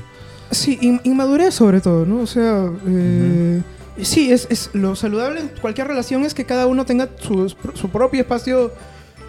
Sí, 0.52 0.78
in- 0.82 1.02
inmadurez 1.04 1.54
sobre 1.54 1.80
todo, 1.82 2.06
¿no? 2.06 2.22
O 2.22 2.28
sea, 2.28 2.70
eh, 2.88 3.62
sí, 4.02 4.32
es, 4.32 4.48
es 4.50 4.70
lo 4.74 4.96
saludable 4.96 5.42
en 5.42 5.52
cualquier 5.62 5.88
relación 5.88 6.26
es 6.26 6.34
que 6.34 6.46
cada 6.46 6.66
uno 6.68 6.86
tenga 6.86 7.10
su, 7.20 7.50
su 7.76 7.90
propio 7.90 8.22
espacio 8.22 8.72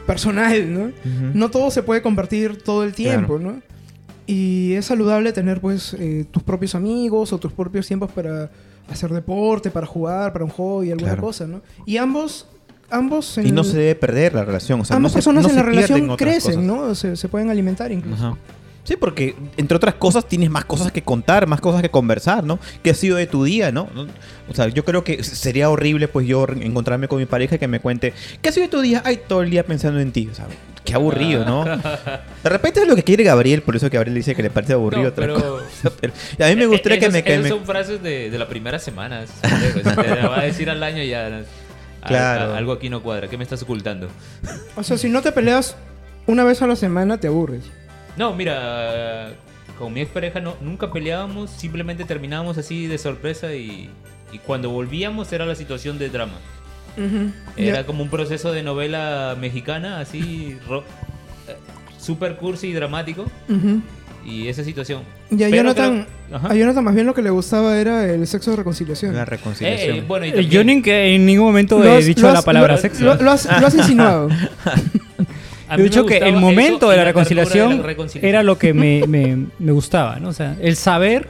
personal, 0.06 0.72
¿no? 0.72 0.92
No 1.34 1.50
todo 1.50 1.70
se 1.70 1.82
puede 1.82 2.02
compartir 2.02 2.62
todo 2.62 2.84
el 2.84 2.94
tiempo, 2.94 3.38
¿no? 3.38 3.60
Y 4.26 4.74
es 4.74 4.86
saludable 4.86 5.32
tener, 5.32 5.60
pues, 5.60 5.94
eh, 5.98 6.24
tus 6.30 6.42
propios 6.42 6.74
amigos 6.74 7.32
o 7.32 7.38
tus 7.38 7.52
propios 7.52 7.86
tiempos 7.86 8.10
para 8.12 8.50
hacer 8.88 9.10
deporte, 9.12 9.70
para 9.70 9.86
jugar, 9.86 10.32
para 10.32 10.44
un 10.44 10.50
hobby, 10.52 10.90
alguna 10.92 11.08
Claro. 11.12 11.22
cosa, 11.22 11.46
¿no? 11.46 11.60
Y 11.84 11.96
ambos, 11.96 12.46
ambos... 12.90 13.38
en 13.38 13.48
Y 13.48 13.52
no 13.52 13.62
se 13.64 13.76
debe 13.76 13.94
perder 13.96 14.34
la 14.34 14.44
relación. 14.44 14.80
O 14.80 14.84
sea, 14.84 14.96
ambas 14.96 15.10
no 15.10 15.12
se- 15.14 15.16
personas 15.18 15.42
no 15.44 15.48
en 15.50 15.54
se 15.54 15.60
la 15.60 15.66
relación 15.66 16.16
crecen, 16.16 16.54
cosas. 16.54 16.64
¿no? 16.64 16.94
Se, 16.94 17.16
se 17.16 17.28
pueden 17.28 17.50
alimentar 17.50 17.90
incluso. 17.92 18.28
Ajá. 18.28 18.36
Sí, 18.90 18.96
porque 18.96 19.36
entre 19.56 19.76
otras 19.76 19.94
cosas 19.94 20.26
tienes 20.26 20.50
más 20.50 20.64
cosas 20.64 20.90
que 20.90 21.00
contar, 21.02 21.46
más 21.46 21.60
cosas 21.60 21.80
que 21.80 21.90
conversar, 21.90 22.42
¿no? 22.42 22.58
¿Qué 22.82 22.90
ha 22.90 22.94
sido 22.94 23.16
de 23.18 23.28
tu 23.28 23.44
día, 23.44 23.70
no? 23.70 23.88
¿No? 23.94 24.08
O 24.48 24.52
sea, 24.54 24.66
yo 24.66 24.84
creo 24.84 25.04
que 25.04 25.22
sería 25.22 25.70
horrible, 25.70 26.08
pues, 26.08 26.26
yo 26.26 26.44
encontrarme 26.48 27.06
con 27.06 27.20
mi 27.20 27.24
pareja 27.26 27.54
y 27.54 27.58
que 27.60 27.68
me 27.68 27.78
cuente, 27.78 28.12
¿qué 28.42 28.48
ha 28.48 28.52
sido 28.52 28.64
de 28.66 28.70
tu 28.70 28.80
día? 28.80 29.00
Ay, 29.04 29.20
todo 29.28 29.42
el 29.42 29.50
día 29.50 29.64
pensando 29.64 30.00
en 30.00 30.10
ti, 30.10 30.28
o 30.28 30.34
sea, 30.34 30.46
qué 30.84 30.92
aburrido, 30.94 31.44
¿no? 31.44 31.64
De 32.42 32.48
repente 32.50 32.80
es 32.82 32.88
lo 32.88 32.96
que 32.96 33.04
quiere 33.04 33.22
Gabriel, 33.22 33.62
por 33.62 33.76
eso 33.76 33.88
que 33.88 33.96
Gabriel 33.96 34.16
dice 34.16 34.34
que 34.34 34.42
le 34.42 34.50
parece 34.50 34.72
aburrido 34.72 35.04
No, 35.10 35.14
pero- 35.14 35.34
cosa. 35.34 35.92
Pero- 36.00 36.12
a 36.44 36.48
mí 36.48 36.56
me 36.56 36.66
gustaría 36.66 36.98
que 36.98 37.04
Esas- 37.04 37.12
me... 37.12 37.22
que 37.22 37.32
esas 37.34 37.44
me- 37.44 37.48
son 37.48 37.64
frases 37.64 38.02
de, 38.02 38.28
de 38.28 38.38
la 38.40 38.48
primera 38.48 38.80
semana. 38.80 39.24
Si 39.24 39.40
te 39.82 39.84
la 39.84 40.28
va 40.28 40.40
a 40.40 40.44
decir 40.46 40.68
al 40.68 40.82
año 40.82 41.04
ya. 41.04 41.28
a- 41.28 42.08
Claro. 42.08 42.54
a- 42.54 42.58
algo 42.58 42.72
aquí 42.72 42.88
no 42.88 43.04
cuadra. 43.04 43.28
¿Qué 43.28 43.36
me 43.38 43.44
estás 43.44 43.62
ocultando? 43.62 44.08
O 44.74 44.82
sea, 44.82 44.98
si 44.98 45.08
no 45.08 45.22
te 45.22 45.30
peleas 45.30 45.76
una 46.26 46.42
vez 46.42 46.60
a 46.60 46.66
la 46.66 46.74
semana, 46.74 47.18
te 47.20 47.28
aburres. 47.28 47.62
No, 48.16 48.34
mira, 48.34 49.30
con 49.78 49.92
mi 49.92 50.00
expareja 50.00 50.40
no, 50.40 50.56
nunca 50.60 50.92
peleábamos, 50.92 51.50
simplemente 51.50 52.04
terminábamos 52.04 52.58
así 52.58 52.86
de 52.86 52.98
sorpresa 52.98 53.54
y, 53.54 53.88
y 54.32 54.38
cuando 54.38 54.70
volvíamos 54.70 55.32
era 55.32 55.46
la 55.46 55.54
situación 55.54 55.98
de 55.98 56.08
drama. 56.10 56.34
Era 57.56 57.78
Ya. 57.78 57.86
como 57.86 58.02
un 58.02 58.10
proceso 58.10 58.52
de 58.52 58.62
novela 58.62 59.36
mexicana, 59.40 60.00
así, 60.00 60.56
ro- 60.68 60.84
eh, 61.48 61.56
super 61.98 62.36
cursi 62.36 62.68
y 62.68 62.72
dramático. 62.72 63.24
Ujú. 63.48 63.80
Y 64.22 64.48
esa 64.48 64.62
situación. 64.64 65.00
Y 65.30 65.36
a 65.36 65.48
Pero 65.48 65.56
Jonathan, 65.56 66.06
creo- 66.28 66.40
a 66.50 66.54
Jonathan 66.54 66.84
más 66.84 66.94
bien 66.94 67.06
lo 67.06 67.14
que 67.14 67.22
le 67.22 67.30
gustaba 67.30 67.78
era 67.78 68.04
el 68.04 68.26
sexo 68.26 68.50
de 68.50 68.58
reconciliación. 68.58 69.14
La 69.14 69.24
reconciliación. 69.24 69.96
eh, 69.96 70.04
bueno, 70.06 70.26
y 70.26 70.28
Eh, 70.28 70.32
también- 70.32 70.50
Yo 70.50 70.62
ni 70.64 70.82
que 70.82 71.14
en 71.14 71.24
ningún 71.24 71.46
momento 71.46 71.82
he 71.82 71.96
has- 71.96 72.04
dicho 72.04 72.26
has- 72.28 72.34
la 72.34 72.42
palabra 72.42 72.74
lo- 72.74 72.80
sexo. 72.82 73.02
Lo, 73.04 73.14
lo 73.14 73.30
has, 73.30 73.46
lo 73.60 73.66
has 73.66 73.74
insinuado. 73.76 74.28
a 75.70 75.76
Yo 75.76 75.80
he 75.82 75.84
dicho 75.84 76.04
que 76.06 76.18
el 76.18 76.36
momento 76.36 76.90
de 76.90 76.96
la 76.96 77.04
reconciliación, 77.04 77.70
de 77.70 77.76
la 77.78 77.82
reconciliación. 77.84 78.28
era 78.28 78.42
lo 78.42 78.58
que 78.58 78.74
me, 78.74 79.04
me- 79.08 79.46
me 79.58 79.72
gustaba, 79.72 80.18
¿no? 80.18 80.28
O 80.28 80.32
sea, 80.32 80.56
el 80.60 80.76
saber 80.76 81.28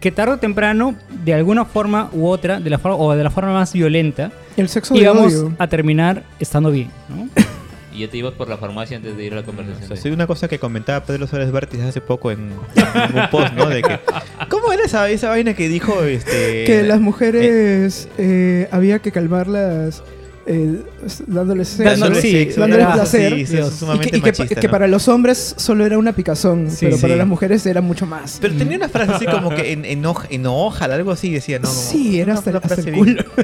que 0.00 0.10
tarde 0.10 0.34
o 0.34 0.36
temprano, 0.38 0.96
de 1.24 1.32
alguna 1.34 1.64
forma 1.64 2.10
u 2.12 2.26
otra, 2.26 2.58
de 2.60 2.68
la 2.70 2.78
forma, 2.78 2.96
o 2.96 3.14
de 3.14 3.22
la 3.22 3.30
forma 3.30 3.52
más 3.52 3.72
violenta, 3.72 4.32
El 4.56 4.68
sexo 4.68 4.96
íbamos 4.96 5.32
odio. 5.32 5.52
a 5.58 5.66
terminar 5.68 6.24
estando 6.40 6.70
bien, 6.70 6.90
¿no? 7.08 7.28
Y 7.94 8.00
ya 8.00 8.08
te 8.08 8.16
ibas 8.16 8.32
por 8.32 8.48
la 8.48 8.56
farmacia 8.56 8.96
antes 8.96 9.16
de 9.18 9.24
ir 9.24 9.32
a 9.32 9.36
la 9.36 9.42
O 9.42 9.44
conversación. 9.44 9.86
sea, 9.86 9.94
de- 9.96 10.02
sí, 10.02 10.10
una 10.10 10.26
cosa 10.26 10.48
que 10.48 10.58
comentaba 10.58 11.04
Pedro 11.04 11.26
Suárez 11.26 11.52
Vértiz 11.52 11.80
hace 11.82 12.00
poco 12.00 12.30
en, 12.32 12.50
en 12.74 13.16
un 13.18 13.30
post, 13.30 13.52
¿no? 13.52 13.68
De 13.68 13.82
que, 13.82 14.00
¿Cómo 14.48 14.72
era 14.72 14.84
esa, 14.86 15.08
esa 15.10 15.28
vaina 15.28 15.54
que 15.54 15.68
dijo 15.68 16.02
este 16.02 16.64
que 16.64 16.82
las 16.84 17.00
mujeres 17.00 18.08
eh, 18.18 18.66
había 18.72 18.98
que 19.00 19.12
calmarlas 19.12 20.02
eh, 20.46 20.82
dándoles 21.26 21.68
sexo. 21.68 21.84
Dándole- 22.06 22.20
sí, 22.20 22.44
dándoles 22.56 22.86
placer. 22.86 23.32
Sí, 23.34 23.46
sí, 23.46 23.56
y 23.56 23.98
que, 23.98 24.08
y 24.08 24.10
que- 24.10 24.26
machista, 24.26 24.60
que 24.60 24.66
¿no? 24.66 24.70
para 24.70 24.88
los 24.88 25.08
hombres 25.08 25.54
solo 25.56 25.86
era 25.86 25.98
una 25.98 26.12
picazón, 26.12 26.68
pero 26.80 26.98
para 26.98 27.16
las 27.16 27.26
mujeres 27.26 27.64
era 27.66 27.80
mucho 27.80 28.06
más. 28.06 28.38
Pero 28.40 28.54
tenía 28.54 28.76
una 28.76 28.88
frase 28.88 29.12
así 29.12 29.26
como 29.26 29.50
que 29.50 29.72
en, 29.72 29.84
enoja, 29.84 30.26
enojala, 30.30 30.94
algo 30.96 31.12
así 31.12 31.32
decía, 31.32 31.58
¿no? 31.58 31.68
Como 31.68 31.80
sí, 31.80 32.20
era 32.20 32.34
hasta, 32.34 32.50
hasta 32.56 32.74
el 32.80 32.92
culo. 32.92 33.24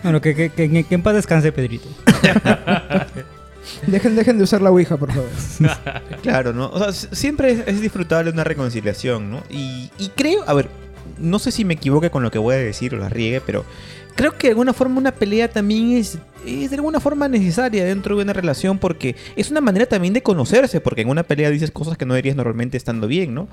Bueno, 0.00 0.20
que, 0.20 0.32
que, 0.34 0.50
que- 0.50 0.86
en 0.94 1.02
paz 1.02 1.14
descanse, 1.14 1.50
Pedrito. 1.50 1.88
dejen, 3.86 4.16
dejen 4.16 4.38
de 4.38 4.44
usar 4.44 4.62
la 4.62 4.70
Ouija, 4.70 4.96
por 4.96 5.12
favor. 5.12 5.28
Claro, 6.22 6.52
¿no? 6.52 6.70
O 6.70 6.78
sea, 6.78 6.92
siempre 6.92 7.50
es, 7.52 7.58
es 7.66 7.80
disfrutable 7.80 8.30
una 8.30 8.44
reconciliación, 8.44 9.30
¿no? 9.30 9.42
Y, 9.50 9.90
y 9.98 10.08
creo, 10.14 10.44
a 10.46 10.54
ver, 10.54 10.68
no 11.18 11.38
sé 11.38 11.50
si 11.50 11.64
me 11.64 11.74
equivoque 11.74 12.10
con 12.10 12.22
lo 12.22 12.30
que 12.30 12.38
voy 12.38 12.54
a 12.54 12.58
decir 12.58 12.94
o 12.94 12.98
la 12.98 13.08
riegue, 13.08 13.40
pero 13.44 13.64
creo 14.18 14.36
que 14.36 14.48
de 14.48 14.50
alguna 14.50 14.72
forma 14.72 14.98
una 14.98 15.12
pelea 15.12 15.46
también 15.48 15.92
es, 15.92 16.18
es 16.44 16.70
de 16.70 16.76
alguna 16.76 16.98
forma 16.98 17.28
necesaria 17.28 17.84
dentro 17.84 18.16
de 18.16 18.24
una 18.24 18.32
relación 18.32 18.76
porque 18.76 19.14
es 19.36 19.48
una 19.52 19.60
manera 19.60 19.86
también 19.86 20.12
de 20.12 20.24
conocerse, 20.24 20.80
porque 20.80 21.02
en 21.02 21.08
una 21.08 21.22
pelea 21.22 21.50
dices 21.50 21.70
cosas 21.70 21.96
que 21.96 22.04
no 22.04 22.16
dirías 22.16 22.34
normalmente 22.34 22.76
estando 22.76 23.06
bien, 23.06 23.32
¿no? 23.32 23.46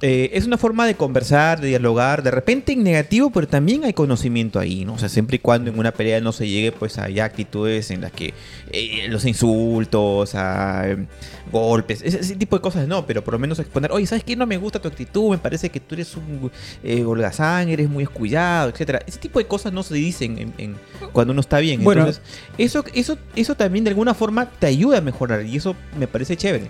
Eh, 0.00 0.30
es 0.34 0.46
una 0.46 0.58
forma 0.58 0.86
de 0.86 0.94
conversar, 0.94 1.60
de 1.60 1.66
dialogar, 1.68 2.22
de 2.22 2.30
repente 2.30 2.72
en 2.72 2.84
negativo, 2.84 3.30
pero 3.30 3.48
también 3.48 3.84
hay 3.84 3.92
conocimiento 3.94 4.60
ahí, 4.60 4.84
¿no? 4.84 4.94
O 4.94 4.98
sea, 4.98 5.08
siempre 5.08 5.36
y 5.36 5.38
cuando 5.40 5.70
en 5.72 5.78
una 5.78 5.90
pelea 5.90 6.20
no 6.20 6.30
se 6.30 6.46
llegue 6.48 6.70
pues 6.70 7.00
ya 7.12 7.24
actitudes 7.24 7.90
en 7.90 8.02
las 8.02 8.12
que 8.12 8.32
eh, 8.70 9.06
los 9.08 9.24
insultos, 9.24 10.36
a 10.36 10.88
eh, 10.88 11.06
golpes, 11.50 12.02
ese, 12.02 12.20
ese 12.20 12.36
tipo 12.36 12.54
de 12.54 12.62
cosas 12.62 12.86
no, 12.86 13.06
pero 13.06 13.24
por 13.24 13.34
lo 13.34 13.40
menos 13.40 13.58
exponer, 13.58 13.90
oye, 13.90 14.06
¿sabes 14.06 14.22
qué? 14.22 14.36
No 14.36 14.46
me 14.46 14.56
gusta 14.56 14.78
tu 14.80 14.86
actitud, 14.86 15.30
me 15.32 15.38
parece 15.38 15.68
que 15.70 15.80
tú 15.80 15.96
eres 15.96 16.14
un 16.16 16.48
eh, 16.84 17.02
holgazán, 17.04 17.68
eres 17.68 17.90
muy 17.90 18.04
escullado, 18.04 18.68
etcétera. 18.70 19.00
Ese 19.04 19.18
tipo 19.18 19.40
de 19.40 19.46
cosas 19.48 19.72
no 19.72 19.82
se 19.82 19.94
dicen 19.94 20.38
en- 20.38 20.54
en- 20.58 20.76
cuando 21.12 21.32
uno 21.32 21.40
está 21.40 21.58
bien. 21.58 21.82
Bueno. 21.82 22.02
Entonces, 22.02 22.22
eso, 22.56 22.84
eso, 22.94 23.18
eso 23.34 23.56
también 23.56 23.82
de 23.84 23.90
alguna 23.90 24.14
forma 24.14 24.48
te 24.48 24.68
ayuda 24.68 24.98
a 24.98 25.00
mejorar 25.00 25.44
y 25.44 25.56
eso 25.56 25.74
me 25.98 26.06
parece 26.06 26.36
chévere. 26.36 26.68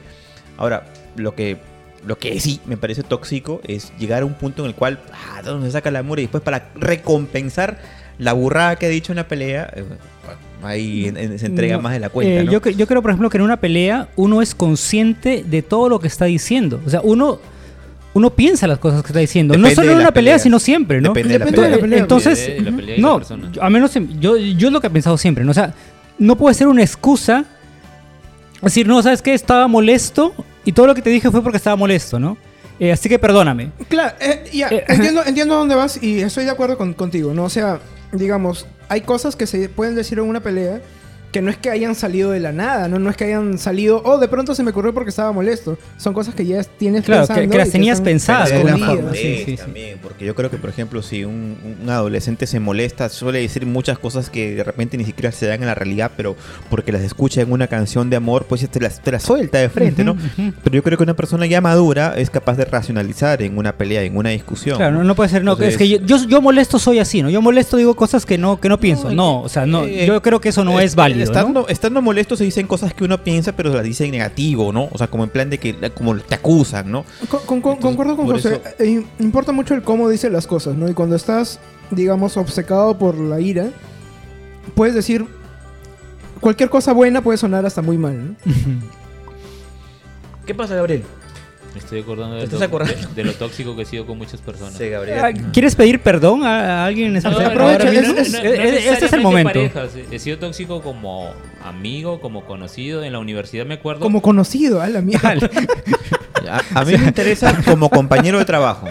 Ahora, 0.57 0.87
lo 1.17 1.35
que, 1.35 1.59
lo 2.07 2.19
que 2.19 2.39
sí 2.41 2.61
me 2.67 2.77
parece 2.77 3.03
tóxico 3.03 3.61
es 3.65 3.93
llegar 3.99 4.23
a 4.23 4.25
un 4.25 4.35
punto 4.35 4.63
en 4.63 4.69
el 4.69 4.75
cual 4.75 4.99
ah, 5.13 5.43
¿de 5.43 5.51
dónde 5.51 5.67
se 5.67 5.73
saca 5.73 5.89
el 5.89 5.97
amor 5.97 6.19
y 6.19 6.23
después 6.23 6.43
para 6.43 6.69
recompensar 6.77 7.79
la 8.19 8.33
burrada 8.33 8.77
que 8.77 8.87
ha 8.87 8.89
dicho 8.89 9.13
en 9.13 9.17
la 9.17 9.29
pelea, 9.29 9.71
eh, 9.77 9.85
ahí 10.63 11.07
en- 11.07 11.17
en- 11.17 11.39
se 11.39 11.47
entrega 11.47 11.77
No, 11.77 11.83
más 11.83 11.93
de 11.93 12.01
la 12.01 12.09
cuenta. 12.09 12.41
Eh, 12.41 12.45
¿no? 12.45 12.51
yo, 12.53 12.61
cre- 12.61 12.75
yo 12.77 12.87
creo, 12.87 13.01
por 13.03 13.11
ejemplo, 13.13 13.31
que 13.31 13.37
en 13.37 13.43
una 13.45 13.59
pelea 13.59 14.09
uno 14.17 14.43
es 14.43 14.55
consciente 14.55 15.45
de 15.47 15.63
todo 15.63 15.89
lo 15.89 16.01
que 16.01 16.09
está 16.09 16.25
diciendo. 16.25 16.81
O 16.85 16.91
sea, 16.91 17.01
uno, 17.03 17.39
uno 18.15 18.31
piensa 18.31 18.67
las 18.67 18.79
cosas 18.79 19.03
que 19.03 19.09
está 19.09 19.21
diciendo. 19.21 19.57
no 19.57 19.71
solo 19.71 19.93
en 19.93 19.99
una 19.99 20.11
pelea, 20.11 20.13
peleas. 20.35 20.43
sino 20.43 20.59
siempre, 20.59 21.01
¿no? 21.01 21.11
Depende 21.11 21.35
de 21.35 21.39
la 21.39 21.45
Depende 21.45 21.67
de 21.69 21.77
la 21.77 21.81
pelea. 21.81 21.99
Entonces, 22.01 22.47
De 22.47 22.61
la 22.61 22.77
pelea 22.77 22.97
y 22.97 23.01
la 23.01 23.09
no, 23.09 23.21
a 23.61 23.71
menos 23.71 23.95
en- 23.97 24.21
yo, 24.21 24.37
yo 24.37 24.67
es 24.69 24.73
lo 24.73 24.81
que 24.81 24.89
he 24.89 24.91
pensado 24.91 25.17
siempre, 25.17 25.45
¿no? 25.45 25.53
O 25.53 25.55
sea, 25.55 25.75
no 26.19 26.37
puede 26.37 26.55
ser 26.55 26.67
una 26.67 26.83
excusa 26.83 27.45
decir, 28.63 28.89
no, 28.89 29.01
¿sabes 29.03 29.23
qué? 29.23 29.35
Estaba 29.35 29.69
molesto 29.69 30.35
y 30.69 30.73
todo 30.73 30.87
lo 30.87 30.95
que 30.95 31.03
te 31.03 31.11
dije 31.11 31.31
fue 31.31 31.43
porque 31.43 31.57
estaba 31.57 31.77
molesto, 31.77 32.19
¿no? 32.19 32.37
Eh, 32.79 32.93
así 32.93 33.09
que 33.09 33.19
perdóname. 33.19 33.71
Claro, 33.89 34.15
eh, 34.21 34.45
ya, 34.53 34.69
Eh, 34.69 34.85
entiendo, 34.89 35.23
entiendo 35.25 35.55
dónde 35.57 35.75
vas 35.75 36.01
y 36.03 36.21
estoy 36.21 36.45
de 36.45 36.51
acuerdo 36.51 36.77
con- 36.77 36.93
contigo, 36.95 37.33
¿no? 37.35 37.45
O 37.45 37.51
sea, 37.51 37.81
digamos, 38.13 38.67
hay 38.89 39.01
cosas 39.01 39.35
que 39.35 39.47
se 39.47 39.69
pueden 39.69 39.95
decir 39.95 40.19
en 40.19 40.25
una 40.27 40.41
pelea 40.41 40.81
que 41.33 41.43
no 41.43 41.51
es 41.51 41.59
que 41.59 41.69
hayan 41.71 41.95
salido 41.95 42.31
de 42.31 42.41
la 42.41 42.53
nada, 42.53 42.89
¿no? 42.89 42.99
No 42.99 43.11
es 43.11 43.17
que 43.17 43.25
hayan 43.25 43.59
salido, 43.59 44.01
oh, 44.05 44.17
de 44.19 44.29
pronto 44.29 44.55
se 44.55 44.63
me 44.63 44.71
ocurrió 44.71 44.95
porque 44.95 45.11
estaba 45.11 45.31
molesto. 45.33 45.77
Son 45.99 46.15
cosas 46.15 46.35
que 46.35 46.47
ya 46.47 46.63
tienes 46.65 47.05
Claro, 47.05 47.23
que- 47.23 47.29
pensando 47.29 47.53
que 47.53 47.59
las 47.59 47.71
tenías 47.71 48.01
pensadas 48.01 48.51
de 48.51 48.61
forma. 48.61 49.13
sí, 49.13 49.19
sí, 49.21 49.45
sí. 49.47 49.57
también, 49.57 49.99
porque 50.03 50.25
yo 50.25 50.35
creo 50.35 50.51
que, 50.51 50.57
por 50.57 50.71
ejemplo, 50.71 51.03
si 51.03 51.25
un, 51.25 51.57
un 51.83 51.91
adolescente 51.91 52.47
se 52.47 52.61
molesta, 52.61 53.09
suele 53.11 53.41
decir 53.41 53.67
muchas 53.67 53.99
cosas 53.99 54.31
que 54.31 54.55
de 54.55 54.65
repente 54.65 54.97
ni 54.97 55.05
siquiera 55.05 55.31
se 55.33 55.47
dan 55.47 55.61
en 55.61 55.67
la 55.67 55.75
realidad, 55.75 56.13
pero 56.17 56.35
porque 56.71 56.93
las 56.93 57.03
escucha 57.03 57.43
en 57.43 57.53
una 57.53 57.67
canción 57.67 58.09
de 58.09 58.17
amor, 58.17 58.47
pues 58.49 58.67
te 58.69 58.81
las, 58.81 59.01
te 59.03 59.13
las 59.13 59.23
suelta 59.23 59.59
de 59.59 59.69
frente, 59.69 60.05
¿no? 60.05 60.17
Pero 60.65 60.75
yo 60.77 60.83
creo 60.83 60.97
que 60.97 61.05
una 61.05 61.15
persona 61.15 61.45
ya 61.47 61.61
madura 61.61 62.15
es 62.17 62.31
capaz 62.31 62.57
de 62.57 62.65
racionalizar 62.65 63.43
en 63.43 63.59
una 63.59 63.73
pelea, 63.77 64.03
en 64.03 64.17
una 64.17 64.31
discusión. 64.31 64.77
Claro, 64.79 64.97
no, 64.97 65.05
no 65.05 65.15
puede 65.15 65.29
ser, 65.29 65.45
no, 65.45 65.53
Entonces- 65.53 65.75
es 65.75 65.79
que 65.79 65.89
yo, 65.89 65.99
yo, 66.07 66.17
yo 66.27 66.41
molesto 66.41 66.79
soy 66.79 66.99
así, 67.01 67.23
¿no? 67.23 67.29
Yo 67.29 67.43
molesto 67.43 67.77
digo 67.77 67.95
cosas 67.95 68.25
que 68.25 68.39
no, 68.39 68.59
que 68.61 68.69
no 68.71 68.81
pienso. 68.81 69.11
No, 69.13 69.43
o 69.43 69.49
sea, 69.51 69.67
no, 69.67 69.85
Eh, 69.85 70.07
yo 70.07 70.23
creo 70.23 70.41
que 70.41 70.49
eso 70.49 70.65
no 70.65 70.81
eh, 70.81 70.85
es 70.85 70.95
válido, 70.95 71.18
¿no? 71.27 71.33
Estando, 71.33 71.69
estando 71.69 72.03
molesto 72.03 72.37
se 72.37 72.45
dicen 72.45 72.67
cosas 72.67 72.95
que 72.95 73.05
uno 73.05 73.23
piensa, 73.23 73.53
pero 73.53 73.73
las 73.73 73.85
dicen 73.85 74.11
negativo, 74.11 74.73
¿no? 74.73 74.89
O 74.93 74.99
sea, 74.99 75.09
como 75.09 75.25
en 75.25 75.31
plan 75.31 75.51
de 75.51 75.59
que 75.59 75.75
como 75.93 76.17
te 76.17 76.35
acusan, 76.35 76.91
¿no? 76.91 77.05
Con- 77.29 77.41
con- 77.47 77.61
con- 77.61 77.77
concuerdo 77.79 78.17
con 78.17 78.27
José. 78.27 78.55
eso- 78.55 78.63
Eh, 78.83 79.05
importa 79.19 79.53
mucho 79.53 79.75
el 79.75 79.83
cómo 79.83 80.09
dice 80.09 80.31
las 80.31 80.47
cosas, 80.47 80.77
¿no? 80.77 80.89
Y 80.89 80.95
cuando 80.95 81.17
estás, 81.17 81.61
digamos, 81.91 82.37
obcecado 82.37 82.99
por 82.99 83.17
la 83.17 83.41
ira, 83.41 83.69
puedes 84.75 84.95
decir 84.95 85.27
cualquier 86.41 86.71
cosa 86.71 86.93
buena 86.93 87.23
puede 87.23 87.39
sonar 87.39 87.67
hasta 87.67 87.83
muy 87.83 87.99
mal, 87.99 88.29
¿no? 88.29 88.35
¿Qué 90.47 90.55
pasa, 90.55 90.75
Gabriel? 90.75 91.03
Me 91.79 91.85
estoy 91.85 92.01
acordando 92.01 92.35
de, 92.37 92.49
¿Te 92.49 92.59
lo, 92.59 92.65
acordando? 92.65 92.95
de- 93.09 93.15
de 93.15 93.25
lo 93.25 93.33
tóxico 93.35 93.77
que 93.77 93.83
he 93.83 93.85
sido 93.85 94.05
con 94.05 94.19
muchas 94.19 94.41
personas. 94.41 94.75
Sí, 94.75 94.89
Gabriel. 94.89 95.19
Ah, 95.23 95.33
¿Quieres 95.53 95.77
pedir 95.77 96.01
perdón 96.01 96.43
a 96.45 96.83
a 96.83 96.87
alguien 96.87 97.09
en 97.11 97.17
especial? 97.17 97.45
no, 97.45 97.49
aprovecha, 97.51 97.85
no, 97.85 97.91
es- 97.93 98.09
no, 98.09 98.19
es- 98.19 98.33
no, 98.33 98.39
no 98.43 98.45
este 98.49 99.07
es 99.07 99.13
el 99.13 99.21
momento. 99.21 99.53
parejas. 99.53 99.91
He 100.11 100.19
sido 100.19 100.39
tóxico 100.39 100.83
como 100.83 101.31
amigo, 101.65 102.21
como 102.21 102.45
conocido. 102.45 103.05
En 103.05 103.13
la 103.13 103.21
universidad 103.21 103.65
me 103.65 103.75
acuerdo. 103.75 104.01
Como 104.01 104.21
conocido, 104.23 104.81
a 104.83 104.89
la 104.89 105.01
mierda. 105.01 105.35
A, 106.51 106.81
a 106.81 106.85
mí 106.85 106.97
me 106.97 107.05
interesa 107.09 107.55
como 107.65 107.91
compañero 107.91 108.39
de 108.39 108.45
trabajo. 108.47 108.89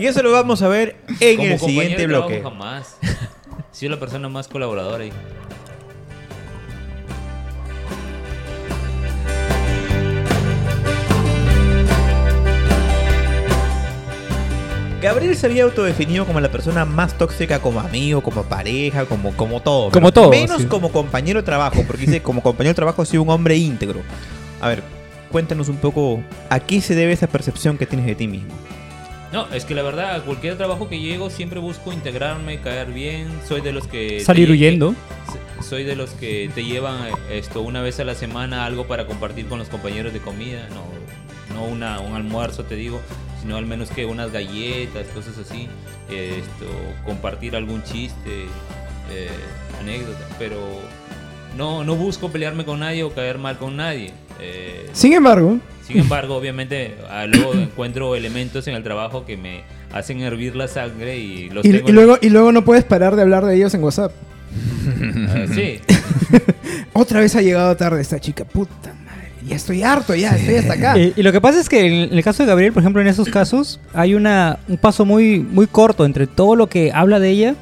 Y 0.00 0.06
eso 0.06 0.20
lo 0.22 0.32
vamos 0.32 0.62
a 0.62 0.68
ver 0.68 0.96
en 1.20 1.36
como 1.36 1.48
el 1.52 1.58
siguiente 1.60 2.02
de 2.02 2.08
trabajo 2.08 2.28
bloque. 2.28 2.42
Jamás. 2.42 2.96
He 3.02 3.76
sido 3.76 3.92
la 3.92 4.00
persona 4.00 4.28
más 4.28 4.48
colaboradora 4.48 5.04
ahí. 5.04 5.12
Gabriel 15.00 15.36
se 15.36 15.46
había 15.46 15.62
autodefinido 15.62 16.26
como 16.26 16.40
la 16.40 16.50
persona 16.50 16.84
más 16.84 17.16
tóxica 17.16 17.60
como 17.60 17.78
amigo, 17.78 18.20
como 18.20 18.42
pareja, 18.42 19.04
como, 19.04 19.32
como 19.36 19.60
todo. 19.62 19.90
Como 19.90 20.12
todo, 20.12 20.30
Menos 20.30 20.62
sí. 20.62 20.66
como 20.66 20.90
compañero 20.90 21.40
de 21.40 21.44
trabajo, 21.44 21.84
porque 21.86 22.06
dice 22.06 22.22
como 22.22 22.42
compañero 22.42 22.72
de 22.72 22.76
trabajo 22.76 23.02
ha 23.02 23.06
sido 23.06 23.22
un 23.22 23.30
hombre 23.30 23.56
íntegro. 23.56 24.00
A 24.60 24.68
ver, 24.68 24.82
cuéntanos 25.30 25.68
un 25.68 25.76
poco 25.76 26.20
a 26.50 26.58
qué 26.58 26.80
se 26.80 26.96
debe 26.96 27.12
esa 27.12 27.28
percepción 27.28 27.78
que 27.78 27.86
tienes 27.86 28.06
de 28.06 28.16
ti 28.16 28.26
mismo. 28.26 28.52
No, 29.32 29.46
es 29.52 29.64
que 29.64 29.74
la 29.74 29.82
verdad, 29.82 30.16
a 30.16 30.20
cualquier 30.22 30.56
trabajo 30.56 30.88
que 30.88 30.98
llego 30.98 31.30
siempre 31.30 31.60
busco 31.60 31.92
integrarme, 31.92 32.60
caer 32.60 32.90
bien. 32.90 33.28
Soy 33.46 33.60
de 33.60 33.72
los 33.72 33.86
que... 33.86 34.20
Salir 34.20 34.50
huyendo. 34.50 34.94
soy 35.60 35.84
de 35.84 35.94
los 35.94 36.10
que 36.10 36.50
te 36.54 36.64
llevan 36.64 37.06
eh, 37.06 37.12
esto 37.38 37.60
una 37.60 37.82
vez 37.82 38.00
a 38.00 38.04
la 38.04 38.14
semana 38.14 38.64
algo 38.64 38.86
para 38.86 39.06
compartir 39.06 39.46
con 39.46 39.58
los 39.58 39.68
compañeros 39.68 40.12
de 40.12 40.20
comida. 40.20 40.66
No, 40.70 41.54
no 41.54 41.64
una, 41.66 42.00
un 42.00 42.16
almuerzo, 42.16 42.64
te 42.64 42.74
digo, 42.74 43.02
sino 43.40 43.56
al 43.56 43.66
menos 43.66 43.90
que 43.90 44.04
unas 44.06 44.32
galletas, 44.32 45.06
cosas 45.14 45.38
así. 45.38 45.68
eh, 46.10 46.40
esto, 46.40 46.66
compartir 47.04 47.54
algún 47.56 47.82
chiste, 47.82 48.46
eh, 49.12 49.28
anécdota. 49.80 50.26
Pero 50.38 50.58
no, 51.56 51.84
no 51.84 51.96
busco 51.96 52.30
pelearme 52.30 52.64
con 52.64 52.80
nadie 52.80 53.02
o 53.04 53.12
caer 53.14 53.38
mal 53.38 53.58
con 53.58 53.76
nadie. 53.76 54.12
Eh, 54.40 54.88
Sin 54.92 55.12
embargo, 55.12 55.58
sin 55.86 55.98
embargo, 55.98 56.36
obviamente, 56.36 56.96
ah, 57.08 57.26
luego 57.26 57.54
encuentro 57.54 58.14
elementos 58.14 58.68
en 58.68 58.74
el 58.74 58.82
trabajo 58.82 59.24
que 59.24 59.36
me 59.38 59.62
hacen 59.92 60.20
hervir 60.20 60.54
la 60.54 60.68
sangre 60.68 61.16
y 61.16 61.48
los 61.48 61.64
y, 61.64 61.70
tengo 61.72 61.88
y 61.88 61.92
luego, 61.92 62.18
y 62.20 62.28
luego 62.28 62.52
no 62.52 62.62
puedes 62.64 62.84
parar 62.84 63.16
de 63.16 63.22
hablar 63.22 63.46
de 63.46 63.56
ellos 63.56 63.72
en 63.72 63.82
WhatsApp. 63.82 64.12
Ah, 65.28 65.44
sí, 65.52 65.80
Otra 66.92 67.20
vez 67.20 67.34
ha 67.36 67.42
llegado 67.42 67.76
tarde 67.76 68.00
esta 68.00 68.20
chica, 68.20 68.44
puta. 68.44 68.94
Ya 69.46 69.56
estoy 69.56 69.82
harto, 69.82 70.14
ya 70.14 70.34
estoy 70.36 70.56
hasta 70.56 70.74
acá. 70.74 70.96
Eh, 70.96 71.12
y 71.16 71.22
lo 71.22 71.30
que 71.32 71.40
pasa 71.40 71.60
es 71.60 71.68
que 71.68 72.04
en 72.04 72.12
el 72.12 72.24
caso 72.24 72.42
de 72.42 72.48
Gabriel, 72.48 72.72
por 72.72 72.82
ejemplo, 72.82 73.00
en 73.00 73.08
esos 73.08 73.28
casos, 73.28 73.78
hay 73.94 74.14
una, 74.14 74.58
un 74.68 74.76
paso 74.76 75.04
muy, 75.04 75.38
muy 75.40 75.66
corto 75.66 76.04
entre 76.04 76.26
todo 76.26 76.56
lo 76.56 76.66
que 76.68 76.90
habla 76.92 77.20
de 77.20 77.30
ella 77.30 77.54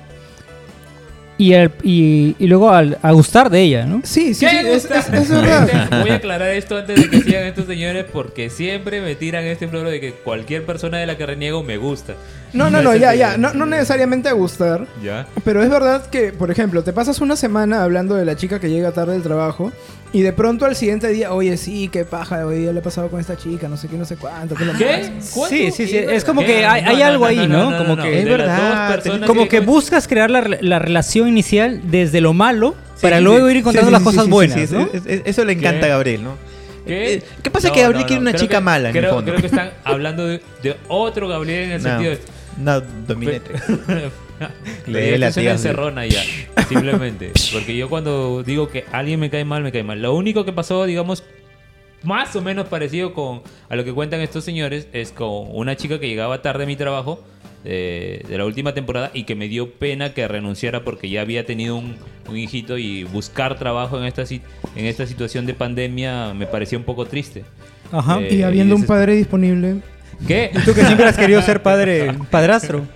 y, 1.39 1.53
el- 1.53 1.71
y, 1.83 2.35
y 2.39 2.47
luego 2.47 2.71
al, 2.71 2.97
a 3.03 3.13
gustar 3.13 3.51
de 3.51 3.61
ella, 3.61 3.85
¿no? 3.85 4.01
Sí, 4.05 4.33
sí, 4.33 4.35
sí, 4.35 4.47
¿Qué 4.47 4.61
es, 4.75 4.83
gusta? 4.89 4.99
es- 5.01 5.09
es 5.13 5.29
verdad. 5.29 5.91
Voy 6.01 6.11
a 6.11 6.15
aclarar 6.15 6.51
esto 6.53 6.79
antes 6.79 6.97
de 6.99 7.11
que 7.11 7.21
sigan 7.21 7.45
estos 7.45 7.67
señores 7.67 8.07
porque 8.11 8.49
siempre 8.49 9.03
me 9.03 9.15
tiran 9.17 9.45
este 9.45 9.69
floro 9.69 9.91
de 9.91 10.01
que 10.01 10.13
cualquier 10.13 10.65
persona 10.65 10.97
de 10.97 11.07
la 11.07 11.19
que 11.19 11.27
reniego 11.27 11.63
me 11.63 11.77
gusta. 11.77 12.15
No, 12.55 12.71
no, 12.71 12.81
no, 12.81 12.97
ya, 12.97 13.15
ya. 13.15 13.37
No, 13.37 13.53
no 13.53 13.67
necesariamente 13.67 14.31
a 14.31 14.33
gustar. 14.33 14.87
¿Ya? 15.05 15.27
Pero 15.45 15.63
es 15.63 15.69
verdad 15.69 16.07
que, 16.07 16.33
por 16.33 16.51
ejemplo, 16.51 16.83
te 16.83 16.95
pasas 16.95 17.21
una 17.21 17.37
semana 17.37 17.83
hablando 17.83 18.15
de 18.15 18.25
la 18.25 18.35
chica 18.35 18.59
que 18.59 18.71
llega 18.71 18.93
tarde 18.93 19.13
del 19.13 19.23
trabajo 19.23 19.73
y 20.13 20.23
de 20.23 20.33
pronto 20.33 20.65
al 20.65 20.75
siguiente 20.77 21.09
día, 21.09 21.33
oye, 21.33 21.57
sí, 21.57 21.89
qué 21.89 22.05
paja, 22.05 22.47
hoy 22.47 22.59
día 22.61 22.73
le 22.73 22.79
he 22.79 22.83
pasado 22.83 23.09
con 23.09 23.21
esta 23.21 23.37
chica, 23.37 23.69
no 23.69 23.77
sé 23.77 23.89
qué, 23.89 23.97
no 23.97 24.05
sé 24.05 24.17
cuánto. 24.17 24.55
¿qué, 24.55 24.65
¿Qué? 24.79 25.13
Sí, 25.21 25.71
sí, 25.73 25.87
sí, 25.87 25.97
es 25.97 26.25
como 26.25 26.41
¿Qué? 26.41 26.47
que 26.47 26.67
hay- 26.67 26.83
hay 26.83 27.03
algo 27.03 27.25
ahí, 27.27 27.47
¿no? 27.49 27.77
Como 27.77 27.97
que- 27.97 28.21
Es 28.21 28.25
verdad, 28.25 29.01
Como 29.27 29.49
que 29.49 29.59
con- 29.59 29.67
buscas 29.67 30.09
crear 30.09 30.31
la, 30.31 30.43
la 30.61 30.79
relación 30.79 31.29
inicial 31.29 31.81
desde 31.91 32.21
lo 32.21 32.33
malo 32.33 32.75
para 33.03 33.19
Sí, 33.19 33.25
luego 33.25 33.47
sí. 33.47 33.51
ir 33.53 33.57
encontrando 33.59 33.89
Sí, 33.89 33.93
las 33.93 34.01
sí, 34.01 34.05
cosas 34.05 34.21
sí, 34.23 34.27
sí, 34.27 34.33
buenas, 34.33 34.71
sí, 34.71 34.75
¿no? 34.75 34.89
es- 34.93 35.07
es- 35.07 35.23
eso 35.25 35.45
le 35.45 35.53
encanta 35.53 35.81
¿Qué? 35.81 35.87
a 35.87 35.89
Gabriel, 35.89 36.25
¿no? 36.25 36.37
¿Qué? 36.87 37.15
Eh, 37.15 37.23
¿Qué 37.43 37.51
pasa? 37.51 37.69
No, 37.69 37.75
que 37.75 37.83
Gabriel 37.83 38.03
no, 38.03 38.07
quiere 38.07 38.23
una 38.23 38.31
creo 38.31 38.41
chica 38.43 38.59
que- 38.59 38.65
mala, 38.65 38.91
en 38.91 38.97
el 38.97 39.07
fondo. 39.07 39.31
creo 39.33 39.41
que 39.41 39.47
están 39.49 39.71
hablando 39.85 40.25
de, 40.27 40.41
de 40.63 40.77
otro 40.89 41.29
Gabriel 41.29 41.65
en 41.65 41.71
el 41.73 41.83
No, 41.83 41.89
sentido 41.89 42.11
de... 42.13 42.21
no, 42.59 42.81
dominatrix. 43.09 43.63
Le 44.87 44.93
Léele 45.11 45.27
a 45.27 45.29
es 45.29 45.35
ti, 45.35 45.41
una 45.41 45.51
Gabriel. 45.51 45.53
encerrona 45.53 46.07
ya, 46.07 46.23
simplemente. 46.69 47.33
Porque 47.53 47.77
yo 47.77 47.89
cuando 47.89 48.43
digo 48.43 48.69
que 48.69 48.85
alguien 48.93 49.21
me 49.21 49.31
cae 49.31 49.45
mal, 49.45 49.63
me 49.63 49.73
cae 49.73 49.83
mal. 49.83 50.01
Lo 50.03 50.15
único 50.15 50.45
que 50.45 50.53
pasó, 50.53 50.85
digamos, 50.85 51.25
más 52.03 52.37
o 52.37 52.43
menos 52.43 52.67
parecido 52.69 53.15
con 53.15 53.43
a 53.69 53.77
lo 53.77 53.85
que 53.85 53.93
cuentan 53.93 54.21
estos 54.21 54.45
señores, 54.45 54.89
es 54.93 55.13
con 55.13 55.49
una 55.51 55.77
chica 55.77 55.99
que 55.99 56.09
llegaba 56.09 56.43
tarde 56.43 56.65
a 56.65 56.67
mi 56.67 56.77
trabajo 56.77 57.25
eh, 57.65 58.23
de 58.29 58.39
la 58.39 58.45
última 58.45 58.75
temporada 58.75 59.11
y 59.13 59.25
que 59.25 59.35
me 59.35 59.49
dio 59.49 59.71
pena 59.73 60.13
que 60.15 60.29
renunciara 60.29 60.85
porque 60.85 61.09
ya 61.09 61.23
había 61.23 61.45
tenido 61.47 61.75
un, 61.77 61.97
un 62.29 62.37
hijito 62.37 62.79
y 62.79 63.03
buscar 63.05 63.59
trabajo 63.59 63.99
en 63.99 64.05
esta, 64.05 64.25
si- 64.25 64.43
en 64.77 64.85
esta 64.85 65.07
situación 65.07 65.47
de 65.47 65.55
pandemia 65.55 66.33
me 66.35 66.47
parecía 66.47 66.79
un 66.79 66.85
poco 66.85 67.07
triste. 67.07 67.45
Ajá. 67.91 68.21
Eh, 68.21 68.35
Y 68.37 68.43
habiendo 68.43 68.75
y 68.77 68.79
un 68.81 68.85
padre 68.87 69.15
disponible. 69.17 69.77
¿Qué? 70.29 70.51
Tú 70.65 70.75
que 70.75 70.85
siempre 70.85 71.07
has 71.07 71.17
querido 71.17 71.43
ser 71.43 71.63
padre, 71.63 72.13
padrastro. 72.31 72.87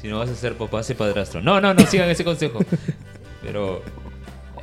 Si 0.00 0.08
no 0.08 0.18
vas 0.18 0.30
a 0.30 0.34
ser 0.34 0.54
papá, 0.54 0.82
sé 0.82 0.94
padrastro. 0.94 1.40
No, 1.42 1.60
no, 1.60 1.74
no 1.74 1.86
sigan 1.86 2.08
ese 2.08 2.24
consejo. 2.24 2.60
Pero 3.42 3.82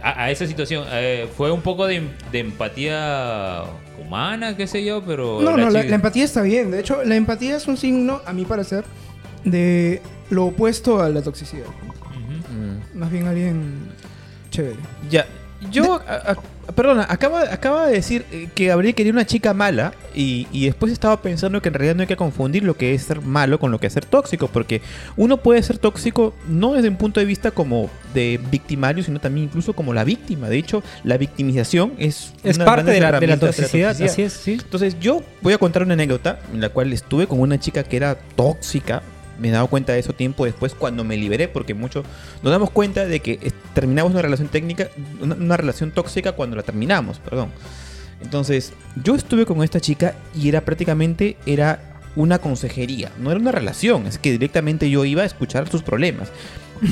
a, 0.01 0.23
a 0.23 0.31
esa 0.31 0.45
situación 0.47 0.85
eh, 0.91 1.27
fue 1.35 1.51
un 1.51 1.61
poco 1.61 1.87
de, 1.87 2.01
de 2.31 2.39
empatía 2.39 3.63
humana, 3.99 4.55
qué 4.55 4.67
sé 4.67 4.83
yo, 4.83 5.01
pero... 5.03 5.41
No, 5.41 5.55
no, 5.57 5.69
la, 5.69 5.81
empatía 5.81 6.25
está 6.25 6.41
bien. 6.41 6.69
De 6.71 6.79
hecho, 6.81 7.03
la 7.03 7.15
empatía 7.15 7.55
es 7.55 7.67
un 7.67 7.77
signo, 7.77 8.21
a 8.25 8.33
mi 8.33 8.45
parecer, 8.45 8.83
de 9.45 10.01
lo 10.29 10.45
opuesto 10.45 11.01
a 11.01 11.09
la 11.09 11.21
toxicidad. 11.21 11.65
Mm. 12.51 12.99
Más 12.99 13.11
bien 13.11 13.27
alguien 13.27 13.89
chévere. 14.51 14.75
Ya, 15.09 15.25
yo, 15.71 16.01
a- 16.07 16.31
a- 16.31 16.35
perdona, 16.73 17.05
acaba, 17.09 17.41
acaba 17.53 17.87
de 17.87 17.93
decir 17.93 18.25
eh, 18.31 18.49
que 18.55 18.67
Gabriel 18.67 18.95
quería 18.95 19.11
una 19.11 19.25
chica 19.25 19.53
mala 19.53 19.93
y, 20.13 20.47
y 20.51 20.65
después 20.65 20.91
estaba 20.91 21.21
pensando 21.21 21.61
que 21.61 21.69
en 21.69 21.73
realidad 21.73 21.95
no 21.95 22.01
hay 22.01 22.07
que 22.07 22.15
confundir 22.15 22.63
lo 22.63 22.75
que 22.75 22.93
es 22.93 23.03
ser 23.03 23.21
malo 23.21 23.59
con 23.59 23.71
lo 23.71 23.79
que 23.79 23.87
es 23.87 23.93
ser 23.93 24.05
tóxico, 24.05 24.47
porque 24.47 24.81
uno 25.17 25.37
puede 25.37 25.61
ser 25.63 25.77
tóxico 25.77 26.33
no 26.47 26.73
desde 26.73 26.89
un 26.89 26.97
punto 26.97 27.19
de 27.19 27.25
vista 27.25 27.51
como 27.51 27.89
de 28.13 28.39
victimario, 28.49 29.03
sino 29.03 29.19
también 29.19 29.45
incluso 29.47 29.73
como 29.73 29.93
la 29.93 30.03
víctima. 30.03 30.49
De 30.49 30.57
hecho, 30.57 30.83
la 31.03 31.17
victimización 31.17 31.93
es, 31.97 32.33
Es 32.43 32.55
una 32.55 32.65
parte 32.65 32.91
de 32.91 32.99
la, 32.99 33.19
de 33.19 33.27
la 33.27 33.37
toxicidad, 33.37 33.89
toxicidad. 33.89 34.11
así 34.11 34.21
es, 34.21 34.33
sí. 34.33 34.53
Entonces 34.53 34.97
yo 34.99 35.23
voy 35.41 35.53
a 35.53 35.57
contar 35.57 35.83
una 35.83 35.93
anécdota 35.93 36.39
en 36.53 36.61
la 36.61 36.69
cual 36.69 36.93
estuve 36.93 37.27
con 37.27 37.39
una 37.39 37.59
chica 37.59 37.83
que 37.83 37.97
era 37.97 38.15
tóxica. 38.35 39.03
Me 39.39 39.49
he 39.49 39.51
dado 39.51 39.67
cuenta 39.67 39.93
de 39.93 39.99
eso 39.99 40.13
tiempo 40.13 40.45
después 40.45 40.73
cuando 40.73 41.03
me 41.03 41.17
liberé, 41.17 41.47
porque 41.47 41.73
mucho 41.73 42.03
nos 42.41 42.51
damos 42.51 42.71
cuenta 42.71 43.05
de 43.05 43.19
que 43.19 43.51
terminamos 43.73 44.13
una 44.13 44.21
relación 44.21 44.47
técnica, 44.47 44.89
una, 45.21 45.35
una 45.35 45.57
relación 45.57 45.91
tóxica 45.91 46.33
cuando 46.33 46.55
la 46.55 46.63
terminamos, 46.63 47.19
perdón. 47.19 47.51
Entonces 48.21 48.73
yo 49.03 49.15
estuve 49.15 49.45
con 49.45 49.63
esta 49.63 49.79
chica 49.79 50.15
y 50.35 50.49
era 50.49 50.61
prácticamente 50.61 51.37
era 51.45 51.95
una 52.15 52.39
consejería, 52.39 53.11
no 53.19 53.31
era 53.31 53.39
una 53.39 53.51
relación, 53.51 54.07
es 54.07 54.17
que 54.17 54.31
directamente 54.31 54.89
yo 54.89 55.03
iba 55.05 55.23
a 55.23 55.25
escuchar 55.25 55.69
sus 55.69 55.83
problemas. 55.83 56.29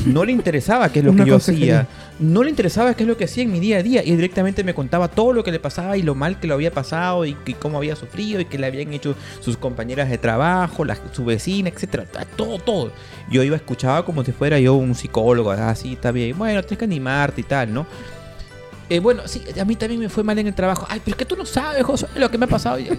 No 0.06 0.24
le 0.26 0.32
interesaba 0.32 0.90
qué 0.92 1.00
es 1.00 1.06
lo 1.06 1.12
que 1.12 1.26
yo 1.26 1.34
consejería. 1.34 1.80
hacía, 1.82 1.90
no 2.20 2.44
le 2.44 2.50
interesaba 2.50 2.94
qué 2.94 3.04
es 3.04 3.10
lo 3.10 3.18
que 3.18 3.26
hacía 3.26 3.44
en 3.44 3.52
mi 3.52 3.60
día 3.60 3.78
a 3.78 3.84
día 3.84 4.04
y 4.04 4.12
directamente 4.16 4.64
me 4.64 4.74
contaba 4.74 5.08
todo 5.08 5.34
lo 5.34 5.44
que 5.44 5.52
le 5.52 5.60
pasaba 5.60 5.98
y 5.98 6.02
lo 6.04 6.16
mal 6.16 6.40
que 6.40 6.48
lo 6.48 6.54
había 6.54 6.72
pasado 6.72 7.26
y, 7.26 7.36
y 7.46 7.54
cómo 7.54 7.78
había 7.78 7.96
sufrido 7.96 8.40
y 8.42 8.46
que 8.46 8.58
le 8.58 8.68
habían 8.68 8.94
hecho 8.94 9.16
sus 9.40 9.58
compañeras 9.58 10.10
de 10.10 10.18
trabajo, 10.18 10.86
la- 10.86 10.98
su 11.12 11.26
vecina, 11.26 11.70
etcétera, 11.70 12.06
todo, 12.36 12.60
todo. 12.60 12.92
Yo 13.30 13.44
iba 13.44 13.56
escuchaba 13.56 14.06
como 14.06 14.24
si 14.24 14.32
fuera 14.32 14.60
yo 14.60 14.76
un 14.76 14.96
psicólogo, 14.96 15.52
así 15.52 15.94
está 15.94 16.12
bien, 16.12 16.38
bueno, 16.38 16.62
tienes 16.62 16.80
que 16.80 16.86
animarte 16.86 17.42
y 17.42 17.44
tal, 17.44 17.74
¿no? 17.74 17.86
Eh, 18.90 19.00
bueno, 19.00 19.24
sí, 19.28 19.42
a 19.60 19.66
mí 19.66 19.76
también 19.76 20.00
me 20.02 20.10
fue 20.10 20.24
mal 20.24 20.38
en 20.40 20.48
el 20.48 20.54
trabajo. 20.54 20.86
Ay, 20.90 21.00
pero 21.04 21.16
es 21.16 21.18
que 21.18 21.26
tú 21.26 21.36
no 21.36 21.46
sabes, 21.46 21.84
José, 21.84 22.08
lo 22.16 22.30
que 22.30 22.38
me 22.38 22.46
ha 22.46 22.50
pasado. 22.50 22.80
Y-. 22.80 22.90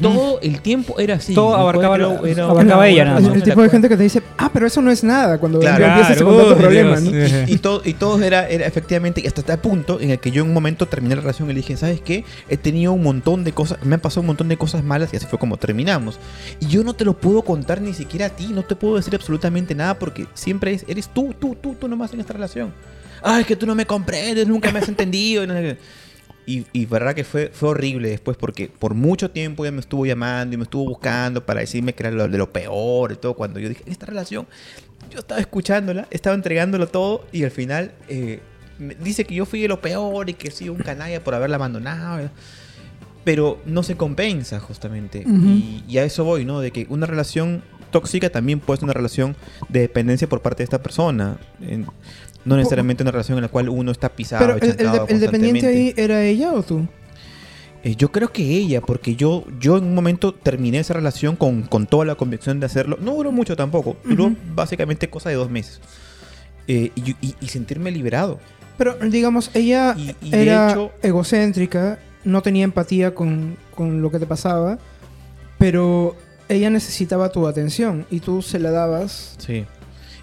Todo 0.00 0.40
el 0.40 0.60
tiempo 0.60 0.98
era 0.98 1.14
así. 1.16 1.34
Todo 1.34 1.54
abarcaba 1.54 1.98
la- 1.98 2.20
era 2.28 2.44
abarcaba 2.44 2.78
una- 2.78 2.88
ella 2.88 3.04
nada 3.04 3.18
El, 3.18 3.26
el 3.26 3.42
tipo 3.42 3.56
la 3.60 3.62
de 3.64 3.70
gente 3.70 3.88
que 3.88 3.96
te 3.96 4.02
dice, 4.02 4.22
ah, 4.38 4.50
pero 4.52 4.66
eso 4.66 4.80
no 4.82 4.90
es 4.90 5.02
nada, 5.04 5.38
cuando 5.38 5.58
Claro. 5.60 5.84
empiezas 5.84 6.12
a 6.12 6.14
Claro, 6.14 6.26
contar 6.28 6.46
tu 6.46 6.52
uy, 6.54 6.60
problema, 6.60 7.00
Dios. 7.00 7.32
¿no? 7.32 7.38
y 7.48 7.58
todo, 7.58 7.82
y 7.84 7.94
todo 7.94 8.22
era, 8.22 8.48
era 8.48 8.66
efectivamente, 8.66 9.20
y 9.22 9.26
hasta 9.26 9.42
tal 9.42 9.58
punto 9.58 10.00
en 10.00 10.10
el 10.10 10.18
que 10.18 10.30
yo 10.30 10.42
en 10.42 10.48
un 10.48 10.54
momento 10.54 10.86
terminé 10.86 11.14
la 11.16 11.20
relación 11.22 11.48
y 11.50 11.52
le 11.54 11.60
dije, 11.60 11.76
¿sabes 11.76 12.00
qué? 12.00 12.24
He 12.48 12.56
tenido 12.56 12.92
un 12.92 13.02
montón 13.02 13.44
de 13.44 13.52
cosas, 13.52 13.78
me 13.84 13.94
han 13.94 14.00
pasado 14.00 14.20
un 14.22 14.28
montón 14.28 14.48
de 14.48 14.56
cosas 14.56 14.84
malas 14.84 15.12
y 15.12 15.16
así 15.16 15.26
fue 15.26 15.38
como 15.38 15.56
terminamos. 15.56 16.18
Y 16.60 16.66
yo 16.66 16.84
no 16.84 16.94
te 16.94 17.04
lo 17.04 17.14
puedo 17.14 17.42
contar 17.42 17.80
ni 17.80 17.92
siquiera 17.94 18.26
a 18.26 18.30
ti, 18.30 18.48
no 18.52 18.62
te 18.62 18.76
puedo 18.76 18.96
decir 18.96 19.14
absolutamente 19.14 19.74
nada 19.74 19.98
porque 19.98 20.26
siempre 20.34 20.72
es, 20.72 20.84
eres 20.88 21.08
tú, 21.08 21.34
tú, 21.38 21.56
tú, 21.60 21.74
tú 21.78 21.88
nomás 21.88 22.12
en 22.14 22.20
esta 22.20 22.32
relación. 22.32 22.72
Ay, 23.22 23.42
es 23.42 23.46
que 23.46 23.56
tú 23.56 23.66
no 23.66 23.74
me 23.74 23.86
comprendes, 23.86 24.46
nunca 24.46 24.70
me 24.72 24.78
has 24.78 24.88
entendido. 24.88 25.44
y. 25.44 25.76
Y, 26.72 26.86
verdad 26.86 27.12
que 27.12 27.24
fue, 27.24 27.50
fue 27.52 27.70
horrible 27.70 28.08
después 28.08 28.36
porque 28.36 28.68
por 28.68 28.94
mucho 28.94 29.32
tiempo 29.32 29.64
ella 29.64 29.72
me 29.72 29.80
estuvo 29.80 30.06
llamando 30.06 30.54
y 30.54 30.56
me 30.56 30.62
estuvo 30.62 30.84
buscando 30.84 31.44
para 31.44 31.58
decirme 31.58 31.92
que 31.92 32.04
era 32.04 32.12
lo, 32.12 32.28
de 32.28 32.38
lo 32.38 32.52
peor 32.52 33.10
y 33.10 33.16
todo. 33.16 33.34
Cuando 33.34 33.58
yo 33.58 33.68
dije, 33.68 33.82
esta 33.86 34.06
relación, 34.06 34.46
yo 35.10 35.18
estaba 35.18 35.40
escuchándola, 35.40 36.06
estaba 36.12 36.36
entregándolo 36.36 36.86
todo 36.86 37.26
y 37.32 37.42
al 37.42 37.50
final 37.50 37.92
eh, 38.08 38.38
me 38.78 38.94
dice 38.94 39.24
que 39.24 39.34
yo 39.34 39.44
fui 39.44 39.60
de 39.60 39.66
lo 39.66 39.80
peor 39.80 40.30
y 40.30 40.34
que 40.34 40.48
he 40.48 40.50
sido 40.52 40.72
un 40.72 40.78
canalla 40.78 41.22
por 41.24 41.34
haberla 41.34 41.56
abandonado. 41.56 42.30
pero 43.24 43.60
no 43.66 43.82
se 43.82 43.96
compensa 43.96 44.60
justamente. 44.60 45.24
Ujú. 45.26 45.48
y, 45.48 45.84
y 45.88 45.98
a 45.98 46.04
eso 46.04 46.22
voy, 46.22 46.44
¿no? 46.44 46.60
De 46.60 46.70
que 46.70 46.86
una 46.88 47.06
relación 47.06 47.64
tóxica 47.90 48.30
también 48.30 48.60
puede 48.60 48.78
ser 48.78 48.84
una 48.84 48.92
relación 48.92 49.34
de 49.68 49.80
dependencia 49.80 50.28
por 50.28 50.42
parte 50.42 50.58
de 50.58 50.64
esta 50.64 50.82
persona. 50.82 51.38
No 52.46 52.56
necesariamente 52.56 53.02
una 53.02 53.10
relación 53.10 53.36
en 53.38 53.42
la 53.42 53.48
cual 53.48 53.68
uno 53.68 53.90
está 53.92 54.08
pisado. 54.08 54.40
Pero 54.46 54.54
el, 55.08 55.20
dependiente 55.20 55.66
ahí 55.66 55.92
era 55.96 56.22
ella 56.22 56.52
o 56.54 56.62
tú? 56.62 56.86
Eh, 57.84 57.94
yo 57.96 58.10
creo 58.10 58.32
que 58.32 58.42
ella, 58.42 58.80
porque 58.80 59.14
yo, 59.16 59.44
yo 59.60 59.76
en 59.76 59.84
un 59.84 59.94
momento 59.94 60.32
terminé 60.32 60.78
esa 60.78 60.94
relación 60.94 61.36
con, 61.36 61.62
con 61.62 61.86
toda 61.86 62.04
la 62.04 62.14
convicción 62.14 62.58
de 62.58 62.66
hacerlo. 62.66 62.98
No 63.00 63.14
duró 63.14 63.30
mucho 63.32 63.54
tampoco, 63.56 63.96
duró 64.04 64.32
básicamente 64.54 65.10
cosa 65.10 65.28
de 65.28 65.34
dos 65.36 65.50
meses. 65.50 65.80
Eh, 66.68 66.90
y, 66.96 67.10
y- 67.20 67.34
y 67.40 67.48
sentirme 67.48 67.90
liberado. 67.92 68.40
Pero 68.78 68.94
digamos, 68.96 69.50
ella 69.54 69.94
Y- 69.96 70.34
era 70.34 70.70
hecho- 70.72 70.90
egocéntrica, 71.02 71.98
no 72.24 72.42
tenía 72.42 72.64
empatía 72.64 73.14
con, 73.14 73.56
con 73.74 74.02
lo 74.02 74.10
que 74.10 74.18
te 74.18 74.26
pasaba, 74.26 74.78
pero 75.58 76.16
ella 76.48 76.70
necesitaba 76.70 77.30
tu 77.30 77.46
atención 77.46 78.04
y 78.10 78.20
tú 78.20 78.42
se 78.42 78.58
la 78.58 78.70
dabas. 78.70 79.34
Sí. 79.38 79.64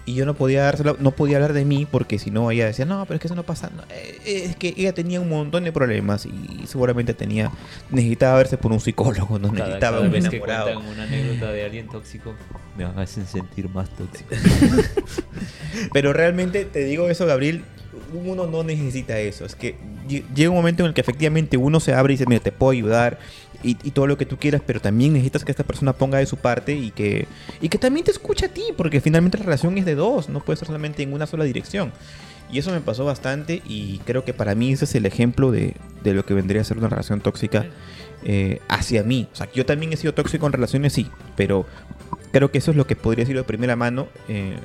Y 0.06 0.14
yo 0.14 0.26
no 0.26 0.34
podía 0.34 0.64
dársela, 0.64 0.96
no 0.98 1.12
podía 1.12 1.36
hablar 1.38 1.54
de 1.54 1.64
mí 1.64 1.86
porque 1.90 2.18
si 2.18 2.30
no 2.30 2.50
ella 2.50 2.66
decía, 2.66 2.84
no, 2.84 3.06
pero 3.06 3.14
es 3.16 3.20
que 3.22 3.28
eso 3.28 3.34
no 3.34 3.42
pasa. 3.44 3.70
no, 3.74 3.82
eh, 3.84 4.20
eh, 4.26 4.42
es 4.50 4.56
que 4.56 4.74
ella 4.76 4.92
tenía 4.92 5.18
un 5.20 5.30
montón 5.30 5.64
de 5.64 5.72
problemas 5.72 6.26
y 6.26 6.66
seguramente 6.66 7.14
tenía, 7.14 7.50
necesitaba 7.90 8.36
verse 8.36 8.58
por 8.58 8.70
un 8.72 8.80
psicólogo, 8.80 9.38
no 9.38 9.48
Cada, 9.50 9.64
necesitaba 9.64 9.96
cada 9.96 10.06
un 10.06 10.12
vez 10.12 10.28
que 10.28 10.36
enamorado. 10.36 10.64
cuentan 10.74 10.92
una 10.92 11.02
anécdota 11.04 11.52
de 11.52 11.64
alguien 11.64 11.88
tóxico, 11.88 12.34
me 12.76 12.84
hacen 12.84 13.26
sentir 13.26 13.68
más 13.70 13.88
tóxico. 13.96 14.28
Pero 15.92 16.12
realmente 16.12 16.64
te 16.66 16.84
digo 16.84 17.08
eso, 17.08 17.24
Gabriel, 17.26 17.64
uno 18.12 18.46
no 18.46 18.62
necesita 18.62 19.18
eso. 19.18 19.44
Es 19.46 19.54
que 19.54 19.76
llega 20.08 20.50
un 20.50 20.56
momento 20.56 20.82
en 20.82 20.88
el 20.88 20.94
que 20.94 21.00
efectivamente 21.00 21.56
uno 21.56 21.80
se 21.80 21.94
abre 21.94 22.14
y 22.14 22.16
dice, 22.16 22.26
mira, 22.28 22.42
te 22.42 22.52
puedo 22.52 22.72
ayudar 22.72 23.18
y, 23.62 23.74
todo 23.92 24.06
lo 24.06 24.18
que 24.18 24.26
tú 24.26 24.36
quieras, 24.36 24.60
pero 24.66 24.80
también 24.80 25.14
necesitas 25.14 25.44
que 25.44 25.50
esta 25.50 25.64
persona 25.64 25.94
ponga 25.94 26.18
de 26.18 26.26
su 26.26 26.36
parte 26.36 26.74
y 26.74 26.90
que, 26.90 27.26
y 27.62 27.70
que 27.70 27.78
también 27.78 28.04
te 28.04 28.10
escuche 28.10 28.46
a 28.46 28.48
ti, 28.48 28.62
porque 28.76 29.00
finalmente 29.00 29.38
la 29.38 29.44
relación 29.44 29.78
es 29.78 29.86
de 29.86 29.94
dos, 29.94 30.28
no 30.28 30.40
puede 30.40 30.58
ser 30.58 30.66
solamente 30.66 31.02
en 31.02 31.12
una 31.12 31.26
sola 31.26 31.44
dirección. 31.44 31.92
Y 32.52 32.58
eso 32.58 32.70
me 32.70 32.80
pasó 32.80 33.06
bastante 33.06 33.62
y 33.66 33.98
creo 34.04 34.24
que 34.24 34.34
para 34.34 34.54
mí 34.54 34.72
ese 34.72 34.84
es 34.84 34.94
el 34.94 35.06
ejemplo 35.06 35.50
de, 35.50 35.74
de 36.02 36.12
lo 36.12 36.26
que 36.26 36.34
vendría 36.34 36.60
a 36.60 36.64
ser 36.64 36.76
una 36.76 36.88
relación 36.88 37.20
tóxica 37.20 37.66
eh, 38.26 38.60
hacia 38.68 39.02
mí. 39.02 39.28
O 39.32 39.36
sea, 39.36 39.48
yo 39.52 39.66
también 39.66 39.92
he 39.92 39.96
sido 39.96 40.14
tóxico 40.14 40.46
en 40.46 40.52
relaciones, 40.52 40.94
sí, 40.94 41.10
pero 41.36 41.66
creo 42.32 42.50
que 42.50 42.58
eso 42.58 42.70
es 42.70 42.76
lo 42.76 42.86
que 42.86 42.96
podría 42.96 43.24
decir 43.24 43.36
de 43.36 43.44
primera 43.44 43.76
mano, 43.76 44.08
eh, 44.28 44.56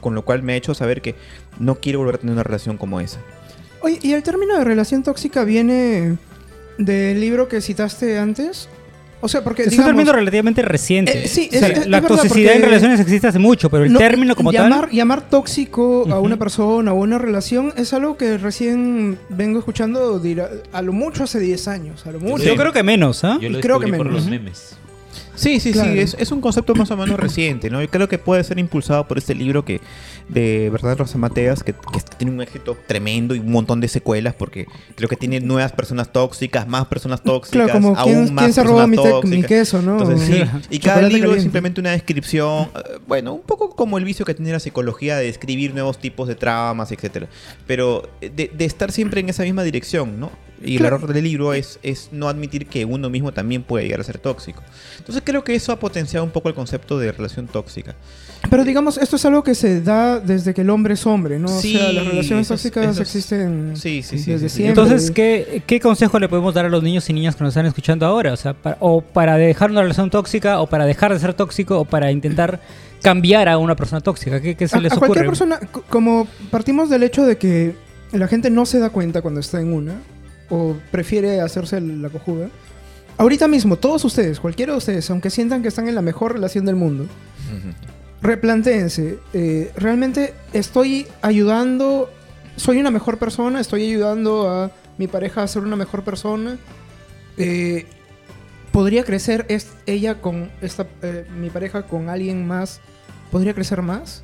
con 0.00 0.14
lo 0.14 0.24
cual 0.24 0.42
me 0.42 0.54
ha 0.54 0.56
hecho 0.56 0.74
saber 0.74 1.02
que 1.02 1.14
no 1.58 1.74
quiero 1.74 1.98
volver 1.98 2.14
a 2.14 2.18
tener 2.18 2.32
una 2.32 2.42
relación 2.42 2.78
como 2.78 3.00
esa. 3.00 3.20
Oye, 3.86 4.00
¿y 4.02 4.12
el 4.14 4.22
término 4.24 4.58
de 4.58 4.64
relación 4.64 5.04
tóxica 5.04 5.44
viene 5.44 6.16
del 6.76 7.20
libro 7.20 7.46
que 7.46 7.60
citaste 7.60 8.18
antes? 8.18 8.68
O 9.20 9.28
sea, 9.28 9.44
porque 9.44 9.62
Es 9.62 9.78
un 9.78 9.84
término 9.84 10.12
relativamente 10.12 10.60
reciente. 10.60 11.24
Eh, 11.24 11.28
sí, 11.28 11.48
O 11.54 11.58
sea, 11.58 11.68
es- 11.68 11.78
es 11.78 11.86
la 11.86 12.02
toxicidad 12.02 12.54
en 12.56 12.62
relaciones 12.62 12.98
existe 12.98 13.28
hace 13.28 13.38
mucho, 13.38 13.70
pero 13.70 13.84
el 13.84 13.92
no, 13.92 13.98
término 14.00 14.34
como 14.34 14.50
llamar, 14.50 14.86
tal. 14.86 14.90
Llamar 14.90 15.30
tóxico 15.30 16.04
a 16.10 16.18
una 16.18 16.36
persona 16.36 16.92
o 16.92 16.96
una 16.96 17.16
relación 17.16 17.72
es 17.76 17.92
algo 17.94 18.16
que 18.16 18.38
recién 18.38 19.18
vengo 19.28 19.60
escuchando 19.60 20.18
dirá- 20.18 20.50
a 20.72 20.82
lo 20.82 20.92
mucho 20.92 21.22
hace 21.22 21.38
10 21.38 21.68
años, 21.68 22.04
a 22.06 22.10
lo 22.12 22.18
mucho. 22.18 22.42
Sí. 22.42 22.48
Yo 22.48 22.56
creo 22.56 22.72
que 22.72 22.82
menos, 22.82 23.22
¿ah? 23.22 23.38
Yo 23.40 23.50
lo 23.50 23.60
creo 23.60 23.78
que 23.78 23.86
descubrí 23.86 23.98
por 23.98 24.06
menos. 24.08 24.22
los 24.22 24.28
memes. 24.30 24.76
Sí, 25.34 25.60
sí, 25.60 25.72
Claro. 25.72 25.92
sí, 25.92 25.98
es, 25.98 26.16
es 26.18 26.32
un 26.32 26.40
concepto 26.40 26.74
más 26.74 26.90
o 26.90 26.96
menos 26.96 27.20
reciente, 27.20 27.68
¿no? 27.68 27.82
Yo 27.82 27.88
creo 27.90 28.08
que 28.08 28.16
puede 28.18 28.42
ser 28.42 28.58
impulsado 28.58 29.06
por 29.06 29.18
este 29.18 29.34
libro 29.34 29.64
que 29.66 29.80
de 30.28 30.70
Verdad 30.70 30.98
Rosa 30.98 31.18
Mateas, 31.18 31.62
que, 31.62 31.72
que 31.72 32.00
tiene 32.18 32.32
un 32.32 32.40
éxito 32.40 32.76
tremendo 32.86 33.34
y 33.34 33.38
un 33.38 33.50
montón 33.52 33.80
de 33.80 33.88
secuelas, 33.88 34.34
porque 34.34 34.66
creo 34.96 35.08
que 35.08 35.16
tiene 35.16 35.40
nuevas 35.40 35.72
personas 35.72 36.12
tóxicas, 36.12 36.66
más 36.66 36.86
personas 36.86 37.22
tóxicas, 37.22 37.66
Claro, 37.66 37.72
como 37.80 37.96
aún 37.96 38.12
quién, 38.24 38.34
más 38.34 38.44
quién 38.44 38.52
se 38.54 38.62
robó 38.64 38.78
personas 38.78 38.88
mi, 38.90 38.96
te- 38.96 39.02
mi 39.02 39.10
tóxicas. 39.12 39.46
queso, 39.48 39.82
¿no? 39.82 40.00
Entonces, 40.00 40.26
sí. 40.28 40.58
Y 40.70 40.78
cada 40.80 41.02
libro 41.02 41.34
es 41.34 41.42
simplemente 41.42 41.80
una 41.80 41.90
descripción, 41.92 42.70
eh, 42.74 42.98
bueno, 43.06 43.34
un 43.34 43.42
poco 43.42 43.70
como 43.70 43.98
el 43.98 44.04
vicio 44.04 44.24
que 44.24 44.34
tiene 44.34 44.50
la 44.52 44.60
psicología 44.60 45.16
de 45.16 45.26
describir 45.26 45.72
nuevos 45.74 45.98
tipos 45.98 46.26
de 46.28 46.34
traumas, 46.34 46.90
etcétera. 46.92 47.28
Pero 47.66 48.08
eh, 48.20 48.30
de, 48.34 48.50
de 48.52 48.64
estar 48.64 48.90
siempre 48.92 49.20
en 49.20 49.28
esa 49.28 49.42
misma 49.44 49.62
dirección, 49.62 50.18
¿no? 50.18 50.30
Y 50.64 50.78
Claro. 50.78 50.96
el 50.96 51.02
error 51.02 51.14
del 51.14 51.24
libro 51.24 51.52
es, 51.52 51.78
es 51.82 52.08
no 52.12 52.28
admitir 52.30 52.66
que 52.66 52.86
uno 52.86 53.10
mismo 53.10 53.30
también 53.30 53.62
puede 53.62 53.84
llegar 53.84 54.00
a 54.00 54.04
ser 54.04 54.18
tóxico. 54.18 54.62
Entonces 54.96 55.22
creo 55.24 55.44
que 55.44 55.54
eso 55.54 55.70
ha 55.70 55.78
potenciado 55.78 56.24
un 56.24 56.30
poco 56.30 56.48
el 56.48 56.54
concepto 56.54 56.98
de 56.98 57.12
relación 57.12 57.46
tóxica. 57.46 57.94
Pero 58.48 58.64
digamos, 58.64 58.96
esto 58.96 59.16
es 59.16 59.24
algo 59.26 59.42
que 59.42 59.54
se 59.54 59.82
da 59.82 60.15
desde 60.20 60.54
que 60.54 60.60
el 60.62 60.70
hombre 60.70 60.94
es 60.94 61.06
hombre, 61.06 61.38
¿no? 61.38 61.48
Sí, 61.48 61.76
o 61.76 61.78
sea, 61.80 61.92
las 61.92 62.06
relaciones 62.06 62.48
tóxicas 62.48 62.98
existen 62.98 63.76
Sí, 63.76 64.02
sí, 64.02 64.18
sí. 64.18 64.32
desde 64.32 64.48
sí, 64.48 64.56
sí. 64.56 64.62
siempre. 64.62 64.82
Entonces, 64.82 65.10
¿qué, 65.10 65.62
¿qué 65.66 65.80
consejo 65.80 66.18
le 66.18 66.28
podemos 66.28 66.54
dar 66.54 66.64
a 66.66 66.68
los 66.68 66.82
niños 66.82 67.08
y 67.10 67.12
niñas 67.12 67.36
que 67.36 67.44
nos 67.44 67.52
están 67.52 67.66
escuchando 67.66 68.06
ahora? 68.06 68.32
O 68.32 68.36
sea, 68.36 68.54
para, 68.54 68.76
o 68.80 69.00
para 69.00 69.36
dejar 69.36 69.70
una 69.70 69.82
relación 69.82 70.10
tóxica, 70.10 70.60
o 70.60 70.66
para 70.66 70.84
dejar 70.86 71.12
de 71.12 71.18
ser 71.20 71.34
tóxico, 71.34 71.80
o 71.80 71.84
para 71.84 72.10
intentar 72.10 72.60
cambiar 73.02 73.48
a 73.48 73.58
una 73.58 73.76
persona 73.76 74.00
tóxica. 74.00 74.40
¿Qué, 74.40 74.54
qué 74.56 74.66
se 74.68 74.76
a, 74.76 74.80
les 74.80 74.92
a 74.92 74.96
ocurre? 74.96 75.08
cualquier 75.08 75.26
persona, 75.28 75.60
como 75.88 76.26
partimos 76.50 76.90
del 76.90 77.02
hecho 77.02 77.24
de 77.24 77.36
que 77.38 77.74
la 78.12 78.28
gente 78.28 78.50
no 78.50 78.66
se 78.66 78.78
da 78.78 78.90
cuenta 78.90 79.22
cuando 79.22 79.40
está 79.40 79.60
en 79.60 79.72
una, 79.72 79.94
o 80.48 80.76
prefiere 80.90 81.40
hacerse 81.40 81.80
la 81.80 82.08
cojuda, 82.08 82.48
ahorita 83.18 83.48
mismo, 83.48 83.76
todos 83.76 84.04
ustedes, 84.04 84.40
cualquiera 84.40 84.72
de 84.72 84.78
ustedes, 84.78 85.10
aunque 85.10 85.30
sientan 85.30 85.62
que 85.62 85.68
están 85.68 85.88
en 85.88 85.94
la 85.94 86.02
mejor 86.02 86.32
relación 86.34 86.64
del 86.64 86.76
mundo, 86.76 87.04
Ujú. 87.04 87.72
Replantéense, 88.22 89.18
eh, 89.32 89.72
¿realmente 89.76 90.34
estoy 90.52 91.06
ayudando, 91.22 92.10
soy 92.56 92.78
una 92.78 92.90
mejor 92.90 93.18
persona, 93.18 93.60
estoy 93.60 93.84
ayudando 93.88 94.48
a 94.50 94.70
mi 94.98 95.06
pareja 95.06 95.42
a 95.42 95.48
ser 95.48 95.62
una 95.62 95.76
mejor 95.76 96.02
persona? 96.02 96.56
Eh, 97.36 97.86
¿Podría 98.72 99.04
crecer 99.04 99.46
es- 99.48 99.72
ella 99.86 100.20
con 100.20 100.50
esta, 100.60 100.86
eh, 101.02 101.24
mi 101.38 101.50
pareja 101.50 101.82
con 101.84 102.08
alguien 102.08 102.46
más? 102.46 102.80
¿Podría 103.30 103.54
crecer 103.54 103.80
más? 103.82 104.22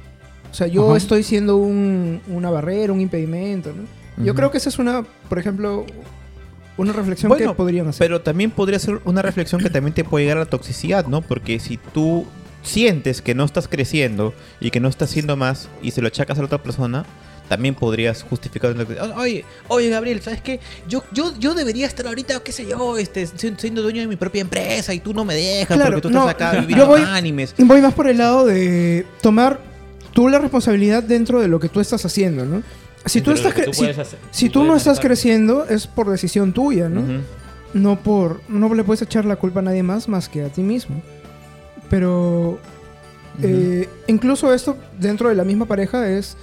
O 0.50 0.54
sea, 0.54 0.66
yo 0.66 0.88
Ajá. 0.88 0.98
estoy 0.98 1.22
siendo 1.22 1.56
un- 1.56 2.20
una 2.28 2.50
barrera, 2.50 2.92
un 2.92 3.00
impedimento, 3.00 3.72
¿no? 3.74 3.84
Yo 4.22 4.34
creo 4.34 4.50
que 4.50 4.58
esa 4.58 4.68
es 4.68 4.78
una, 4.78 5.04
por 5.30 5.38
ejemplo, 5.38 5.86
una 6.76 6.92
reflexión 6.92 7.30
Bueno, 7.30 7.52
que 7.52 7.56
podrían 7.56 7.88
hacer. 7.88 8.04
Pero 8.06 8.20
también 8.20 8.50
podría 8.50 8.78
ser 8.78 9.00
una 9.06 9.22
reflexión 9.22 9.62
que 9.62 9.70
también 9.70 9.94
te 9.94 10.04
puede 10.04 10.24
llegar 10.26 10.36
a 10.36 10.40
la 10.40 10.46
toxicidad, 10.50 11.06
¿no? 11.06 11.22
Porque 11.22 11.58
si 11.58 11.78
tú 11.78 12.26
sientes 12.62 13.22
que 13.22 13.34
no 13.34 13.44
estás 13.44 13.68
creciendo 13.68 14.34
y 14.60 14.70
que 14.70 14.80
no 14.80 14.88
estás 14.88 15.10
haciendo 15.10 15.36
más 15.36 15.68
y 15.82 15.90
se 15.90 16.00
lo 16.00 16.08
achacas 16.08 16.38
a 16.38 16.42
la 16.42 16.46
otra 16.46 16.62
persona, 16.62 17.04
también 17.48 17.74
podrías 17.74 18.22
justificar. 18.22 18.74
Oye, 19.16 19.44
oye 19.68 19.88
Gabriel, 19.90 20.22
¿sabes 20.22 20.40
qué? 20.40 20.60
Yo, 20.88 21.02
yo, 21.12 21.34
yo 21.38 21.54
debería 21.54 21.86
estar 21.86 22.06
ahorita, 22.06 22.40
qué 22.40 22.52
sé 22.52 22.66
yo, 22.66 22.96
este, 22.96 23.26
si- 23.26 23.54
siendo 23.58 23.82
dueño 23.82 24.00
de 24.00 24.06
mi 24.06 24.16
propia 24.16 24.40
empresa 24.40 24.94
y 24.94 25.00
tú 25.00 25.12
no 25.12 25.24
me 25.24 25.34
dejas 25.34 25.76
Claro, 25.76 25.92
porque 25.96 26.02
tú 26.02 26.08
estás 26.08 26.24
no, 26.24 26.30
acá 26.30 26.54
yo 26.54 26.60
viviendo 26.60 26.86
voy- 26.86 27.02
animes. 27.02 27.54
Voy 27.58 27.80
más 27.82 27.92
por 27.94 28.06
el 28.08 28.18
lado 28.18 28.46
de 28.46 29.04
tomar 29.20 29.60
tú 30.14 30.28
la 30.28 30.38
responsabilidad 30.38 31.02
dentro 31.02 31.40
de 31.40 31.48
lo 31.48 31.58
que 31.60 31.68
tú 31.68 31.80
estás 31.80 32.04
haciendo, 32.06 32.46
¿no? 32.46 32.62
Si 33.04 33.20
tú, 33.20 33.32
estás 33.32 33.52
tú 33.54 33.72
si, 33.74 33.86
hacer- 33.86 34.06
si 34.30 34.48
tú 34.48 34.60
tú 34.60 34.64
no 34.64 34.76
estás 34.76 34.92
hacer. 34.98 35.06
creciendo 35.08 35.66
es 35.68 35.88
por 35.88 36.08
decisión 36.08 36.52
tuya, 36.52 36.88
¿no? 36.88 37.02
No 37.74 37.98
por 38.00 38.40
no 38.48 38.72
le 38.72 38.84
puedes 38.84 39.02
echar 39.02 39.24
la 39.24 39.36
culpa 39.36 39.58
a 39.60 39.62
nadie 39.64 39.82
más 39.82 40.08
más 40.08 40.28
que 40.28 40.42
a 40.44 40.48
ti 40.48 40.62
mismo. 40.62 41.02
Pero 41.92 42.58
eh, 43.42 43.86
incluso 44.06 44.54
esto 44.54 44.78
dentro 44.98 45.28
de 45.28 45.34
la 45.34 45.44
misma 45.44 45.66
pareja 45.66 46.08
es 46.08 46.38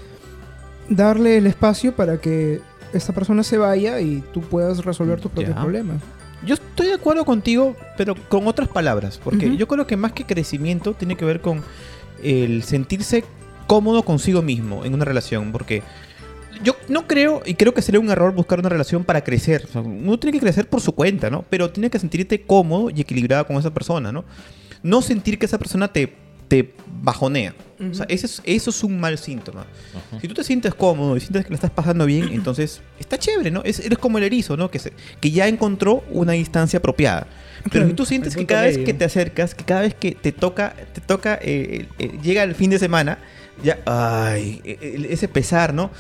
darle 0.89 1.39
el 1.39 1.47
espacio 1.47 1.95
para 1.95 2.22
que 2.22 2.62
esta 2.93 3.14
persona 3.14 3.41
se 3.41 3.58
vaya 3.58 4.00
y 4.00 4.24
tú 4.32 4.41
puedas 4.41 4.86
resolver 4.86 5.20
tus 5.20 5.32
propios 5.32 5.58
problemas. 5.58 6.04
Yo 6.45 6.54
estoy 6.54 6.86
de 6.86 6.93
acuerdo 6.93 7.26
contigo, 7.26 7.76
pero 7.97 8.14
con 8.30 8.45
otras 8.45 8.70
palabras. 8.70 9.20
Porque 9.24 9.58
yo 9.58 9.68
creo 9.68 9.88
que 9.88 9.97
más 9.97 10.12
que 10.12 10.24
crecimiento 10.24 10.93
tiene 10.93 11.18
que 11.18 11.26
ver 11.26 11.41
con 11.41 11.64
el 12.22 12.62
sentirse 12.62 13.24
cómodo 13.66 14.04
consigo 14.04 14.43
mismo 14.43 14.86
en 14.86 14.93
una 14.93 15.04
relación. 15.04 15.52
Porque 15.52 15.82
yo 16.64 16.76
no 16.89 17.08
creo, 17.08 17.41
y 17.43 17.56
creo 17.56 17.74
que 17.74 17.82
sería 17.82 18.00
un 18.00 18.12
error 18.12 18.36
buscar 18.36 18.60
una 18.60 18.70
relación 18.70 19.04
para 19.04 19.24
crecer. 19.24 19.66
O 19.68 19.72
sea, 19.72 19.82
uno 19.82 20.20
tiene 20.20 20.38
que 20.38 20.41
crecer 20.41 20.70
por 20.70 20.80
su 20.80 20.93
cuenta, 20.93 21.32
¿no? 21.32 21.43
Pero 21.50 21.72
tiene 21.72 21.89
que 21.89 21.97
sentirte 21.97 22.43
cómodo 22.43 22.91
y 22.91 23.02
equilibrado 23.02 23.47
con 23.47 23.58
esa 23.58 23.74
persona, 23.74 24.12
¿no? 24.12 24.26
No 24.84 25.01
sentir 25.01 25.38
que 25.39 25.45
esa 25.45 25.57
persona 25.57 25.88
te, 25.89 26.13
te 26.47 26.73
bajonea. 27.01 27.53
O 27.91 27.93
sea, 27.93 28.05
ese 28.09 28.25
es- 28.25 28.41
eso 28.43 28.71
es 28.71 28.84
un 28.84 28.99
mal 28.99 29.17
síntoma. 29.17 29.61
Ajá. 29.61 30.19
Si 30.19 30.27
tú 30.27 30.34
te 30.34 30.43
sientes 30.43 30.73
cómodo 30.75 31.15
y 31.15 31.21
sientes 31.21 31.45
que 31.45 31.49
la 31.51 31.55
estás 31.55 31.71
pasando 31.71 32.05
bien, 32.05 32.30
entonces 32.34 32.82
está 32.99 33.17
chévere, 33.17 33.51
¿no? 33.51 33.61
Es- 33.63 33.80
eres 33.80 33.97
como 33.97 34.17
el 34.17 34.25
erizo, 34.25 34.57
¿no? 34.57 34.69
Que, 34.69 34.80
se- 34.80 34.91
que 35.21 35.32
ya 35.32 35.47
encontró 35.47 36.03
una 36.09 36.34
distancia 36.34 36.80
apropiada. 36.80 37.27
Pero 37.71 37.88
si 37.88 37.93
tú 37.93 38.05
sientes 38.05 38.36
que 38.36 38.45
cada 38.45 38.63
vez 38.63 38.77
que 38.77 38.93
te 38.93 39.05
acercas, 39.05 39.53
que 39.55 39.63
cada 39.65 39.82
vez 39.82 39.93
que 39.93 40.11
te 40.13 40.32
toca, 40.32 40.73
te 40.93 41.01
toca, 41.01 41.38
eh, 41.41 41.88
eh, 41.99 42.17
llega 42.23 42.43
el 42.43 42.55
fin 42.55 42.69
de 42.69 42.80
semana, 42.80 43.19
ya, 43.63 43.80
ay, 43.86 44.61
e- 44.63 44.77
e- 44.82 45.13
ese 45.13 45.27
pesar, 45.27 45.73
¿no? 45.73 45.91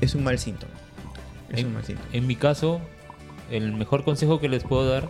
Es 0.00 0.14
un 0.14 0.22
mal 0.24 0.38
síntoma. 0.38 0.72
Es 1.50 1.64
un 1.64 1.72
mal 1.74 1.84
síntoma. 1.84 2.08
En 2.12 2.26
mi 2.26 2.34
caso, 2.36 2.80
el 3.50 3.72
mejor 3.72 4.04
consejo 4.04 4.38
que 4.40 4.48
les 4.48 4.62
puedo 4.64 4.88
dar 4.88 5.08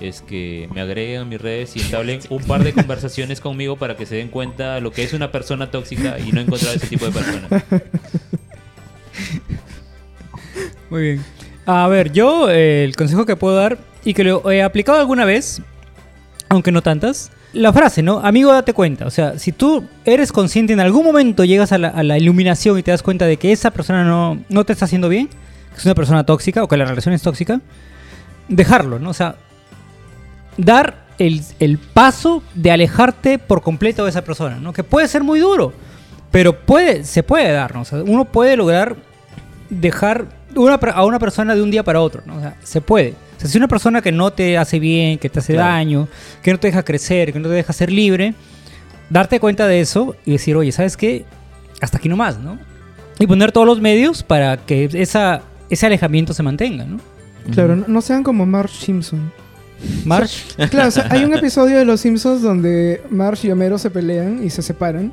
es 0.00 0.22
que 0.22 0.68
me 0.74 0.80
agreguen 0.80 1.20
a 1.22 1.24
mis 1.24 1.40
redes 1.40 1.76
y 1.76 1.80
entablen 1.80 2.20
un 2.30 2.42
par 2.42 2.64
de 2.64 2.72
conversaciones 2.72 3.40
conmigo 3.40 3.76
para 3.76 3.96
que 3.96 4.06
se 4.06 4.16
den 4.16 4.28
cuenta 4.28 4.80
lo 4.80 4.90
que 4.90 5.02
es 5.02 5.12
una 5.12 5.32
persona 5.32 5.70
tóxica 5.70 6.18
y 6.18 6.32
no 6.32 6.40
encontrar 6.40 6.76
ese 6.76 6.86
tipo 6.86 7.06
de 7.06 7.12
personas. 7.12 7.50
Muy 10.90 11.02
bien. 11.02 11.24
A 11.66 11.86
ver, 11.88 12.12
yo 12.12 12.48
eh, 12.50 12.84
el 12.84 12.96
consejo 12.96 13.26
que 13.26 13.36
puedo 13.36 13.56
dar, 13.56 13.78
y 14.04 14.14
que 14.14 14.24
lo 14.24 14.50
he 14.50 14.62
aplicado 14.62 14.98
alguna 14.98 15.24
vez, 15.24 15.60
aunque 16.48 16.72
no 16.72 16.82
tantas. 16.82 17.30
La 17.52 17.72
frase, 17.72 18.02
¿no? 18.02 18.20
Amigo, 18.20 18.52
date 18.52 18.72
cuenta. 18.72 19.06
O 19.06 19.10
sea, 19.10 19.38
si 19.38 19.52
tú 19.52 19.84
eres 20.04 20.32
consciente, 20.32 20.72
en 20.72 20.80
algún 20.80 21.04
momento 21.04 21.44
llegas 21.44 21.72
a 21.72 21.78
la, 21.78 21.88
a 21.88 22.02
la 22.02 22.18
iluminación 22.18 22.78
y 22.78 22.82
te 22.82 22.90
das 22.90 23.02
cuenta 23.02 23.26
de 23.26 23.36
que 23.36 23.52
esa 23.52 23.70
persona 23.70 24.04
no, 24.04 24.42
no 24.48 24.64
te 24.64 24.72
está 24.72 24.84
haciendo 24.84 25.08
bien, 25.08 25.28
que 25.28 25.76
es 25.76 25.84
una 25.84 25.94
persona 25.94 26.24
tóxica 26.24 26.62
o 26.62 26.68
que 26.68 26.76
la 26.76 26.84
relación 26.84 27.14
es 27.14 27.22
tóxica, 27.22 27.60
dejarlo, 28.48 28.98
¿no? 28.98 29.10
O 29.10 29.14
sea, 29.14 29.36
dar 30.58 31.06
el, 31.18 31.40
el 31.58 31.78
paso 31.78 32.42
de 32.54 32.70
alejarte 32.70 33.38
por 33.38 33.62
completo 33.62 34.04
de 34.04 34.10
esa 34.10 34.22
persona, 34.22 34.56
¿no? 34.56 34.74
Que 34.74 34.84
puede 34.84 35.08
ser 35.08 35.24
muy 35.24 35.40
duro, 35.40 35.72
pero 36.30 36.60
puede, 36.60 37.04
se 37.04 37.22
puede 37.22 37.50
dar, 37.52 37.74
¿no? 37.74 37.80
O 37.80 37.84
sea, 37.86 38.02
uno 38.02 38.26
puede 38.26 38.56
lograr 38.56 38.96
dejar 39.70 40.26
una, 40.54 40.74
a 40.74 41.04
una 41.04 41.18
persona 41.18 41.54
de 41.54 41.62
un 41.62 41.70
día 41.70 41.82
para 41.82 42.00
otro, 42.00 42.22
¿no? 42.26 42.36
O 42.36 42.40
sea, 42.40 42.56
se 42.62 42.80
puede. 42.80 43.14
O 43.36 43.40
sea, 43.40 43.48
si 43.48 43.56
una 43.58 43.68
persona 43.68 44.02
que 44.02 44.12
no 44.12 44.30
te 44.32 44.58
hace 44.58 44.78
bien, 44.78 45.18
que 45.18 45.28
te 45.30 45.38
hace 45.38 45.54
Claro. 45.54 45.70
daño, 45.72 46.08
que 46.42 46.52
no 46.52 46.58
te 46.58 46.68
deja 46.68 46.82
crecer, 46.84 47.32
que 47.32 47.38
no 47.38 47.48
te 47.48 47.54
deja 47.54 47.72
ser 47.72 47.90
libre, 47.90 48.34
darte 49.10 49.40
cuenta 49.40 49.66
de 49.66 49.80
eso 49.80 50.16
y 50.26 50.32
decir, 50.32 50.56
oye, 50.56 50.72
¿sabes 50.72 50.96
qué? 50.96 51.24
Hasta 51.80 51.98
aquí 51.98 52.08
nomás, 52.08 52.38
¿no? 52.38 52.58
Y 53.20 53.26
poner 53.26 53.52
todos 53.52 53.66
los 53.66 53.80
medios 53.80 54.22
para 54.22 54.56
que 54.58 54.88
esa, 54.92 55.42
ese 55.70 55.86
alejamiento 55.86 56.32
se 56.34 56.42
mantenga, 56.42 56.84
¿no? 56.84 56.98
Claro, 57.52 57.76
no, 57.76 57.84
no 57.88 58.00
sean 58.02 58.22
como 58.22 58.44
Marge 58.46 58.74
Simpson. 58.86 59.32
March, 60.04 60.44
Claro, 60.70 60.88
o 60.88 60.90
sea, 60.90 61.06
hay 61.10 61.24
un 61.24 61.34
episodio 61.34 61.78
de 61.78 61.84
Los 61.84 62.00
Simpsons 62.00 62.42
donde 62.42 63.02
Marge 63.10 63.48
y 63.48 63.50
Homero 63.50 63.78
se 63.78 63.90
pelean 63.90 64.42
y 64.44 64.50
se 64.50 64.62
separan. 64.62 65.12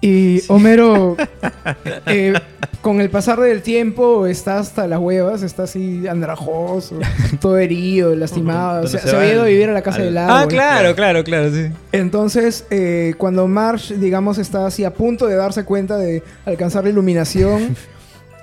Y 0.00 0.42
Homero, 0.48 1.16
eh, 2.06 2.34
con 2.82 3.00
el 3.00 3.08
pasar 3.08 3.40
del 3.40 3.62
tiempo, 3.62 4.26
está 4.26 4.58
hasta 4.58 4.86
las 4.86 4.98
huevas, 4.98 5.42
está 5.42 5.62
así 5.62 6.06
andrajoso, 6.06 6.98
todo 7.40 7.56
herido, 7.56 8.14
lastimado. 8.14 8.86
Se, 8.86 8.98
se 8.98 9.16
había 9.16 9.32
ido 9.32 9.42
a 9.42 9.46
vivir 9.46 9.70
a 9.70 9.72
la 9.72 9.80
casa 9.80 9.98
al- 9.98 10.04
del 10.04 10.18
Ah, 10.18 10.40
árbol. 10.40 10.48
claro, 10.52 11.24
claro, 11.24 11.50
sí. 11.50 11.68
Entonces, 11.92 12.66
eh, 12.70 13.14
cuando 13.16 13.48
Marge, 13.48 13.96
digamos, 13.96 14.36
está 14.36 14.66
así 14.66 14.84
a 14.84 14.92
punto 14.92 15.26
de 15.26 15.36
darse 15.36 15.64
cuenta 15.64 15.96
de 15.96 16.22
alcanzar 16.44 16.84
la 16.84 16.90
iluminación, 16.90 17.74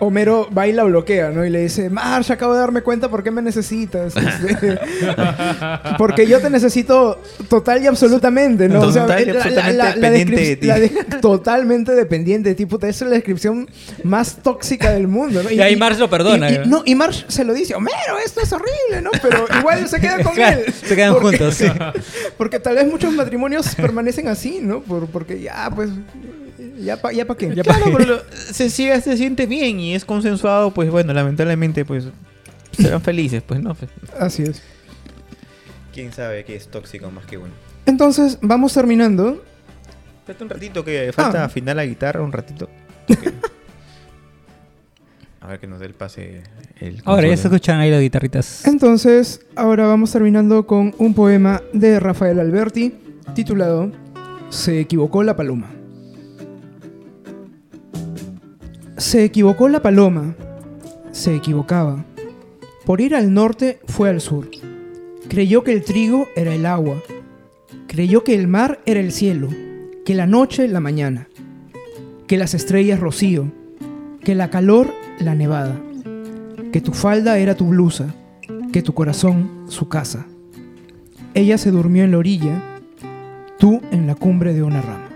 Homero 0.04 0.50
va 0.58 0.68
y 0.68 0.74
la 0.74 0.84
bloquea, 0.84 1.30
¿no? 1.30 1.46
Y 1.46 1.50
le 1.52 1.60
dice, 1.62 1.90
Marge, 1.92 2.34
acabo 2.34 2.54
de 2.54 2.60
darme 2.60 2.82
cuenta 2.82 3.08
por 3.10 3.22
qué 3.24 3.30
me 3.30 3.42
necesitas. 3.42 4.14
Porque 5.98 6.28
yo 6.28 6.40
te 6.40 6.50
necesito 6.50 7.20
total 7.50 7.84
y 7.84 7.88
absolutamente, 7.88 8.68
¿no? 8.68 8.80
Total 8.82 9.26
y 9.28 9.30
absolutamente 9.30 10.00
dependiente 10.00 10.42
de 10.42 10.56
ti. 10.56 10.68
la 10.68 10.80
de- 10.80 10.90
totalmente 11.22 11.94
dependiente 11.94 12.50
de 12.50 12.56
ti. 12.56 12.66
Puta, 12.66 12.88
esa 12.88 13.06
es 13.06 13.10
la 13.12 13.16
descripción 13.18 13.70
más 14.04 14.38
tóxica 14.42 14.92
del 14.92 15.08
mundo, 15.08 15.44
¿no? 15.44 15.52
Y 15.52 15.62
ahí 15.62 15.76
Marge 15.76 16.00
lo 16.00 16.10
perdona, 16.10 16.50
Y, 16.50 16.56
y- 16.56 16.68
¿no? 16.68 16.82
y 16.86 16.96
Marge 16.96 17.26
se 17.28 17.44
lo 17.44 17.54
dice, 17.54 17.76
Homero, 17.76 18.18
esto 18.26 18.42
es 18.42 18.52
horrible, 18.54 19.02
¿no? 19.04 19.12
Pero 19.22 19.46
igual 19.60 19.88
se 19.88 20.00
queda 20.00 20.24
con 20.24 20.34
Claro, 20.34 20.62
él. 20.66 20.74
se 20.74 20.96
quedan 20.96 21.14
Porque- 21.14 21.38
juntos, 21.38 21.56
sí. 21.56 21.66
porque 22.38 22.60
tal 22.60 22.76
vez 22.76 22.88
muchos 22.88 23.14
matrimonios 23.14 23.76
permanecen 23.76 24.28
así, 24.28 24.60
¿no? 24.62 24.82
Por, 24.82 25.08
porque 25.08 25.40
ya, 25.40 25.70
pues, 25.76 25.90
ya 26.84 27.02
pa, 27.02 27.12
ya 27.14 27.26
pa 27.26 27.36
qué. 27.38 27.54
Ya 27.56 27.64
pa' 27.64 27.76
Claro, 27.76 27.86
qué. 27.86 27.92
pero 27.98 28.16
lo- 28.18 28.22
se, 28.32 28.70
se 28.70 29.18
siente 29.18 29.46
bien 29.46 29.80
y 29.80 29.96
es 29.96 30.04
consensuado, 30.06 30.72
pues 30.74 30.90
bueno, 30.90 31.14
lamentablemente, 31.14 31.86
pues 31.86 32.06
serán 32.78 33.02
felices, 33.02 33.44
pues 33.46 33.62
no. 33.62 33.76
Así 34.20 34.44
es. 34.44 34.62
¿Quién 35.94 36.12
sabe 36.14 36.44
que 36.46 36.56
es 36.56 36.68
tóxico 36.70 37.12
más 37.12 37.26
que 37.26 37.38
uno? 37.38 37.52
Entonces, 37.86 38.38
vamos 38.42 38.74
terminando. 38.74 39.44
Falta 40.26 40.44
un 40.44 40.50
ratito 40.50 40.86
que 40.86 41.12
falta 41.14 41.42
Ah. 41.42 41.46
afinar 41.46 41.76
la 41.76 41.86
guitarra, 41.86 42.22
un 42.22 42.32
ratito. 42.32 42.70
A 45.42 45.48
ver 45.48 45.60
que 45.60 45.66
nos 45.68 45.80
dé 45.80 45.88
el 45.88 45.96
pase 45.96 46.44
el 46.80 47.02
Ahora 47.04 47.28
ya 47.28 47.36
se 47.36 47.48
escuchan 47.48 47.80
ahí 47.80 47.90
las 47.90 48.00
guitarritas. 48.00 48.64
Entonces, 48.68 49.42
ahora 49.56 49.88
vamos 49.88 50.12
terminando 50.12 50.68
con 50.68 50.94
un 51.00 51.16
poema 51.16 51.64
de 51.74 52.00
Rafael 52.00 52.40
Alberti 52.40 52.94
titulado 53.34 53.92
Se 54.50 54.80
equivocó 54.80 55.24
la 55.24 55.36
paloma. 55.36 55.72
Se 59.02 59.24
equivocó 59.24 59.68
la 59.68 59.82
paloma. 59.82 60.36
Se 61.12 61.36
equivocaba. 61.36 62.06
Por 62.86 63.02
ir 63.02 63.16
al 63.16 63.34
norte 63.34 63.80
fue 63.88 64.10
al 64.10 64.22
sur. 64.22 64.48
Creyó 65.28 65.64
que 65.64 65.74
el 65.74 65.84
trigo 65.84 66.28
era 66.36 66.54
el 66.54 66.68
agua. 66.68 67.02
Creyó 67.88 68.24
que 68.24 68.36
el 68.36 68.48
mar 68.48 68.80
era 68.86 69.00
el 69.00 69.12
cielo. 69.12 69.50
Que 70.06 70.14
la 70.14 70.28
noche 70.28 70.68
la 70.68 70.80
mañana. 70.82 71.28
Que 72.28 72.38
las 72.38 72.54
estrellas 72.54 73.00
rocío. 73.00 73.52
Que 74.24 74.36
la 74.36 74.52
calor 74.52 74.94
la 75.20 75.34
nevada. 75.34 75.82
Que 76.72 76.80
tu 76.80 76.94
falda 76.94 77.40
era 77.40 77.56
tu 77.56 77.66
blusa. 77.66 78.14
Que 78.72 78.84
tu 78.84 78.94
corazón 78.94 79.66
su 79.68 79.90
casa. 79.90 80.28
Ella 81.34 81.58
se 81.58 81.72
durmió 81.72 82.04
en 82.04 82.12
la 82.12 82.20
orilla. 82.20 82.80
Tú 83.58 83.82
en 83.92 84.06
la 84.06 84.14
cumbre 84.14 84.54
de 84.54 84.62
una 84.62 84.84
rama. 84.84 85.10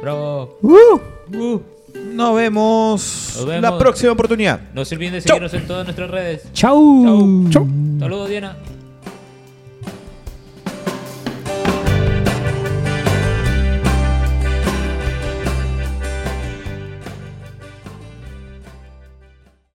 Bravo. 0.00 0.58
Uh, 0.62 1.60
nos 2.16 2.34
vemos, 2.36 3.32
Nos 3.36 3.46
vemos. 3.46 3.62
la 3.62 3.78
próxima 3.78 4.12
oportunidad. 4.12 4.60
No 4.74 4.84
se 4.84 4.94
olviden 4.94 5.14
de 5.14 5.20
seguirnos 5.20 5.52
en 5.54 5.66
todas 5.66 5.84
nuestras 5.84 6.10
redes. 6.10 6.42
¡Chau! 6.52 7.04
Chau. 7.04 7.50
Chau. 7.50 7.68
Saludos, 8.00 8.28
Diana. 8.28 8.56